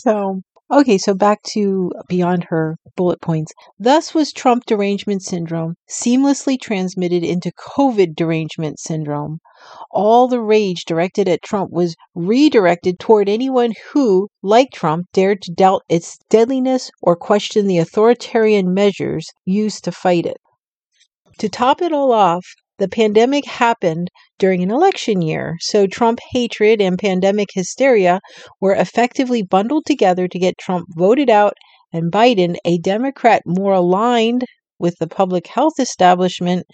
So, 0.00 0.42
okay, 0.70 0.96
so 0.96 1.12
back 1.12 1.42
to 1.54 1.90
beyond 2.08 2.44
her 2.50 2.76
bullet 2.96 3.20
points. 3.20 3.52
Thus 3.80 4.14
was 4.14 4.32
Trump 4.32 4.64
derangement 4.64 5.22
syndrome 5.22 5.74
seamlessly 5.90 6.56
transmitted 6.60 7.24
into 7.24 7.50
COVID 7.50 8.14
derangement 8.14 8.78
syndrome. 8.78 9.40
All 9.90 10.28
the 10.28 10.40
rage 10.40 10.84
directed 10.86 11.28
at 11.28 11.42
Trump 11.42 11.72
was 11.72 11.96
redirected 12.14 13.00
toward 13.00 13.28
anyone 13.28 13.72
who, 13.90 14.28
like 14.40 14.70
Trump, 14.72 15.06
dared 15.12 15.42
to 15.42 15.52
doubt 15.52 15.82
its 15.88 16.16
deadliness 16.30 16.92
or 17.02 17.16
question 17.16 17.66
the 17.66 17.78
authoritarian 17.78 18.72
measures 18.72 19.26
used 19.44 19.82
to 19.82 19.90
fight 19.90 20.26
it. 20.26 20.38
To 21.38 21.48
top 21.48 21.82
it 21.82 21.92
all 21.92 22.12
off, 22.12 22.46
the 22.78 22.88
pandemic 22.88 23.44
happened 23.44 24.08
during 24.38 24.62
an 24.62 24.70
election 24.70 25.22
year, 25.22 25.56
so 25.60 25.86
Trump 25.86 26.20
hatred 26.32 26.80
and 26.80 26.98
pandemic 26.98 27.48
hysteria 27.52 28.20
were 28.60 28.74
effectively 28.74 29.42
bundled 29.42 29.84
together 29.86 30.28
to 30.28 30.38
get 30.38 30.58
Trump 30.58 30.86
voted 30.96 31.30
out 31.30 31.54
and 31.92 32.12
Biden, 32.12 32.56
a 32.64 32.78
Democrat 32.78 33.42
more 33.46 33.72
aligned 33.72 34.44
with 34.78 34.96
the 34.98 35.06
public 35.06 35.46
health 35.46 35.80
establishment, 35.80 36.66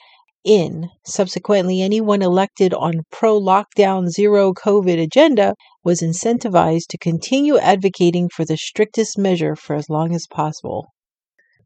in. 0.44 0.90
Subsequently, 1.06 1.80
anyone 1.80 2.22
elected 2.22 2.74
on 2.74 3.02
pro 3.10 3.40
lockdown 3.40 4.08
zero 4.08 4.52
COVID 4.52 5.02
agenda 5.02 5.54
was 5.82 6.02
incentivized 6.02 6.86
to 6.90 6.98
continue 6.98 7.58
advocating 7.58 8.28
for 8.28 8.44
the 8.44 8.56
strictest 8.56 9.18
measure 9.18 9.56
for 9.56 9.74
as 9.74 9.88
long 9.88 10.14
as 10.14 10.26
possible. 10.30 10.86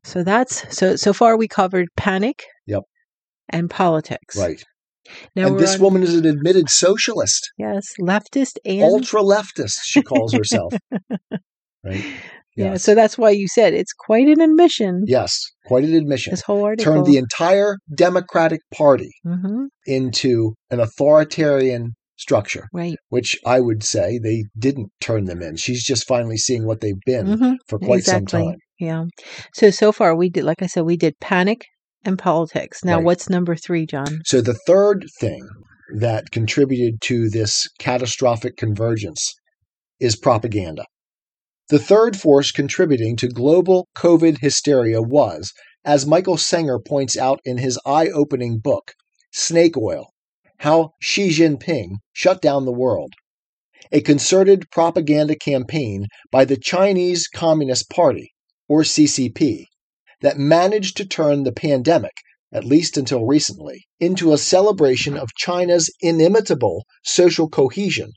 So 0.05 0.23
that's 0.23 0.77
so 0.77 0.97
so 0.97 1.13
far 1.13 1.37
we 1.37 1.49
covered 1.49 1.89
panic. 1.97 2.45
And 3.51 3.71
politics. 3.71 4.37
right. 4.37 4.63
Now 5.35 5.47
and 5.49 5.59
this 5.59 5.75
on- 5.77 5.81
woman 5.81 6.03
is 6.03 6.15
an 6.15 6.27
admitted 6.27 6.69
socialist, 6.69 7.51
yes, 7.59 7.87
leftist 8.01 8.57
and 8.65 8.83
ultra 8.83 9.23
leftist, 9.23 9.79
she 9.85 10.03
calls 10.03 10.35
herself. 10.35 10.75
right? 11.85 12.05
yeah, 12.57 12.77
so 12.77 12.95
that's 12.95 13.17
why 13.17 13.31
you 13.31 13.49
said 13.49 13.73
it's 13.73 13.93
quite 13.93 14.27
an 14.29 14.41
admission. 14.41 15.05
yes, 15.07 15.41
quite 15.67 15.85
an 15.85 15.95
admission. 15.95 16.33
This 16.33 16.43
whole 16.43 16.65
article. 16.65 16.93
Turned 16.93 17.07
the 17.07 17.17
entire 17.17 17.77
Democratic 17.95 18.61
Party 18.75 19.11
hmm 19.25 19.67
into 19.87 20.55
an 20.71 20.81
authoritarian 20.81 21.93
structure, 22.17 22.69
Right. 22.75 22.97
which 23.09 23.39
I 23.47 23.61
would 23.61 23.83
say 23.83 24.19
they 24.19 24.45
didn't 24.59 24.91
turn 25.01 25.25
them 25.25 25.41
in. 25.41 25.57
She's 25.57 25.83
just 25.85 26.07
finally 26.07 26.37
seeing 26.37 26.67
what 26.67 26.81
they've 26.83 27.01
been 27.07 27.39
hmm 27.39 27.53
for 27.69 27.79
quite 27.79 28.01
exactly. 28.01 28.41
some 28.43 28.47
time. 28.51 28.59
Yeah. 28.79 29.05
So 29.55 29.71
so 29.71 29.93
far 29.93 30.15
we 30.15 30.29
did, 30.29 30.45
like 30.45 30.63
I 30.63 30.67
said, 30.67 30.83
we 30.83 30.97
did 30.99 31.15
panic 31.21 31.65
and 32.05 32.19
politics. 32.19 32.85
Now 32.85 32.97
Right. 32.97 33.05
what's 33.05 33.29
number 33.29 33.57
three, 33.57 33.87
John? 33.87 34.21
So 34.25 34.41
the 34.41 34.59
third 34.67 35.07
thing 35.21 35.49
that 35.97 36.31
contributed 36.31 37.01
to 37.03 37.29
this 37.31 37.67
catastrophic 37.79 38.57
convergence 38.57 39.35
is 40.01 40.17
propaganda. 40.17 40.85
The 41.71 41.79
third 41.79 42.17
force 42.17 42.51
contributing 42.51 43.17
to 43.17 43.29
global 43.29 43.89
COVID 43.97 44.39
hysteria 44.39 45.03
was, 45.03 45.53
as 45.85 46.07
Michael 46.07 46.37
Senger 46.37 46.79
points 46.85 47.17
out 47.17 47.41
in 47.45 47.59
his 47.59 47.79
eye 47.85 48.09
opening 48.09 48.59
book, 48.59 48.93
Snake 49.33 49.77
Oil 49.77 50.11
How 50.59 50.93
Xi 51.01 51.29
Jinping 51.31 51.97
Shut 52.13 52.41
Down 52.41 52.65
the 52.65 52.73
World, 52.73 53.13
a 53.93 54.01
concerted 54.01 54.71
propaganda 54.71 55.37
campaign 55.37 56.07
by 56.31 56.45
the 56.45 56.57
Chinese 56.57 57.29
Communist 57.29 57.89
Party, 57.91 58.33
or 58.69 58.83
CCP, 58.83 59.65
that 60.21 60.39
managed 60.39 60.97
to 60.97 61.07
turn 61.07 61.45
the 61.45 61.53
pandemic 61.53 62.15
at 62.51 62.65
least 62.65 62.97
until 62.97 63.27
recently, 63.27 63.87
into 64.01 64.33
a 64.33 64.39
celebration 64.39 65.17
of 65.19 65.35
China's 65.37 65.91
inimitable 66.01 66.87
social 67.05 67.47
cohesion 67.49 68.13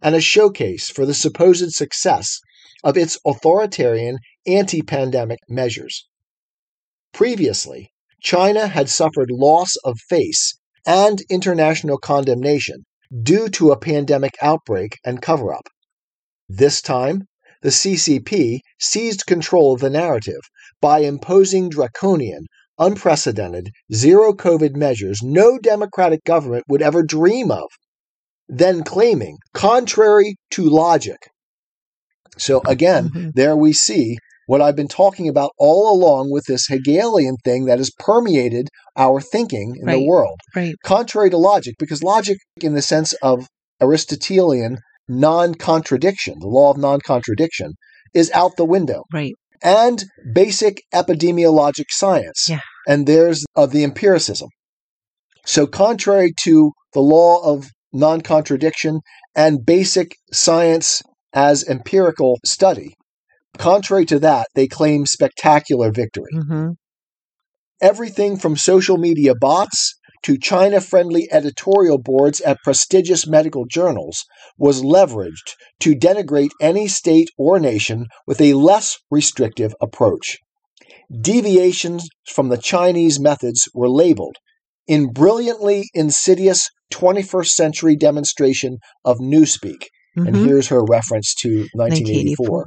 and 0.00 0.14
a 0.14 0.20
showcase 0.20 0.88
for 0.88 1.04
the 1.04 1.12
supposed 1.12 1.70
success 1.72 2.40
of 2.82 2.96
its 2.96 3.18
authoritarian 3.26 4.18
anti 4.46 4.80
pandemic 4.80 5.38
measures. 5.48 6.08
Previously, 7.12 7.92
China 8.22 8.68
had 8.68 8.88
suffered 8.88 9.30
loss 9.30 9.76
of 9.84 9.98
face 10.08 10.58
and 10.86 11.20
international 11.28 11.98
condemnation 11.98 12.84
due 13.22 13.48
to 13.50 13.70
a 13.70 13.78
pandemic 13.78 14.34
outbreak 14.40 14.96
and 15.04 15.20
cover 15.20 15.52
up. 15.52 15.68
This 16.48 16.80
time, 16.80 17.28
the 17.60 17.68
CCP 17.68 18.60
seized 18.78 19.26
control 19.26 19.74
of 19.74 19.80
the 19.80 19.90
narrative 19.90 20.40
by 20.84 20.98
imposing 20.98 21.70
draconian, 21.70 22.44
unprecedented 22.78 23.70
zero 23.90 24.34
COVID 24.34 24.76
measures 24.76 25.20
no 25.22 25.56
democratic 25.56 26.22
government 26.24 26.62
would 26.68 26.82
ever 26.82 27.02
dream 27.02 27.50
of, 27.50 27.68
then 28.48 28.82
claiming, 28.84 29.38
contrary 29.54 30.36
to 30.50 30.62
logic. 30.68 31.16
So 32.36 32.60
again, 32.66 33.08
Mhm. 33.08 33.30
there 33.34 33.56
we 33.56 33.72
see 33.72 34.18
what 34.46 34.60
I've 34.60 34.76
been 34.76 34.88
talking 35.02 35.26
about 35.26 35.52
all 35.58 35.90
along 35.96 36.30
with 36.30 36.44
this 36.46 36.66
Hegelian 36.66 37.36
thing 37.46 37.64
that 37.64 37.78
has 37.78 37.90
permeated 37.98 38.68
our 38.94 39.22
thinking 39.22 39.76
in 39.80 39.86
the 39.86 40.06
world, 40.06 40.38
Right. 40.54 40.74
contrary 40.84 41.30
to 41.30 41.38
logic, 41.38 41.76
because 41.78 42.02
logic, 42.02 42.36
in 42.60 42.74
the 42.74 42.82
sense 42.82 43.14
of 43.22 43.46
Aristotelian 43.80 44.76
non 45.08 45.54
contradiction, 45.54 46.34
the 46.40 46.46
law 46.58 46.70
of 46.70 46.76
non 46.76 47.00
contradiction, 47.00 47.72
is 48.12 48.30
out 48.32 48.52
the 48.58 48.66
window 48.66 49.04
Right. 49.12 49.32
And 49.64 50.04
basic 50.32 50.82
epidemiologic 50.94 51.86
science. 51.88 52.48
Yeah. 52.48 52.60
And 52.86 53.06
there's 53.06 53.44
of 53.56 53.72
the 53.72 53.82
empiricism. 53.82 54.50
So, 55.46 55.66
contrary 55.66 56.32
to 56.44 56.72
the 56.92 57.00
law 57.00 57.40
of 57.42 57.70
non 57.92 58.20
contradiction 58.20 59.00
and 59.34 59.64
basic 59.64 60.16
science 60.32 61.02
as 61.32 61.66
empirical 61.68 62.38
study, 62.44 62.94
contrary 63.58 64.04
to 64.06 64.18
that, 64.20 64.46
they 64.54 64.68
claim 64.68 65.06
spectacular 65.06 65.90
victory. 65.90 66.30
hmm 66.32 66.70
Everything 67.82 68.38
from 68.38 68.56
social 68.56 68.96
media 68.96 69.34
bots 69.34 69.94
to 70.24 70.38
China 70.38 70.80
friendly 70.80 71.28
editorial 71.30 71.98
boards 71.98 72.40
at 72.40 72.62
prestigious 72.64 73.26
medical 73.26 73.66
journals 73.66 74.24
was 74.56 74.82
leveraged 74.82 75.54
to 75.80 75.94
denigrate 75.94 76.50
any 76.60 76.88
state 76.88 77.28
or 77.36 77.60
nation 77.60 78.06
with 78.26 78.40
a 78.40 78.54
less 78.54 78.98
restrictive 79.10 79.74
approach. 79.80 80.38
Deviations 81.20 82.08
from 82.26 82.48
the 82.48 82.56
Chinese 82.56 83.20
methods 83.20 83.68
were 83.74 83.88
labeled 83.88 84.36
in 84.86 85.12
brilliantly 85.12 85.84
insidious 85.92 86.70
21st 86.90 87.54
century 87.54 87.96
demonstration 87.96 88.78
of 89.04 89.18
Newspeak. 89.18 89.88
And 90.16 90.36
Mhm. 90.36 90.44
here's 90.44 90.68
her 90.68 90.82
reference 90.84 91.34
to 91.36 91.68
1984. 91.74 92.66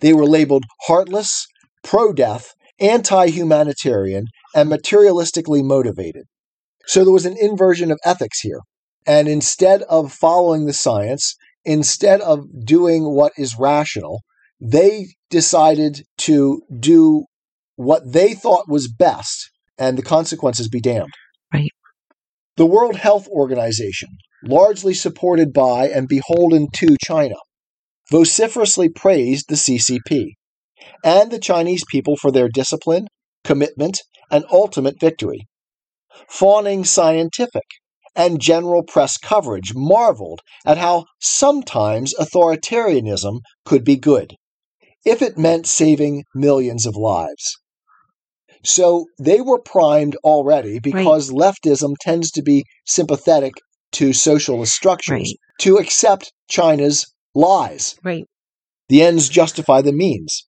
They 0.00 0.12
were 0.12 0.26
labeled 0.26 0.64
heartless, 0.86 1.46
pro 1.84 2.12
death, 2.12 2.54
anti 2.80 3.26
humanitarian, 3.28 4.24
and 4.54 4.68
materialistically 4.68 5.62
motivated. 5.62 6.24
So 6.86 7.04
there 7.04 7.12
was 7.12 7.26
an 7.26 7.36
inversion 7.38 7.90
of 7.90 7.98
ethics 8.04 8.40
here. 8.40 8.60
And 9.06 9.28
instead 9.28 9.82
of 9.82 10.12
following 10.12 10.66
the 10.66 10.72
science, 10.72 11.34
instead 11.64 12.20
of 12.20 12.44
doing 12.64 13.04
what 13.04 13.32
is 13.36 13.56
rational, 13.58 14.20
they 14.60 15.06
decided 15.30 16.02
to 16.18 16.62
do 16.78 17.24
what 17.76 18.12
they 18.12 18.34
thought 18.34 18.68
was 18.68 18.92
best, 18.92 19.50
and 19.78 19.98
the 19.98 20.02
consequences 20.02 20.68
be 20.68 20.80
damned. 20.80 21.12
Right. 21.52 21.70
The 22.56 22.66
World 22.66 22.96
Health 22.96 23.26
Organization, 23.28 24.10
largely 24.44 24.94
supported 24.94 25.52
by 25.52 25.88
and 25.88 26.06
beholden 26.06 26.68
to 26.74 26.96
China, 27.02 27.36
vociferously 28.10 28.88
praised 28.88 29.46
the 29.48 29.54
CCP 29.56 30.34
and 31.04 31.30
the 31.30 31.38
Chinese 31.38 31.84
people 31.90 32.16
for 32.16 32.30
their 32.30 32.48
discipline, 32.48 33.06
commitment, 33.42 34.02
and 34.30 34.44
ultimate 34.52 35.00
victory. 35.00 35.48
Fawning 36.28 36.84
scientific 36.84 37.64
and 38.14 38.40
general 38.40 38.82
press 38.82 39.16
coverage 39.16 39.72
marveled 39.74 40.40
at 40.66 40.78
how 40.78 41.04
sometimes 41.20 42.14
authoritarianism 42.14 43.40
could 43.64 43.84
be 43.84 43.96
good, 43.96 44.34
if 45.04 45.22
it 45.22 45.38
meant 45.38 45.66
saving 45.66 46.24
millions 46.34 46.84
of 46.86 46.96
lives. 46.96 47.56
So 48.64 49.06
they 49.18 49.40
were 49.40 49.58
primed 49.60 50.16
already 50.22 50.78
because 50.78 51.30
leftism 51.30 51.94
tends 52.00 52.30
to 52.32 52.42
be 52.42 52.64
sympathetic 52.86 53.54
to 53.92 54.12
socialist 54.12 54.72
structures 54.72 55.34
Right. 55.34 55.36
to 55.60 55.78
accept 55.78 56.32
China's 56.48 57.06
lies. 57.34 57.96
Right. 58.04 58.24
The 58.88 59.02
ends 59.02 59.28
justify 59.28 59.80
the 59.80 59.92
means. 59.92 60.46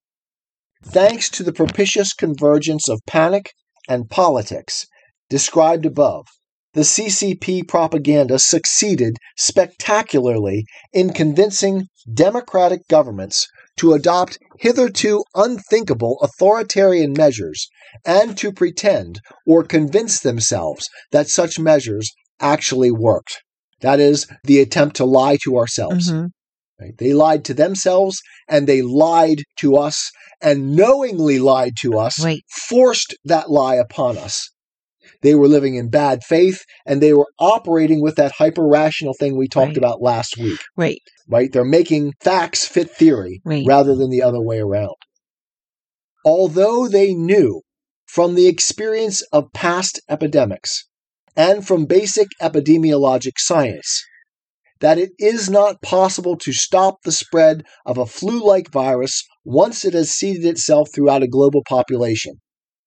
Thanks 0.84 1.30
to 1.30 1.42
the 1.42 1.52
propitious 1.52 2.12
convergence 2.12 2.88
of 2.88 3.00
panic 3.06 3.52
and 3.88 4.08
politics 4.08 4.86
described 5.28 5.86
above, 5.86 6.26
the 6.74 6.82
CCP 6.82 7.66
propaganda 7.66 8.38
succeeded 8.38 9.16
spectacularly 9.36 10.64
in 10.92 11.12
convincing 11.12 11.86
democratic 12.12 12.80
governments 12.88 13.46
to 13.76 13.92
adopt 13.92 14.38
hitherto 14.58 15.24
unthinkable 15.34 16.18
authoritarian 16.20 17.12
measures 17.12 17.68
and 18.04 18.36
to 18.38 18.52
pretend 18.52 19.20
or 19.46 19.62
convince 19.64 20.20
themselves 20.20 20.88
that 21.12 21.28
such 21.28 21.58
measures 21.58 22.10
actually 22.40 22.90
worked. 22.90 23.42
That 23.80 24.00
is, 24.00 24.26
the 24.44 24.60
attempt 24.60 24.96
to 24.96 25.04
lie 25.04 25.38
to 25.44 25.56
ourselves. 25.56 26.10
Mhm. 26.10 26.30
Right? 26.80 26.96
They 26.98 27.12
lied 27.12 27.44
to 27.46 27.54
themselves 27.54 28.20
and 28.48 28.66
they 28.66 28.82
lied 28.82 29.42
to 29.58 29.76
us 29.76 30.10
and 30.40 30.74
knowingly 30.74 31.38
lied 31.38 31.74
to 31.82 31.98
us, 31.98 32.22
Right. 32.22 32.42
forced 32.68 33.14
that 33.24 33.50
lie 33.50 33.76
upon 33.76 34.18
us. 34.18 34.50
They 35.24 35.34
were 35.34 35.48
living 35.48 35.74
in 35.76 35.88
bad 35.88 36.22
faith 36.22 36.64
and 36.84 37.00
they 37.00 37.14
were 37.14 37.26
operating 37.38 38.02
with 38.02 38.16
that 38.16 38.32
hyper 38.32 38.68
rational 38.68 39.14
thing 39.18 39.36
we 39.36 39.48
talked 39.48 39.68
Right. 39.68 39.78
about 39.78 40.02
last 40.02 40.36
week, 40.36 40.60
Right. 40.76 41.00
right? 41.26 41.50
They're 41.50 41.64
making 41.64 42.12
facts 42.20 42.66
fit 42.68 42.90
theory 42.90 43.40
Right. 43.42 43.64
rather 43.66 43.94
than 43.96 44.10
the 44.10 44.20
other 44.20 44.42
way 44.42 44.58
around. 44.58 44.94
Although 46.26 46.88
they 46.88 47.14
knew 47.14 47.62
from 48.06 48.34
the 48.34 48.46
experience 48.46 49.22
of 49.32 49.50
past 49.54 49.98
epidemics 50.10 50.84
and 51.34 51.66
from 51.66 51.86
basic 51.86 52.28
epidemiologic 52.42 53.38
science 53.38 54.04
that 54.80 54.98
it 54.98 55.12
is 55.18 55.48
not 55.48 55.80
possible 55.80 56.36
to 56.36 56.52
stop 56.52 56.96
the 57.02 57.12
spread 57.12 57.64
of 57.86 57.96
a 57.96 58.04
flu 58.04 58.46
like 58.46 58.70
virus 58.70 59.24
once 59.42 59.86
it 59.86 59.94
has 59.94 60.10
seeded 60.10 60.44
itself 60.44 60.90
throughout 60.94 61.22
a 61.22 61.28
global 61.28 61.62
population. 61.66 62.34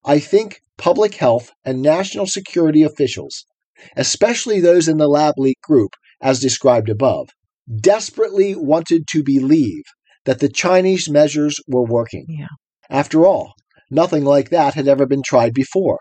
I 0.06 0.20
think 0.20 0.60
public 0.78 1.16
health 1.16 1.52
and 1.66 1.82
national 1.82 2.28
security 2.28 2.84
officials, 2.84 3.46
especially 3.96 4.60
those 4.60 4.88
in 4.88 4.98
the 4.98 5.08
lab 5.08 5.36
leak 5.38 5.60
group, 5.62 5.92
as 6.22 6.40
described 6.40 6.90
above, 6.90 7.30
desperately 7.80 8.56
wanted 8.56 9.08
to 9.08 9.24
believe 9.24 9.84
that 10.26 10.40
the 10.40 10.50
Chinese 10.50 11.10
measures 11.10 11.58
were 11.68 11.86
working. 11.86 12.26
Yeah. 12.28 12.48
After 12.90 13.26
all, 13.26 13.54
nothing 13.90 14.24
like 14.24 14.50
that 14.50 14.74
had 14.74 14.88
ever 14.88 15.06
been 15.06 15.24
tried 15.26 15.54
before. 15.54 16.00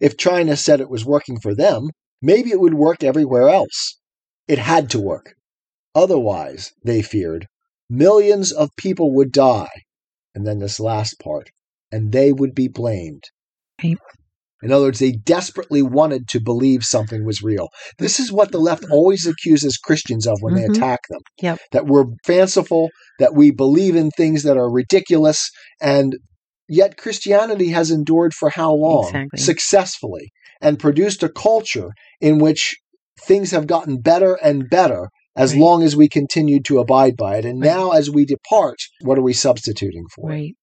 If 0.00 0.16
China 0.16 0.56
said 0.56 0.80
it 0.80 0.90
was 0.90 1.04
working 1.04 1.38
for 1.40 1.54
them, 1.54 1.90
maybe 2.22 2.50
it 2.50 2.60
would 2.60 2.74
work 2.74 3.02
everywhere 3.02 3.48
else. 3.48 3.98
It 4.46 4.58
had 4.58 4.90
to 4.90 5.00
work. 5.00 5.34
Otherwise, 5.94 6.72
they 6.84 7.02
feared, 7.02 7.46
millions 7.90 8.52
of 8.52 8.70
people 8.76 9.14
would 9.14 9.32
die. 9.32 9.70
And 10.34 10.46
then 10.46 10.60
this 10.60 10.78
last 10.78 11.18
part, 11.18 11.50
and 11.90 12.12
they 12.12 12.32
would 12.32 12.54
be 12.54 12.68
blamed. 12.68 13.24
Right. 13.82 13.96
In 14.60 14.72
other 14.72 14.86
words, 14.86 14.98
they 14.98 15.12
desperately 15.12 15.82
wanted 15.82 16.26
to 16.30 16.40
believe 16.40 16.82
something 16.82 17.24
was 17.24 17.42
real. 17.42 17.68
This 17.98 18.18
is 18.18 18.32
what 18.32 18.50
the 18.50 18.58
left 18.58 18.84
always 18.90 19.24
accuses 19.24 19.76
Christians 19.76 20.26
of 20.26 20.38
when 20.40 20.54
Mhm. 20.54 20.56
they 20.56 20.64
attack 20.64 21.00
them. 21.08 21.20
Yep. 21.40 21.58
That 21.70 21.86
we're 21.86 22.06
fanciful, 22.24 22.90
that 23.20 23.34
we 23.34 23.52
believe 23.52 23.94
in 23.94 24.10
things 24.10 24.42
that 24.42 24.56
are 24.56 24.68
ridiculous, 24.68 25.48
and 25.80 26.16
yet 26.68 26.96
Christianity 26.96 27.68
has 27.68 27.92
endured 27.92 28.34
for 28.34 28.50
how 28.50 28.74
long? 28.74 29.06
Exactly. 29.10 29.38
Successfully, 29.40 30.30
and 30.60 30.80
produced 30.80 31.22
a 31.22 31.28
culture 31.28 31.90
in 32.20 32.38
which 32.38 32.76
things 33.24 33.52
have 33.52 33.68
gotten 33.68 34.00
better 34.00 34.34
and 34.42 34.68
better 34.68 35.08
as 35.36 35.52
Right. 35.52 35.60
long 35.60 35.84
as 35.84 35.94
we 35.94 36.08
continue 36.08 36.60
to 36.62 36.80
abide 36.80 37.16
by 37.16 37.36
it. 37.36 37.44
And 37.44 37.60
Right. 37.60 37.68
now, 37.68 37.92
as 37.92 38.10
we 38.10 38.24
depart, 38.24 38.78
what 39.02 39.16
are 39.18 39.22
we 39.22 39.32
substituting 39.34 40.04
for? 40.16 40.30
Right. 40.30 40.54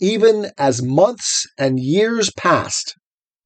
Even 0.00 0.50
as 0.58 0.82
months 0.82 1.44
and 1.58 1.78
years 1.78 2.30
passed, 2.36 2.94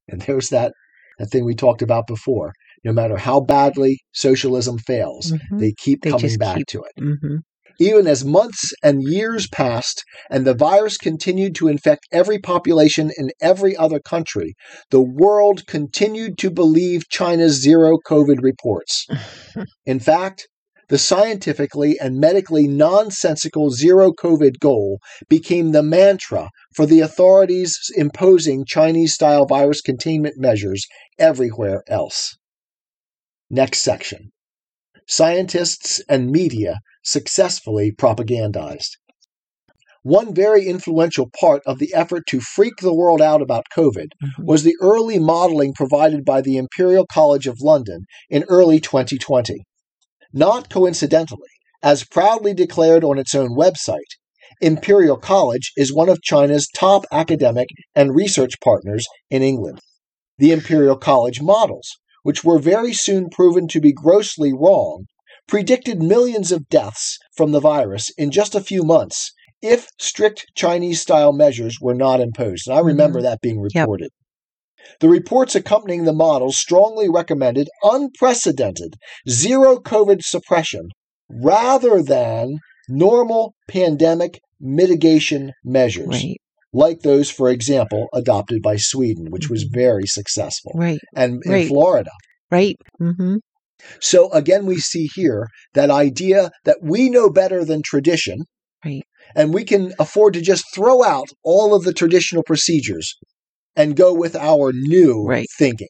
and 0.09 0.23
there's 0.23 0.49
that, 0.51 0.73
that 1.19 1.31
thing 1.31 1.45
we 1.45 1.55
talked 1.55 1.83
about 1.83 2.07
before. 2.07 2.53
No 2.85 2.93
matter 2.93 3.17
how 3.17 3.41
badly 3.41 3.99
socialism 4.13 4.79
fails, 4.79 5.33
Mhm. 5.33 5.59
they 5.61 5.73
keep 5.79 6.03
They 6.03 6.11
coming 6.11 6.37
back 6.39 6.59
keep- 6.59 6.67
to 6.69 6.83
it. 6.85 6.93
hmm 7.03 7.37
Even 7.81 8.09
as 8.09 8.25
months 8.25 8.73
and 8.83 9.03
years 9.05 9.47
passed 9.49 10.03
and 10.31 10.45
the 10.45 10.55
virus 10.55 10.97
continued 10.97 11.55
to 11.57 11.69
infect 11.69 12.07
every 12.13 12.39
population 12.39 13.13
in 13.17 13.31
every 13.41 13.77
other 13.77 14.01
country, 14.01 14.55
the 14.91 15.01
world 15.01 15.65
continued 15.67 16.39
to 16.39 16.51
believe 16.51 17.09
China's 17.09 17.61
zero 17.63 17.99
COVID 18.09 18.39
reports. 18.43 19.07
In 19.87 20.01
fact, 20.01 20.49
the 20.89 20.99
scientifically 20.99 21.99
and 22.01 22.19
medically 22.19 22.67
nonsensical 22.67 23.71
zero 23.71 24.13
COVID 24.13 24.59
goal 24.59 25.01
became 25.29 25.73
the 25.73 25.83
mantra 25.83 26.49
for 26.75 26.87
the 26.87 27.01
authorities 27.01 27.79
imposing 27.97 28.65
Chinese 28.65 29.15
style 29.15 29.47
virus 29.47 29.81
containment 29.81 30.37
measures 30.39 30.87
everywhere 31.19 31.83
else. 31.89 32.37
Next 33.51 33.81
section 33.81 34.31
Scientists 35.07 36.03
and 36.09 36.31
media 36.31 36.81
successfully 37.03 37.91
propagandized. 37.91 38.91
One 40.03 40.35
very 40.35 40.67
influential 40.67 41.29
part 41.41 41.63
of 41.67 41.79
the 41.79 41.93
effort 41.95 42.25
to 42.29 42.41
freak 42.41 42.77
the 42.81 42.95
world 42.95 43.21
out 43.21 43.43
about 43.43 43.67
COVID 43.75 44.09
Mhm. 44.23 44.45
was 44.45 44.63
the 44.63 44.77
early 44.81 45.19
modeling 45.19 45.73
provided 45.75 46.25
by 46.25 46.41
the 46.41 46.57
Imperial 46.57 47.07
College 47.07 47.47
of 47.47 47.61
London 47.61 48.05
in 48.31 48.45
early 48.45 48.81
2020. 48.81 49.65
Not 50.33 50.69
coincidentally, 50.69 51.49
as 51.83 52.05
proudly 52.05 52.53
declared 52.53 53.03
on 53.03 53.19
its 53.19 53.35
own 53.35 53.57
website, 53.57 54.17
Imperial 54.61 55.17
College 55.17 55.73
is 55.77 55.95
one 55.95 56.09
of 56.09 56.23
China's 56.23 56.69
top 56.75 57.07
academic 57.11 57.69
and 57.95 58.15
research 58.15 58.61
partners 58.63 59.07
in 59.31 59.43
England. 59.43 59.81
The 60.37 60.53
Imperial 60.53 60.97
College 60.97 61.41
models, 61.41 61.97
which 62.25 62.45
were 62.45 62.59
very 62.59 62.93
soon 62.93 63.31
proven 63.31 63.69
to 63.69 63.81
be 63.81 63.93
grossly 63.93 64.53
wrong, 64.53 65.07
predicted 65.47 66.03
millions 66.03 66.53
of 66.53 66.69
deaths 66.69 67.19
from 67.35 67.53
the 67.53 67.61
virus 67.61 68.11
in 68.19 68.31
just 68.31 68.55
a 68.55 68.61
few 68.61 68.83
months 68.83 69.33
if 69.63 69.89
strict 69.99 70.47
Chinese 70.55 71.01
style 71.01 71.33
measures 71.33 71.79
were 71.81 71.95
not 71.95 72.21
imposed. 72.21 72.67
And 72.67 72.77
I 72.77 72.81
mm-hmm. 72.81 72.89
remember 72.89 73.23
that 73.23 73.41
being 73.41 73.61
reported. 73.61 74.11
The 75.01 75.09
reports 75.09 75.55
accompanying 75.55 76.05
the 76.05 76.13
models 76.13 76.57
strongly 76.59 77.09
recommended 77.09 77.69
unprecedented 77.83 78.95
zero 79.29 79.77
COVID 79.79 80.23
suppression 80.23 80.89
rather 81.29 82.03
than 82.03 82.59
normal 82.89 83.55
pandemic 83.69 84.41
mitigation 84.61 85.53
measures. 85.65 86.09
Right. 86.09 86.37
like 86.71 87.01
those, 87.01 87.31
for 87.31 87.49
example, 87.49 88.09
adopted 88.13 88.61
by 88.61 88.77
Sweden, 88.77 89.29
which 89.31 89.49
was 89.49 89.63
very 89.63 90.05
successful, 90.07 90.71
Right. 90.75 90.99
and 91.17 91.41
in 91.47 91.51
Right. 91.53 91.67
Florida. 91.67 92.11
Right. 92.51 92.77
Mm-hmm. 93.01 93.37
So 94.01 94.31
again, 94.33 94.67
we 94.67 94.77
see 94.77 95.09
here 95.15 95.49
that 95.73 95.91
idea 95.91 96.51
that 96.67 96.77
we 96.83 97.09
know 97.09 97.31
better 97.31 97.65
than 97.65 97.81
tradition, 97.83 98.41
Right. 98.85 99.03
and 99.35 99.55
we 99.55 99.65
can 99.65 99.95
afford 99.99 100.35
to 100.35 100.43
just 100.43 100.65
throw 100.75 101.03
out 101.03 101.29
all 101.43 101.75
of 101.75 101.85
the 101.85 101.93
traditional 101.95 102.43
procedures 102.43 103.17
and 103.79 103.97
go 103.97 104.13
with 104.13 104.37
our 104.37 104.73
new 104.75 105.25
Right. 105.25 105.47
thinking. 105.59 105.89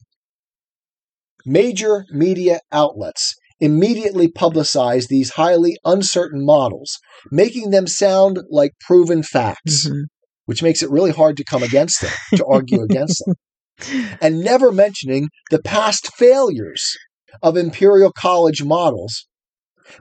Major 1.45 2.05
media 2.11 2.59
outlets 2.71 3.33
immediately 3.59 4.29
publicize 4.29 5.07
these 5.07 5.31
highly 5.31 5.77
uncertain 5.83 6.45
models, 6.45 6.97
making 7.31 7.71
them 7.71 7.87
sound 7.87 8.39
like 8.49 8.71
proven 8.79 9.23
facts, 9.23 9.87
Mhm. 9.87 10.03
which 10.45 10.63
makes 10.63 10.81
it 10.81 10.89
really 10.89 11.11
hard 11.11 11.35
to 11.37 11.43
come 11.43 11.63
against 11.63 12.01
them, 12.01 12.11
to 12.35 12.45
argue 12.45 12.81
against 12.81 13.21
them 13.25 13.35
and 14.21 14.39
never 14.41 14.71
mentioning 14.71 15.27
the 15.49 15.61
past 15.61 16.09
failures 16.15 16.95
of 17.41 17.57
Imperial 17.57 18.11
College 18.11 18.63
models 18.63 19.27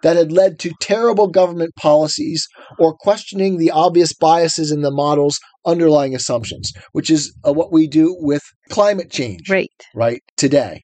that 0.03 0.17
had 0.17 0.33
led 0.33 0.59
to 0.61 0.73
terrible 0.81 1.29
government 1.29 1.73
policies 1.77 2.47
or 2.79 2.95
questioning 2.95 3.59
the 3.59 3.71
obvious 3.71 4.13
biases 4.13 4.71
in 4.71 4.83
the 4.83 4.91
model's 4.91 5.39
underlying 5.67 6.15
assumptions, 6.15 6.73
which 6.93 7.11
is 7.11 7.35
uh, 7.47 7.53
what 7.53 7.73
we 7.73 7.87
do 7.87 8.17
with 8.19 8.43
climate 8.71 9.11
change, 9.11 9.49
Right. 9.51 9.71
right? 9.95 10.21
Today. 10.37 10.83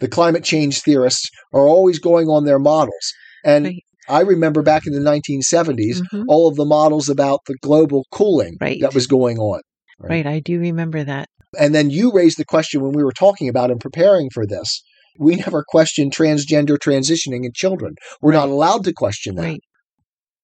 The 0.00 0.08
climate 0.08 0.44
change 0.44 0.82
theorists 0.82 1.28
are 1.52 1.66
always 1.66 1.98
going 1.98 2.28
on 2.28 2.44
their 2.44 2.58
models. 2.58 3.12
And 3.44 3.66
Right. 3.66 3.82
I 4.08 4.20
remember 4.20 4.62
back 4.62 4.86
in 4.86 4.92
the 4.92 5.00
1970s, 5.00 6.02
Mhm. 6.12 6.24
all 6.28 6.46
of 6.48 6.56
the 6.56 6.64
models 6.64 7.08
about 7.08 7.40
the 7.46 7.56
global 7.62 8.04
cooling 8.10 8.56
Right. 8.60 8.80
that 8.80 8.92
was 8.94 9.06
going 9.06 9.38
on. 9.38 9.60
Right. 9.98 10.26
I 10.26 10.40
do 10.40 10.58
remember 10.58 11.04
that. 11.04 11.28
And 11.58 11.74
then 11.74 11.88
you 11.90 12.10
raised 12.12 12.36
the 12.38 12.44
question 12.44 12.82
when 12.82 12.92
we 12.92 13.04
were 13.04 13.12
talking 13.12 13.48
about 13.48 13.70
and 13.70 13.80
preparing 13.80 14.28
for 14.30 14.44
this. 14.46 14.82
We 15.18 15.36
never 15.36 15.64
question 15.68 16.10
transgender 16.10 16.76
transitioning 16.76 17.44
in 17.44 17.52
children. 17.54 17.94
We're 18.20 18.32
not 18.32 18.48
allowed 18.48 18.84
to 18.84 18.92
question 18.92 19.36
that. 19.36 19.42
Right. 19.42 19.60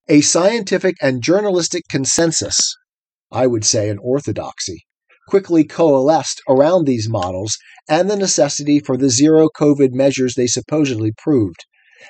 A 0.09 0.21
scientific 0.21 0.97
and 1.01 1.23
journalistic 1.23 1.85
consensus, 1.89 2.59
I 3.31 3.47
would 3.47 3.65
say 3.65 3.89
an 3.89 3.99
orthodoxy, 3.99 4.85
quickly 5.29 5.65
coalesced 5.65 6.41
around 6.49 6.87
these 6.87 7.09
models 7.09 7.57
and 7.89 8.11
the 8.11 8.17
necessity 8.17 8.81
for 8.81 8.97
the 8.97 9.11
zero 9.11 9.49
COVID 9.49 9.93
measures 9.93 10.35
they 10.35 10.47
supposedly 10.47 11.13
proved. 11.17 11.65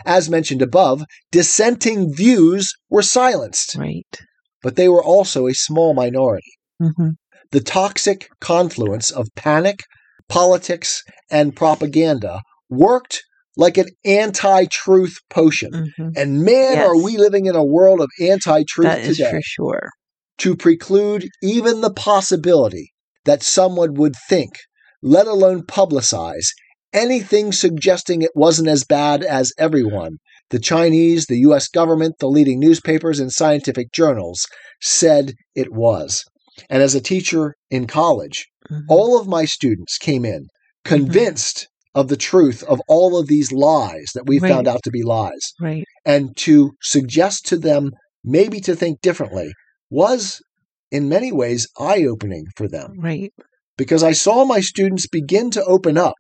As 0.07 0.31
mentioned 0.31 0.63
above, 0.63 1.05
dissenting 1.33 2.15
views 2.15 2.73
were 2.89 3.03
silenced, 3.03 3.75
Right. 3.77 4.19
but 4.63 4.77
they 4.77 4.89
were 4.89 5.03
also 5.05 5.47
a 5.47 5.55
small 5.55 5.95
minority 5.95 6.53
Mm-hmm. 6.81 7.11
the 7.51 7.61
toxic 7.61 8.29
confluence 8.41 9.11
of 9.11 9.29
panic, 9.37 9.81
politics, 10.29 11.03
and 11.31 11.55
propaganda 11.55 12.41
worked 12.71 13.23
like 13.57 13.77
an 13.77 13.89
anti 14.05 14.65
truth 14.67 15.17
potion. 15.29 15.73
Mm-hmm. 15.73 16.09
And 16.17 16.43
man, 16.43 16.75
Yes. 16.75 16.87
are 16.87 16.97
we 17.03 17.17
living 17.19 17.47
in 17.47 17.57
a 17.57 17.65
world 17.65 18.01
of 18.01 18.09
anti 18.21 18.63
truth 18.69 18.89
That 18.89 19.01
is 19.01 19.17
today 19.17 19.31
for 19.31 19.41
sure. 19.43 19.91
to 20.39 20.57
preclude 20.57 21.29
even 21.43 21.81
the 21.81 21.93
possibility 21.93 22.93
that 23.25 23.43
someone 23.43 23.95
would 23.95 24.15
think, 24.29 24.53
let 25.03 25.27
alone 25.27 25.63
publicize, 25.63 26.47
anything 26.93 27.53
suggesting 27.53 28.23
it 28.23 28.31
wasn't 28.35 28.69
as 28.69 28.85
bad 28.85 29.23
as 29.23 29.53
everyone. 29.59 30.17
The 30.51 30.59
Chinese, 30.59 31.27
the 31.27 31.39
US 31.41 31.69
government, 31.69 32.15
the 32.19 32.27
leading 32.29 32.59
newspapers, 32.59 33.21
and 33.21 33.31
scientific 33.31 33.93
journals 33.93 34.47
said 34.81 35.35
it 35.55 35.73
was. 35.73 36.25
And 36.69 36.83
as 36.83 36.95
a 36.95 37.01
teacher 37.01 37.55
in 37.71 37.87
college, 37.87 38.47
Mhm. 38.71 38.83
all 38.89 39.21
of 39.21 39.27
my 39.29 39.45
students 39.45 39.99
came 39.99 40.25
in 40.25 40.47
convinced 40.85 41.69
of 41.95 42.09
the 42.09 42.17
truth 42.17 42.63
of 42.65 42.81
all 42.89 43.19
of 43.19 43.27
these 43.27 43.51
lies 43.53 44.07
that 44.15 44.27
we 44.27 44.39
Right. 44.39 44.49
found 44.51 44.69
out 44.69 44.83
to 44.85 44.91
be 44.91 45.03
lies. 45.03 45.53
Right. 45.61 45.85
And 46.05 46.37
to 46.39 46.73
suggest 46.83 47.47
to 47.47 47.57
them 47.57 47.91
maybe 48.23 48.61
to 48.61 48.77
think 48.77 49.01
differently 49.01 49.53
was, 49.91 50.41
in 50.91 51.09
many 51.09 51.33
ways, 51.33 51.67
eye 51.79 52.05
opening 52.05 52.45
for 52.57 52.69
them 52.69 52.93
Right. 52.99 53.33
because 53.77 54.03
I 54.03 54.13
saw 54.13 54.45
my 54.45 54.61
students 54.61 55.07
begin 55.09 55.51
to 55.53 55.65
open 55.65 55.99
up. 55.99 56.15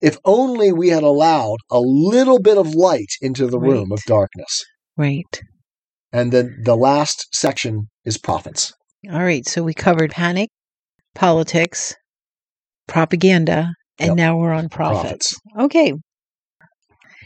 If 0.00 0.18
only 0.24 0.72
we 0.72 0.88
had 0.88 1.04
allowed 1.04 1.58
a 1.70 1.78
little 1.78 2.40
bit 2.40 2.58
of 2.58 2.74
light 2.74 3.12
into 3.20 3.46
the 3.46 3.60
room 3.60 3.92
of 3.92 4.00
darkness. 4.06 4.64
Right. 4.96 5.40
And 6.12 6.32
then 6.32 6.56
the 6.64 6.76
last 6.76 7.28
section 7.32 7.88
is 8.04 8.18
profits. 8.18 8.72
All 9.10 9.22
right. 9.22 9.46
So 9.46 9.62
we 9.62 9.74
covered 9.74 10.10
panic, 10.10 10.50
politics, 11.14 11.94
propaganda, 12.88 13.72
and 13.98 14.08
Yep. 14.10 14.16
now 14.16 14.36
we're 14.36 14.52
on 14.52 14.68
profits. 14.68 15.34
Prophets. 15.52 15.66
Okay. 15.74 15.92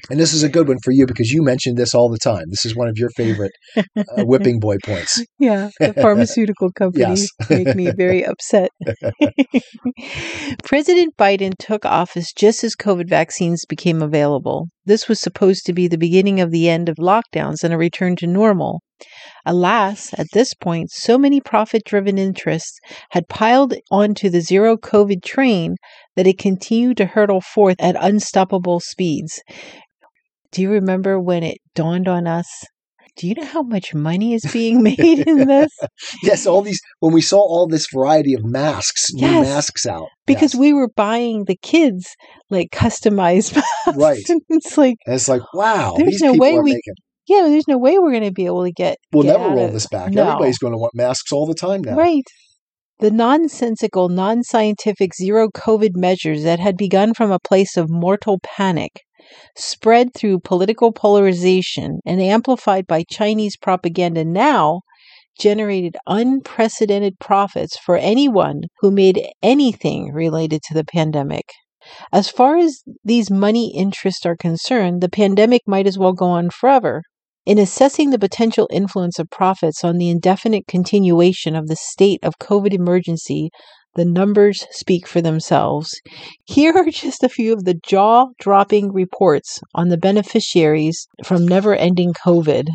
And 0.08 0.20
this 0.20 0.32
is 0.32 0.44
a 0.44 0.48
good 0.48 0.68
one 0.68 0.76
for 0.84 0.92
you 0.92 1.04
because 1.04 1.32
you 1.32 1.42
mentioned 1.42 1.76
this 1.76 1.92
all 1.94 2.08
the 2.08 2.18
time. 2.18 2.44
This 2.48 2.64
is 2.64 2.76
one 2.76 2.86
of 2.86 2.96
your 2.96 3.08
favorite 3.16 3.50
uh, 3.76 3.82
whipping 4.18 4.60
boy 4.60 4.76
points. 4.84 5.20
Yeah, 5.40 5.70
the 5.80 5.94
pharmaceutical 6.00 6.70
companies 6.70 7.28
Yes. 7.40 7.50
make 7.50 7.74
me 7.74 7.90
very 7.90 8.24
upset. 8.24 8.70
President 10.64 11.16
Biden 11.16 11.52
took 11.58 11.84
office 11.84 12.32
just 12.32 12.62
as 12.62 12.76
COVID 12.76 13.08
vaccines 13.08 13.64
became 13.68 14.02
available. 14.02 14.68
This 14.84 15.08
was 15.08 15.20
supposed 15.20 15.66
to 15.66 15.72
be 15.72 15.88
the 15.88 15.98
beginning 15.98 16.40
of 16.40 16.50
the 16.50 16.68
end 16.68 16.88
of 16.88 16.96
lockdowns 16.96 17.64
and 17.64 17.72
a 17.74 17.78
return 17.78 18.16
to 18.16 18.26
normal. 18.26 18.82
Alas, 19.44 20.12
at 20.18 20.26
this 20.32 20.54
point, 20.54 20.90
so 20.90 21.18
many 21.18 21.40
profit 21.40 21.82
driven 21.84 22.18
interests 22.18 22.78
had 23.10 23.28
piled 23.28 23.74
onto 23.90 24.28
the 24.30 24.40
zero 24.40 24.76
COVID 24.76 25.22
train 25.22 25.76
that 26.16 26.26
it 26.26 26.38
continued 26.38 26.96
to 26.96 27.06
hurtle 27.06 27.40
forth 27.40 27.76
at 27.78 27.96
unstoppable 28.02 28.80
speeds. 28.80 29.40
Do 30.52 30.62
you 30.62 30.70
remember 30.70 31.20
when 31.20 31.42
it 31.42 31.58
dawned 31.74 32.08
on 32.08 32.26
us? 32.26 32.48
Do 33.16 33.26
you 33.26 33.34
know 33.34 33.46
how 33.46 33.62
much 33.62 33.94
money 33.94 34.34
is 34.34 34.44
being 34.52 34.82
made 34.82 34.98
in 35.26 35.46
this? 35.46 35.70
Yes, 36.22 36.46
all 36.46 36.60
these, 36.60 36.80
when 37.00 37.14
we 37.14 37.22
saw 37.22 37.38
all 37.38 37.66
this 37.66 37.86
variety 37.92 38.34
of 38.34 38.44
masks, 38.44 39.06
new 39.14 39.26
Yes. 39.26 39.46
masks 39.46 39.86
out. 39.86 40.08
Because 40.26 40.52
Yes. 40.52 40.60
we 40.60 40.72
were 40.74 40.90
buying 40.94 41.44
the 41.46 41.56
kids 41.56 42.06
like 42.50 42.68
customized 42.72 43.54
masks. 43.86 43.96
Right. 43.98 44.22
It's 44.50 44.76
like, 44.76 44.96
And 45.06 45.14
it's 45.14 45.28
like, 45.28 45.40
wow, 45.54 45.94
There's 45.96 46.10
these 46.10 46.20
no 46.22 46.34
way 46.34 46.56
are 46.56 46.62
we- 46.62 46.72
making. 46.72 46.94
Yeah, 47.26 47.42
there's 47.42 47.68
no 47.68 47.78
way 47.78 47.98
we're 47.98 48.12
going 48.12 48.24
to 48.24 48.32
be 48.32 48.46
able 48.46 48.64
to 48.64 48.72
get. 48.72 48.98
We'll 49.12 49.24
get 49.24 49.38
never 49.38 49.54
roll 49.54 49.66
of- 49.66 49.72
this 49.72 49.86
back. 49.86 50.12
No. 50.12 50.22
Everybody's 50.22 50.58
going 50.58 50.72
to 50.72 50.78
want 50.78 50.94
masks 50.94 51.32
all 51.32 51.46
the 51.46 51.54
time 51.54 51.82
now. 51.82 51.96
Right. 51.96 52.24
The 52.98 53.10
nonsensical, 53.10 54.08
non 54.08 54.42
scientific 54.42 55.14
zero 55.14 55.48
COVID 55.48 55.90
measures 55.94 56.44
that 56.44 56.60
had 56.60 56.76
begun 56.76 57.12
from 57.12 57.30
a 57.30 57.38
place 57.38 57.76
of 57.76 57.90
mortal 57.90 58.38
panic, 58.42 59.02
spread 59.54 60.14
through 60.14 60.40
political 60.40 60.92
polarization, 60.92 62.00
and 62.06 62.22
amplified 62.22 62.86
by 62.86 63.04
Chinese 63.10 63.56
propaganda 63.56 64.24
now 64.24 64.80
generated 65.38 65.96
unprecedented 66.06 67.18
profits 67.18 67.76
for 67.78 67.98
anyone 67.98 68.62
who 68.80 68.90
made 68.90 69.26
anything 69.42 70.10
related 70.12 70.62
to 70.62 70.74
the 70.74 70.84
pandemic. 70.84 71.44
As 72.12 72.28
far 72.28 72.56
as 72.56 72.82
these 73.04 73.30
money 73.30 73.72
interests 73.76 74.26
are 74.26 74.36
concerned, 74.36 75.00
the 75.00 75.08
pandemic 75.08 75.62
might 75.66 75.86
as 75.86 75.98
well 75.98 76.12
go 76.12 76.26
on 76.26 76.50
forever. 76.50 77.02
In 77.46 77.58
assessing 77.58 78.10
the 78.10 78.18
potential 78.18 78.68
influence 78.72 79.20
of 79.20 79.30
profits 79.30 79.84
on 79.84 79.98
the 79.98 80.10
indefinite 80.10 80.66
continuation 80.66 81.54
of 81.54 81.68
the 81.68 81.76
state 81.76 82.18
of 82.24 82.40
COVID 82.40 82.74
emergency, 82.74 83.50
the 83.94 84.04
numbers 84.04 84.66
speak 84.72 85.06
for 85.06 85.22
themselves. 85.22 85.94
Here 86.44 86.72
are 86.76 86.90
just 86.90 87.22
a 87.22 87.28
few 87.28 87.52
of 87.52 87.64
the 87.64 87.78
jaw 87.86 88.26
dropping 88.40 88.92
reports 88.92 89.60
on 89.76 89.90
the 89.90 89.96
beneficiaries 89.96 91.06
from 91.24 91.46
never 91.46 91.76
ending 91.76 92.12
COVID. 92.12 92.66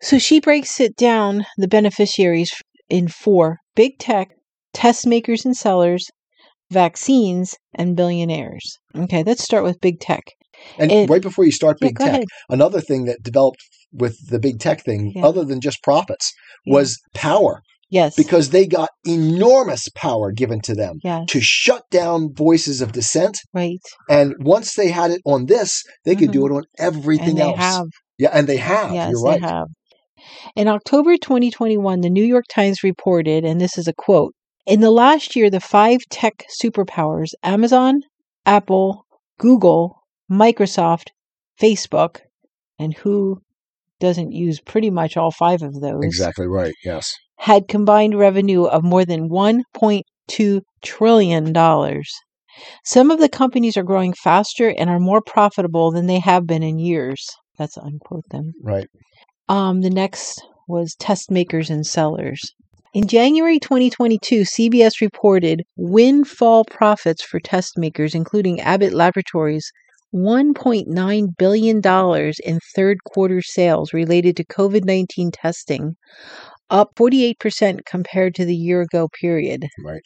So 0.00 0.18
she 0.18 0.40
breaks 0.40 0.80
it 0.80 0.96
down, 0.96 1.46
the 1.56 1.68
beneficiaries, 1.68 2.50
in 2.90 3.06
four 3.06 3.58
big 3.76 3.98
tech, 4.00 4.30
test 4.72 5.06
makers 5.06 5.44
and 5.44 5.56
sellers, 5.56 6.10
vaccines, 6.72 7.54
and 7.72 7.96
billionaires. 7.96 8.78
Okay, 8.96 9.22
let's 9.22 9.44
start 9.44 9.62
with 9.62 9.80
big 9.80 10.00
tech. 10.00 10.24
And, 10.78 11.08
right 11.10 11.22
before 11.22 11.44
you 11.44 11.52
start 11.52 11.78
Yeah, 11.80 11.88
big 11.88 11.98
tech, 11.98 12.08
ahead. 12.08 12.24
another 12.48 12.80
thing 12.80 13.04
that 13.06 13.22
developed 13.22 13.58
with 13.92 14.16
the 14.28 14.38
big 14.38 14.58
tech 14.58 14.84
thing, 14.84 15.12
Yeah. 15.14 15.26
other 15.26 15.44
than 15.44 15.60
just 15.60 15.82
profits, 15.82 16.32
was 16.66 16.98
power 17.14 17.62
Yes. 17.90 18.14
because 18.16 18.50
they 18.50 18.66
got 18.66 18.88
enormous 19.06 19.88
power 19.94 20.32
given 20.32 20.60
to 20.62 20.74
them 20.74 20.98
yes. 21.04 21.24
to 21.28 21.40
shut 21.42 21.82
down 21.90 22.32
voices 22.34 22.80
of 22.80 22.92
dissent. 22.92 23.38
Right. 23.52 23.80
And 24.08 24.34
once 24.40 24.74
they 24.74 24.88
had 24.88 25.10
it 25.10 25.20
on 25.26 25.46
this, 25.46 25.82
they 26.04 26.16
could 26.16 26.32
do 26.32 26.46
it 26.46 26.52
on 26.52 26.64
everything 26.78 27.36
Mm-hmm. 27.36 27.40
else. 27.40 27.58
have. 27.58 27.86
Yeah, 28.18 28.30
and 28.32 28.46
they 28.46 28.56
have. 28.58 28.92
Yes, 28.92 29.10
You're 29.10 29.22
right. 29.22 29.40
they 29.40 29.46
have. 29.46 29.66
In 30.56 30.68
October 30.68 31.16
2021, 31.16 32.00
the 32.00 32.08
New 32.10 32.24
York 32.24 32.44
Times 32.48 32.82
reported, 32.84 33.44
and 33.44 33.60
this 33.60 33.76
is 33.76 33.88
a 33.88 33.92
quote 33.92 34.32
In 34.66 34.80
the 34.80 34.90
last 34.90 35.34
year, 35.34 35.50
the 35.50 35.60
five 35.60 35.98
tech 36.10 36.44
superpowers 36.62 37.30
Amazon, 37.42 38.02
Apple, 38.46 39.04
Google, 39.38 40.01
Microsoft, 40.32 41.08
Facebook, 41.60 42.20
and 42.78 42.94
who 42.94 43.40
doesn't 44.00 44.32
use 44.32 44.60
pretty 44.60 44.90
much 44.90 45.16
all 45.16 45.30
five 45.30 45.62
of 45.62 45.80
those 45.80 46.04
Exactly 46.04 46.46
right. 46.48 46.74
Yes. 46.84 47.14
had 47.36 47.68
combined 47.68 48.18
revenue 48.18 48.64
of 48.64 48.82
more 48.82 49.04
than 49.04 49.28
$1.2 49.28 50.60
trillion. 50.82 51.54
Some 52.84 53.10
of 53.10 53.20
the 53.20 53.28
companies 53.28 53.76
are 53.76 53.82
growing 53.82 54.12
faster 54.12 54.68
and 54.70 54.90
are 54.90 54.98
more 54.98 55.22
profitable 55.22 55.90
than 55.90 56.06
they 56.06 56.18
have 56.18 56.46
been 56.46 56.62
in 56.62 56.78
years. 56.78 57.24
That's 57.58 57.78
unquote 57.78 58.28
them. 58.30 58.52
Right. 58.62 58.88
Um, 59.48 59.82
the 59.82 59.90
next 59.90 60.42
was 60.66 60.94
test 60.96 61.30
makers 61.30 61.70
and 61.70 61.86
sellers. 61.86 62.40
In 62.94 63.06
January 63.06 63.58
2022, 63.58 64.42
CBS 64.42 65.00
reported 65.00 65.62
windfall 65.76 66.64
profits 66.64 67.22
for 67.22 67.40
test 67.40 67.78
makers, 67.78 68.14
including 68.14 68.60
Abbott 68.60 68.92
Laboratories, 68.92 69.72
$1.9 70.14 71.26
billion 71.38 71.80
in 72.44 72.58
third 72.74 72.98
quarter 73.04 73.42
sales 73.42 73.92
related 73.92 74.36
to 74.36 74.44
COVID 74.44 74.84
19 74.84 75.30
testing, 75.30 75.94
up 76.70 76.94
48% 76.96 77.80
compared 77.86 78.34
to 78.34 78.44
the 78.44 78.56
year 78.56 78.82
ago 78.82 79.08
period. 79.20 79.66
Right. 79.84 80.02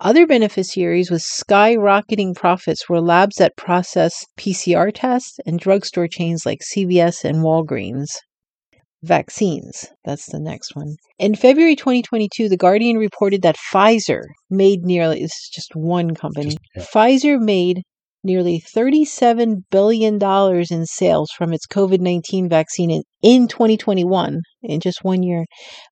Other 0.00 0.26
beneficiaries 0.28 1.10
with 1.10 1.22
skyrocketing 1.22 2.36
profits 2.36 2.88
were 2.88 3.00
labs 3.00 3.36
that 3.36 3.56
process 3.56 4.24
PCR 4.38 4.92
tests 4.94 5.38
and 5.44 5.58
drugstore 5.58 6.06
chains 6.06 6.46
like 6.46 6.60
CVS 6.60 7.24
and 7.24 7.38
Walgreens. 7.38 8.06
Vaccines, 9.02 9.86
that's 10.04 10.26
the 10.30 10.38
next 10.40 10.76
one. 10.76 10.94
In 11.18 11.34
February 11.34 11.74
2022, 11.76 12.48
The 12.48 12.56
Guardian 12.56 12.96
reported 12.96 13.42
that 13.42 13.56
Pfizer 13.72 14.22
made 14.50 14.82
nearly, 14.82 15.20
this 15.20 15.30
is 15.30 15.50
just 15.52 15.70
one 15.74 16.14
company, 16.14 16.50
Just- 16.50 16.58
yeah. 16.76 16.82
Pfizer 16.84 17.40
made 17.40 17.82
nearly 18.24 18.62
$37 18.76 19.62
billion 19.70 20.18
in 20.70 20.86
sales 20.86 21.30
from 21.36 21.52
its 21.52 21.66
COVID 21.66 22.00
19 22.00 22.48
vaccine 22.48 22.90
in, 22.90 23.02
in 23.22 23.48
2021, 23.48 24.40
in 24.62 24.80
just 24.80 24.98
one 25.02 25.22
year, 25.22 25.44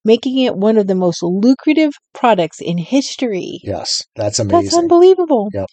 making 0.05 0.39
it 0.39 0.57
one 0.57 0.77
of 0.77 0.87
the 0.87 0.95
most 0.95 1.23
lucrative 1.23 1.93
products 2.13 2.59
in 2.61 2.79
history. 2.79 3.59
Yes. 3.63 4.03
That's 4.17 4.39
amazing. 4.39 4.65
That's 4.65 4.77
unbelievable. 4.77 5.49
Yep. 5.55 5.67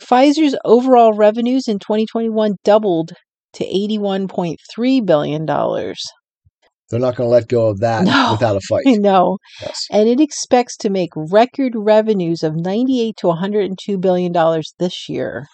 Pfizer's 0.00 0.56
overall 0.64 1.12
revenues 1.12 1.68
in 1.68 1.78
2021 1.78 2.54
doubled 2.64 3.12
to 3.54 3.64
$81.3 3.64 5.06
billion. 5.06 5.46
They're 5.46 6.98
not 6.98 7.14
going 7.14 7.28
to 7.28 7.32
let 7.32 7.48
go 7.48 7.68
of 7.68 7.78
that 7.80 8.04
No. 8.04 8.32
without 8.32 8.56
a 8.56 8.60
fight. 8.68 8.84
Know. 9.00 9.38
Yes. 9.60 9.86
And 9.92 10.08
it 10.08 10.20
expects 10.20 10.76
to 10.78 10.90
make 10.90 11.10
record 11.14 11.74
revenues 11.76 12.42
of 12.42 12.56
98 12.56 13.16
to 13.18 13.28
102 13.28 13.98
billion 13.98 14.32
dollars 14.32 14.74
this 14.78 15.08
year. 15.08 15.46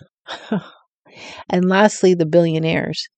and 1.50 1.68
lastly, 1.68 2.14
the 2.14 2.26
billionaires. 2.26 3.08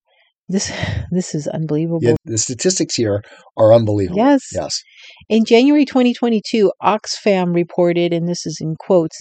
This 0.48 0.72
this 1.10 1.34
is 1.34 1.46
unbelievable. 1.46 2.00
Yeah, 2.02 2.16
the 2.24 2.38
statistics 2.38 2.96
here 2.96 3.22
are 3.56 3.72
unbelievable. 3.72 4.18
Yes. 4.18 4.42
Yes. 4.52 4.82
In 5.28 5.44
January 5.44 5.84
2022, 5.84 6.72
Oxfam 6.82 7.54
reported, 7.54 8.12
and 8.12 8.28
this 8.28 8.46
is 8.46 8.58
in 8.60 8.76
quotes, 8.76 9.18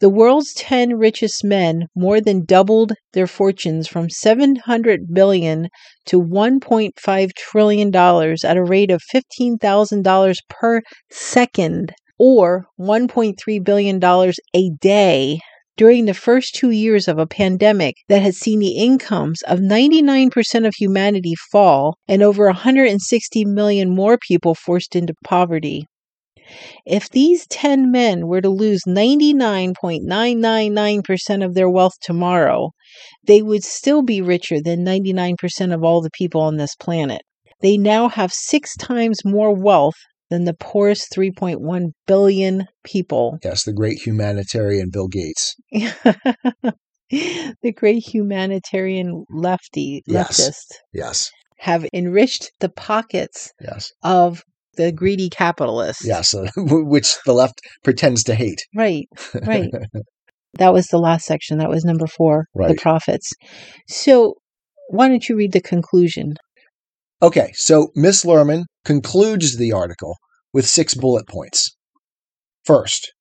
the 0.00 0.10
world's 0.10 0.52
10 0.54 0.94
richest 0.98 1.44
men 1.44 1.86
more 1.94 2.20
than 2.20 2.44
doubled 2.44 2.92
their 3.12 3.26
fortunes 3.26 3.88
from 3.88 4.10
700 4.10 5.12
billion 5.12 5.68
to 6.06 6.20
1.5 6.20 7.30
trillion 7.34 7.90
dollars 7.90 8.44
at 8.44 8.56
a 8.56 8.64
rate 8.64 8.90
of 8.90 9.02
$15,000 9.14 10.34
per 10.48 10.82
second 11.10 11.92
or 12.18 12.66
1.3 12.80 13.64
billion 13.64 13.98
dollars 13.98 14.36
a 14.54 14.70
day 14.80 15.38
during 15.76 16.06
the 16.06 16.14
first 16.14 16.54
two 16.54 16.70
years 16.70 17.06
of 17.06 17.18
a 17.18 17.26
pandemic 17.26 17.96
that 18.08 18.22
had 18.22 18.34
seen 18.34 18.60
the 18.60 18.78
incomes 18.78 19.42
of 19.42 19.58
99% 19.58 20.66
of 20.66 20.74
humanity 20.74 21.34
fall 21.50 21.98
and 22.08 22.22
over 22.22 22.46
160 22.46 23.44
million 23.44 23.94
more 23.94 24.16
people 24.16 24.54
forced 24.54 24.96
into 24.96 25.12
poverty. 25.22 25.86
If 26.86 27.10
these 27.10 27.44
10 27.48 27.90
men 27.90 28.28
were 28.28 28.40
to 28.40 28.48
lose 28.48 28.82
99.999% 28.86 31.44
of 31.44 31.54
their 31.54 31.68
wealth 31.68 31.96
tomorrow, 32.00 32.70
they 33.24 33.42
would 33.42 33.64
still 33.64 34.02
be 34.02 34.22
richer 34.22 34.60
than 34.60 34.84
99% 34.84 35.74
of 35.74 35.82
all 35.82 36.00
the 36.00 36.12
people 36.12 36.40
on 36.40 36.56
this 36.56 36.76
planet. 36.76 37.22
They 37.60 37.76
now 37.76 38.08
have 38.08 38.32
six 38.32 38.76
times 38.76 39.24
more 39.24 39.52
wealth 39.54 39.96
than 40.30 40.44
the 40.44 40.54
poorest 40.54 41.12
3.1 41.14 41.90
billion 42.06 42.66
people. 42.84 43.38
Yes. 43.44 43.64
The 43.64 43.72
great 43.72 43.98
humanitarian 44.04 44.90
Bill 44.92 45.08
Gates. 45.08 45.54
the 47.10 47.72
great 47.76 48.02
humanitarian 48.06 49.24
lefty 49.30 50.02
Yes. 50.06 50.40
leftist 50.40 50.78
Yes. 50.92 51.30
have 51.58 51.86
enriched 51.92 52.50
the 52.60 52.68
pockets 52.68 53.52
Yes. 53.60 53.92
of 54.02 54.42
the 54.76 54.92
greedy 54.92 55.28
capitalists. 55.30 56.04
Yes. 56.04 56.34
uh, 56.34 56.48
which 56.56 57.16
the 57.24 57.32
left 57.32 57.60
pretends 57.84 58.22
to 58.24 58.34
hate. 58.34 58.62
Right, 58.74 59.06
right. 59.46 59.70
that 60.54 60.72
was 60.72 60.86
the 60.88 60.98
last 60.98 61.24
section. 61.26 61.58
That 61.58 61.70
was 61.70 61.84
number 61.84 62.06
four, 62.06 62.46
the 62.54 62.74
profits. 62.74 63.30
So 63.88 64.34
why 64.88 65.08
don't 65.08 65.28
you 65.28 65.36
read 65.36 65.52
the 65.52 65.60
conclusion? 65.60 66.34
Okay, 67.22 67.52
so 67.54 67.88
Miss 67.94 68.24
Lerman 68.24 68.64
concludes 68.84 69.56
the 69.56 69.72
article 69.72 70.16
with 70.52 70.66
six 70.66 70.94
bullet 70.94 71.26
points. 71.26 71.74
First, 72.64 73.12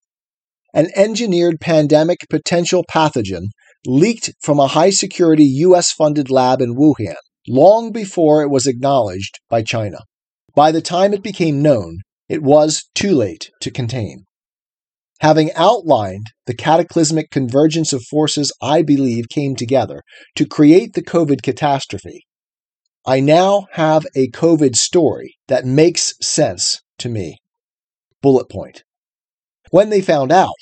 an 0.74 0.90
engineered 0.98 1.62
pandemic 1.62 2.20
potential 2.30 2.84
pathogen 2.94 3.46
leaked 3.88 4.34
from 4.42 4.60
a 4.60 4.68
high 4.68 4.90
security 4.90 5.46
U.S. 5.46 5.94
funded 5.94 6.30
lab 6.30 6.60
in 6.60 6.76
Wuhan 6.76 7.16
long 7.48 7.94
before 7.94 8.42
it 8.42 8.50
was 8.50 8.68
acknowledged 8.68 9.40
by 9.50 9.62
China. 9.62 10.00
By 10.56 10.72
the 10.72 10.82
time 10.82 11.14
it 11.14 11.24
became 11.24 11.62
known, 11.62 12.00
it 12.28 12.42
was 12.42 12.90
too 12.96 13.14
late 13.14 13.50
to 13.62 13.72
contain. 13.72 14.26
Having 15.22 15.54
outlined 15.54 16.28
the 16.48 16.56
cataclysmic 16.56 17.30
convergence 17.30 17.94
of 17.94 18.04
forces 18.04 18.52
I 18.62 18.82
believe 18.82 19.30
came 19.30 19.56
together 19.56 20.02
to 20.36 20.46
create 20.46 20.94
the 20.94 21.04
COVID 21.04 21.42
catastrophe, 21.42 22.26
I 23.08 23.20
now 23.20 23.68
have 23.74 24.08
a 24.16 24.30
COVID 24.30 24.76
story 24.76 25.38
that 25.48 25.64
makes 25.64 26.16
sense 26.22 26.82
to 26.98 27.08
me. 27.08 27.38
Bullet 28.24 28.50
point. 28.50 28.84
When 29.70 29.92
they 29.92 30.02
found 30.02 30.32
out, 30.32 30.56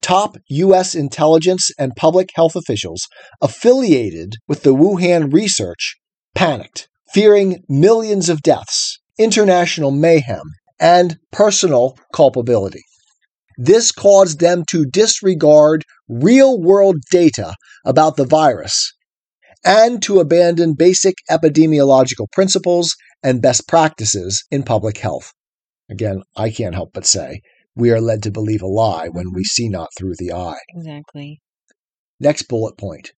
top 0.00 0.38
U.S. 0.48 0.94
intelligence 0.94 1.70
and 1.78 1.92
public 1.94 2.30
health 2.34 2.56
officials 2.56 3.06
affiliated 3.42 4.36
with 4.48 4.62
the 4.62 4.74
Wuhan 4.74 5.30
research 5.30 5.96
panicked, 6.34 6.88
fearing 7.12 7.62
millions 7.68 8.30
of 8.30 8.40
deaths, 8.40 8.98
international 9.18 9.90
mayhem, 9.90 10.52
and 10.80 11.18
personal 11.30 11.98
culpability. 12.14 12.84
This 13.58 13.92
caused 13.92 14.40
them 14.40 14.64
to 14.70 14.86
disregard 14.86 15.84
real 16.08 16.58
world 16.58 16.96
data 17.10 17.54
about 17.84 18.16
the 18.16 18.26
virus 18.26 18.94
and 19.66 20.00
to 20.02 20.20
abandon 20.20 20.74
basic 20.74 21.16
epidemiological 21.28 22.30
principles 22.32 22.94
and 23.22 23.42
best 23.42 23.66
practices 23.66 24.44
in 24.50 24.62
public 24.62 24.98
health. 24.98 25.32
Again, 25.90 26.22
I 26.36 26.50
can't 26.50 26.74
help 26.74 26.92
but 26.94 27.04
say, 27.04 27.40
we 27.74 27.90
are 27.90 28.00
led 28.00 28.22
to 28.22 28.30
believe 28.30 28.62
a 28.62 28.66
lie 28.66 29.08
when 29.08 29.32
we 29.34 29.42
see 29.44 29.68
not 29.68 29.88
through 29.98 30.14
the 30.18 30.32
eye. 30.32 30.60
Exactly. 30.68 31.40
Next 32.20 32.44
bullet 32.44 32.78
point. 32.78 33.12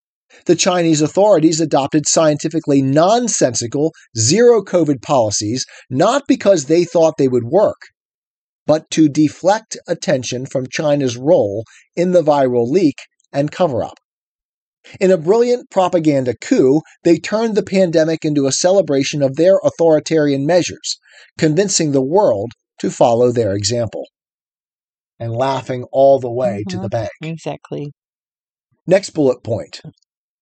The 0.47 0.57
Chinese 0.57 1.01
authorities 1.01 1.61
adopted 1.61 2.09
scientifically 2.09 2.83
nonsensical 2.83 3.93
zero 4.17 4.63
COVID 4.63 5.03
policies 5.03 5.65
not 5.89 6.25
because 6.27 6.65
they 6.65 6.85
thought 6.85 7.15
they 7.17 7.29
would 7.29 7.45
work, 7.45 7.81
but 8.67 8.91
to 8.91 9.09
deflect 9.09 9.77
attention 9.87 10.45
from 10.47 10.67
China's 10.67 11.17
role 11.17 11.65
in 11.97 12.13
the 12.13 12.23
viral 12.23 12.69
leak 12.69 12.97
and 13.33 13.53
cover 13.53 13.83
up. 13.83 13.99
In 15.01 15.11
a 15.11 15.19
brilliant 15.19 15.71
propaganda 15.71 16.35
coup, 16.41 16.83
they 17.05 17.19
turned 17.19 17.57
the 17.57 17.63
pandemic 17.63 18.25
into 18.25 18.47
a 18.47 18.53
celebration 18.53 19.23
of 19.23 19.37
their 19.37 19.59
authoritarian 19.65 20.47
measures, 20.47 20.99
convincing 21.37 21.93
the 21.93 22.03
world 22.03 22.53
to 22.81 22.91
follow 22.91 23.33
their 23.33 23.55
example. 23.55 24.07
And 25.19 25.33
laughing 25.33 25.85
all 25.93 26.21
the 26.21 26.31
way 26.31 26.65
to 26.69 26.77
Mhm. 26.77 26.83
the 26.83 26.89
bank. 26.89 27.11
Exactly. 27.23 27.93
Next 28.87 29.11
bullet 29.11 29.43
point. 29.43 29.81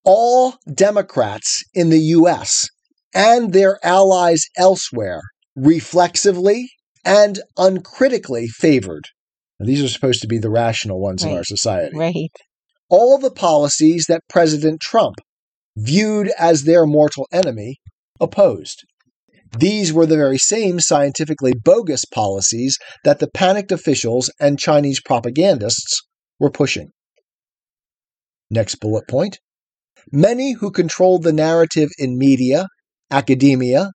All 0.05 0.55
Democrats 0.73 1.65
in 1.75 1.89
the 1.89 1.99
U.S. 1.99 2.69
and 3.15 3.53
their 3.53 3.79
allies 3.83 4.45
elsewhere 4.57 5.23
reflexively 5.57 6.69
and 7.05 7.41
uncritically 7.57 8.47
favored. 8.47 9.05
Now, 9.59 9.67
these 9.67 9.83
are 9.83 9.89
supposed 9.89 10.21
to 10.21 10.29
be 10.29 10.39
the 10.39 10.51
rational 10.51 11.01
ones 11.01 11.25
in 11.25 11.33
our 11.33 11.45
society. 11.45 11.97
Right. 11.97 12.31
All 12.89 13.19
the 13.19 13.31
policies 13.31 14.07
that 14.09 14.23
President 14.29 14.81
Trump, 14.81 15.17
viewed 15.77 16.31
as 16.39 16.63
their 16.63 16.87
mortal 16.87 17.27
enemy, 17.33 17.77
opposed. 18.21 18.85
These 19.59 19.93
were 19.93 20.07
the 20.07 20.17
very 20.17 20.39
same 20.39 20.81
scientifically 20.81 21.53
bogus 21.53 22.05
policies 22.05 22.79
that 23.05 23.19
the 23.19 23.29
panicked 23.29 23.73
officials 23.73 24.31
and 24.41 24.59
Chinese 24.59 25.01
propagandists 25.01 26.03
were 26.39 26.51
pushing. 26.51 26.91
Next 28.51 28.77
bullet 28.77 29.09
point. 29.09 29.39
Many 30.13 30.53
who 30.53 30.71
controlled 30.71 31.25
the 31.25 31.33
narrative 31.33 31.89
in 31.99 32.19
media, 32.19 32.67
academia, 33.11 33.91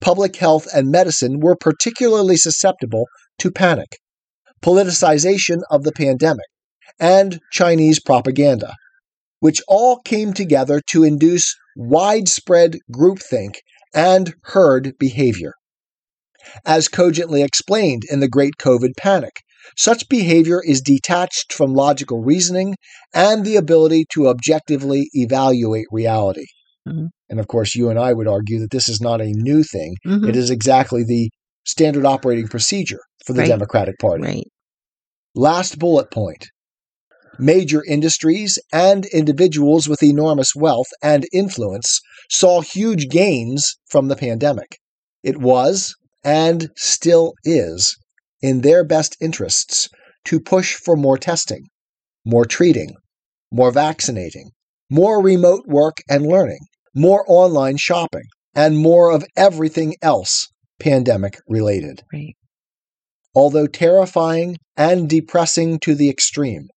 public 0.00 0.36
health 0.36 0.66
and 0.74 0.90
medicine 0.90 1.40
were 1.40 1.56
particularly 1.56 2.36
susceptible 2.36 3.06
to 3.38 3.50
panic, 3.50 3.96
politicization 4.62 5.62
of 5.70 5.82
the 5.82 5.92
pandemic, 5.92 6.46
and 6.98 7.40
Chinese 7.52 8.00
propaganda, 8.00 8.74
which 9.40 9.60
all 9.68 10.00
came 10.04 10.32
together 10.32 10.80
to 10.90 11.04
induce 11.04 11.54
widespread 11.76 12.78
groupthink 12.92 13.56
and 13.94 14.34
herd 14.44 14.92
behavior. 14.98 15.52
As 16.66 16.88
cogently 16.88 17.42
explained 17.42 18.02
in 18.10 18.20
the 18.20 18.28
Great 18.28 18.54
COVID 18.58 18.92
Panic, 18.96 19.32
such 19.78 20.08
behavior 20.08 20.62
is 20.62 20.80
detached 20.82 21.52
from 21.52 21.74
logical 21.74 22.20
reasoning 22.22 22.76
and 23.14 23.44
the 23.44 23.56
ability 23.56 24.04
to 24.12 24.28
objectively 24.28 25.08
evaluate 25.14 25.86
reality. 25.90 26.46
Mhm. 26.86 27.08
And 27.30 27.40
of 27.40 27.48
course, 27.48 27.74
you 27.74 27.88
and 27.88 27.98
I 27.98 28.12
would 28.12 28.28
argue 28.28 28.60
that 28.60 28.70
this 28.70 28.88
is 28.90 29.00
not 29.00 29.22
a 29.22 29.32
new 29.32 29.62
thing. 29.62 29.96
Mhm. 30.06 30.28
It 30.28 30.36
is 30.36 30.50
exactly 30.50 31.02
the 31.02 31.30
standard 31.66 32.04
operating 32.04 32.46
procedure 32.46 33.00
for 33.24 33.32
the 33.32 33.40
Right. 33.40 33.48
Democratic 33.48 33.98
Party. 33.98 34.22
Right. 34.22 34.46
Last 35.34 35.78
bullet 35.78 36.10
point. 36.10 36.46
Major 37.38 37.84
industries 37.84 38.58
and 38.72 39.06
individuals 39.06 39.88
with 39.88 40.02
enormous 40.02 40.54
wealth 40.54 40.88
and 41.02 41.26
influence 41.32 42.00
saw 42.30 42.60
huge 42.60 43.08
gains 43.08 43.76
from 43.86 44.08
the 44.08 44.16
pandemic. 44.16 44.78
It 45.22 45.38
was, 45.38 45.94
and 46.22 46.70
still 46.76 47.34
is, 47.44 47.96
in 48.40 48.60
their 48.60 48.84
best 48.84 49.16
interests 49.20 49.88
to 50.26 50.40
push 50.40 50.74
for 50.74 50.96
more 50.96 51.18
testing, 51.18 51.64
more 52.24 52.44
treating, 52.44 52.94
more 53.50 53.70
vaccinating, 53.70 54.50
more 54.90 55.22
remote 55.22 55.66
work 55.66 55.98
and 56.08 56.26
learning, 56.26 56.60
more 56.94 57.24
online 57.26 57.76
shopping, 57.76 58.24
and 58.54 58.78
more 58.78 59.10
of 59.10 59.24
everything 59.36 59.96
else 60.02 60.48
pandemic 60.78 61.38
related 61.48 62.02
Right. 62.12 62.36
although 63.34 63.66
terrifying 63.66 64.56
and 64.76 65.08
depressing 65.08 65.78
to 65.80 65.94
the 65.94 66.08
extreme. 66.08 66.68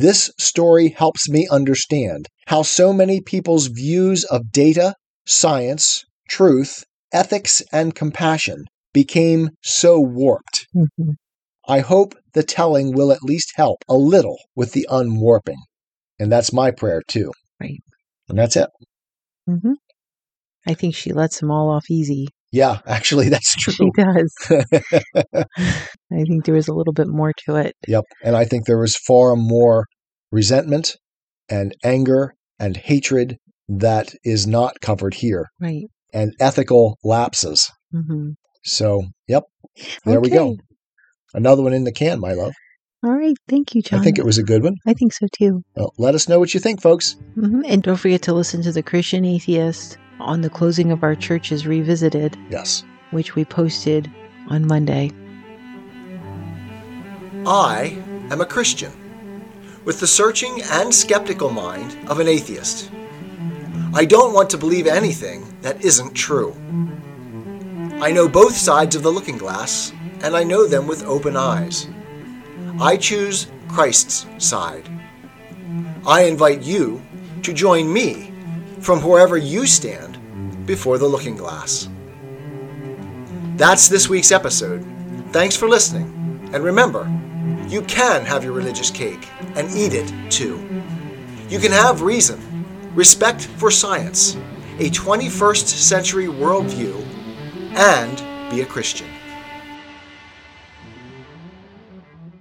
This 0.00 0.30
story 0.38 0.88
helps 0.88 1.28
me 1.28 1.46
understand 1.50 2.26
how 2.46 2.62
so 2.62 2.90
many 2.90 3.20
people's 3.20 3.66
views 3.66 4.24
of 4.24 4.50
data, 4.50 4.94
science, 5.26 6.06
truth, 6.26 6.84
ethics, 7.12 7.62
and 7.70 7.94
compassion 7.94 8.64
became 8.94 9.50
so 9.62 10.00
warped. 10.00 10.66
Mhm. 10.74 11.16
I 11.68 11.80
hope 11.80 12.14
the 12.32 12.42
telling 12.42 12.92
will 12.94 13.12
at 13.12 13.22
least 13.22 13.52
help 13.56 13.76
a 13.90 13.94
little 13.94 14.38
with 14.56 14.72
the 14.72 14.88
unwarping. 14.90 15.62
And 16.18 16.32
that's 16.32 16.50
my 16.50 16.70
prayer 16.70 17.02
too. 17.06 17.30
Right. 17.60 17.82
And 18.30 18.38
that's 18.38 18.56
it. 18.56 18.70
Mhm. 19.46 19.74
I 20.66 20.72
think 20.72 20.94
she 20.94 21.12
lets 21.12 21.40
them 21.40 21.50
all 21.50 21.68
off 21.68 21.90
easy. 21.90 22.28
Yeah, 22.52 22.80
actually, 22.86 23.28
that's 23.28 23.54
true. 23.54 23.74
She 23.74 23.90
does. 23.94 24.34
I 26.12 26.24
think 26.24 26.44
there 26.44 26.54
was 26.54 26.68
a 26.68 26.74
little 26.74 26.92
bit 26.92 27.08
more 27.08 27.32
to 27.46 27.56
it. 27.56 27.74
Yep. 27.86 28.04
And 28.24 28.36
I 28.36 28.44
think 28.44 28.66
there 28.66 28.78
was 28.78 28.96
far 28.96 29.36
more 29.36 29.86
resentment 30.32 30.96
and 31.48 31.74
anger 31.84 32.34
and 32.58 32.76
hatred 32.76 33.36
that 33.68 34.14
is 34.24 34.46
not 34.46 34.80
covered 34.80 35.14
here 35.14 35.46
Right. 35.60 35.84
and 36.12 36.34
ethical 36.40 36.98
lapses. 37.04 37.70
hmm 37.92 38.30
So, 38.64 39.04
yep, 39.28 39.44
there 40.04 40.20
we 40.20 40.28
go. 40.30 40.56
Another 41.34 41.62
one 41.62 41.72
in 41.72 41.84
the 41.84 41.92
can, 41.92 42.20
my 42.20 42.32
love. 42.32 42.52
All 43.02 43.12
right. 43.12 43.36
Thank 43.48 43.74
you, 43.74 43.80
John. 43.80 44.00
I 44.00 44.02
think 44.02 44.18
it 44.18 44.26
was 44.26 44.36
a 44.36 44.42
good 44.42 44.62
one. 44.62 44.74
I 44.86 44.92
think 44.92 45.14
so 45.14 45.26
too. 45.32 45.62
Well, 45.74 45.92
let 45.96 46.14
us 46.14 46.28
know 46.28 46.38
what 46.38 46.52
you 46.52 46.60
think, 46.60 46.82
folks. 46.82 47.16
hmm 47.34 47.62
And 47.66 47.82
don't 47.82 47.96
forget 47.96 48.20
to 48.22 48.34
listen 48.34 48.62
to 48.62 48.72
the 48.72 48.82
Christian 48.82 49.24
Atheist 49.24 49.96
on 50.18 50.42
the 50.42 50.50
closing 50.50 50.92
of 50.92 51.02
our 51.02 51.14
churches 51.14 51.66
revisited, 51.66 52.36
Yes. 52.50 52.84
which 53.12 53.34
we 53.36 53.44
posted 53.46 54.10
on 54.48 54.66
Monday. 54.66 55.10
I 57.46 58.02
am 58.30 58.40
a 58.40 58.46
Christian 58.46 58.92
with 59.84 59.98
the 59.98 60.06
searching 60.06 60.60
and 60.70 60.94
skeptical 60.94 61.50
mind 61.50 61.96
of 62.08 62.20
an 62.20 62.28
atheist. 62.28 62.90
I 63.94 64.04
don't 64.04 64.34
want 64.34 64.50
to 64.50 64.58
believe 64.58 64.86
anything 64.86 65.56
that 65.62 65.82
isn't 65.82 66.12
true. 66.12 66.54
I 68.00 68.12
know 68.12 68.28
both 68.28 68.54
sides 68.54 68.94
of 68.94 69.02
the 69.02 69.10
looking 69.10 69.38
glass, 69.38 69.92
and 70.22 70.36
I 70.36 70.44
know 70.44 70.66
them 70.66 70.86
with 70.86 71.02
open 71.04 71.34
eyes. 71.34 71.88
I 72.78 72.96
choose 72.96 73.46
Christ's 73.68 74.26
side. 74.38 74.88
I 76.06 76.24
invite 76.24 76.62
you 76.62 77.02
to 77.42 77.52
join 77.54 77.90
me 77.90 78.32
from 78.80 79.00
wherever 79.00 79.38
you 79.38 79.66
stand 79.66 80.66
before 80.66 80.98
the 80.98 81.08
looking 81.08 81.36
glass. 81.36 81.88
That's 83.56 83.88
this 83.88 84.08
week's 84.10 84.30
episode. 84.30 84.84
Thanks 85.30 85.56
for 85.56 85.68
listening. 85.68 86.50
And 86.52 86.64
remember, 86.64 87.10
you 87.70 87.82
can 87.82 88.24
have 88.24 88.42
your 88.42 88.52
religious 88.52 88.90
cake 88.90 89.28
and 89.54 89.70
eat 89.70 89.94
it 89.94 90.12
too. 90.30 90.82
You 91.48 91.60
can 91.60 91.70
have 91.70 92.02
reason, 92.02 92.66
respect 92.94 93.44
for 93.44 93.70
science, 93.70 94.36
a 94.80 94.90
21st 94.90 95.66
century 95.66 96.26
worldview, 96.26 97.00
and 97.76 98.50
be 98.50 98.62
a 98.62 98.66
Christian. 98.66 99.06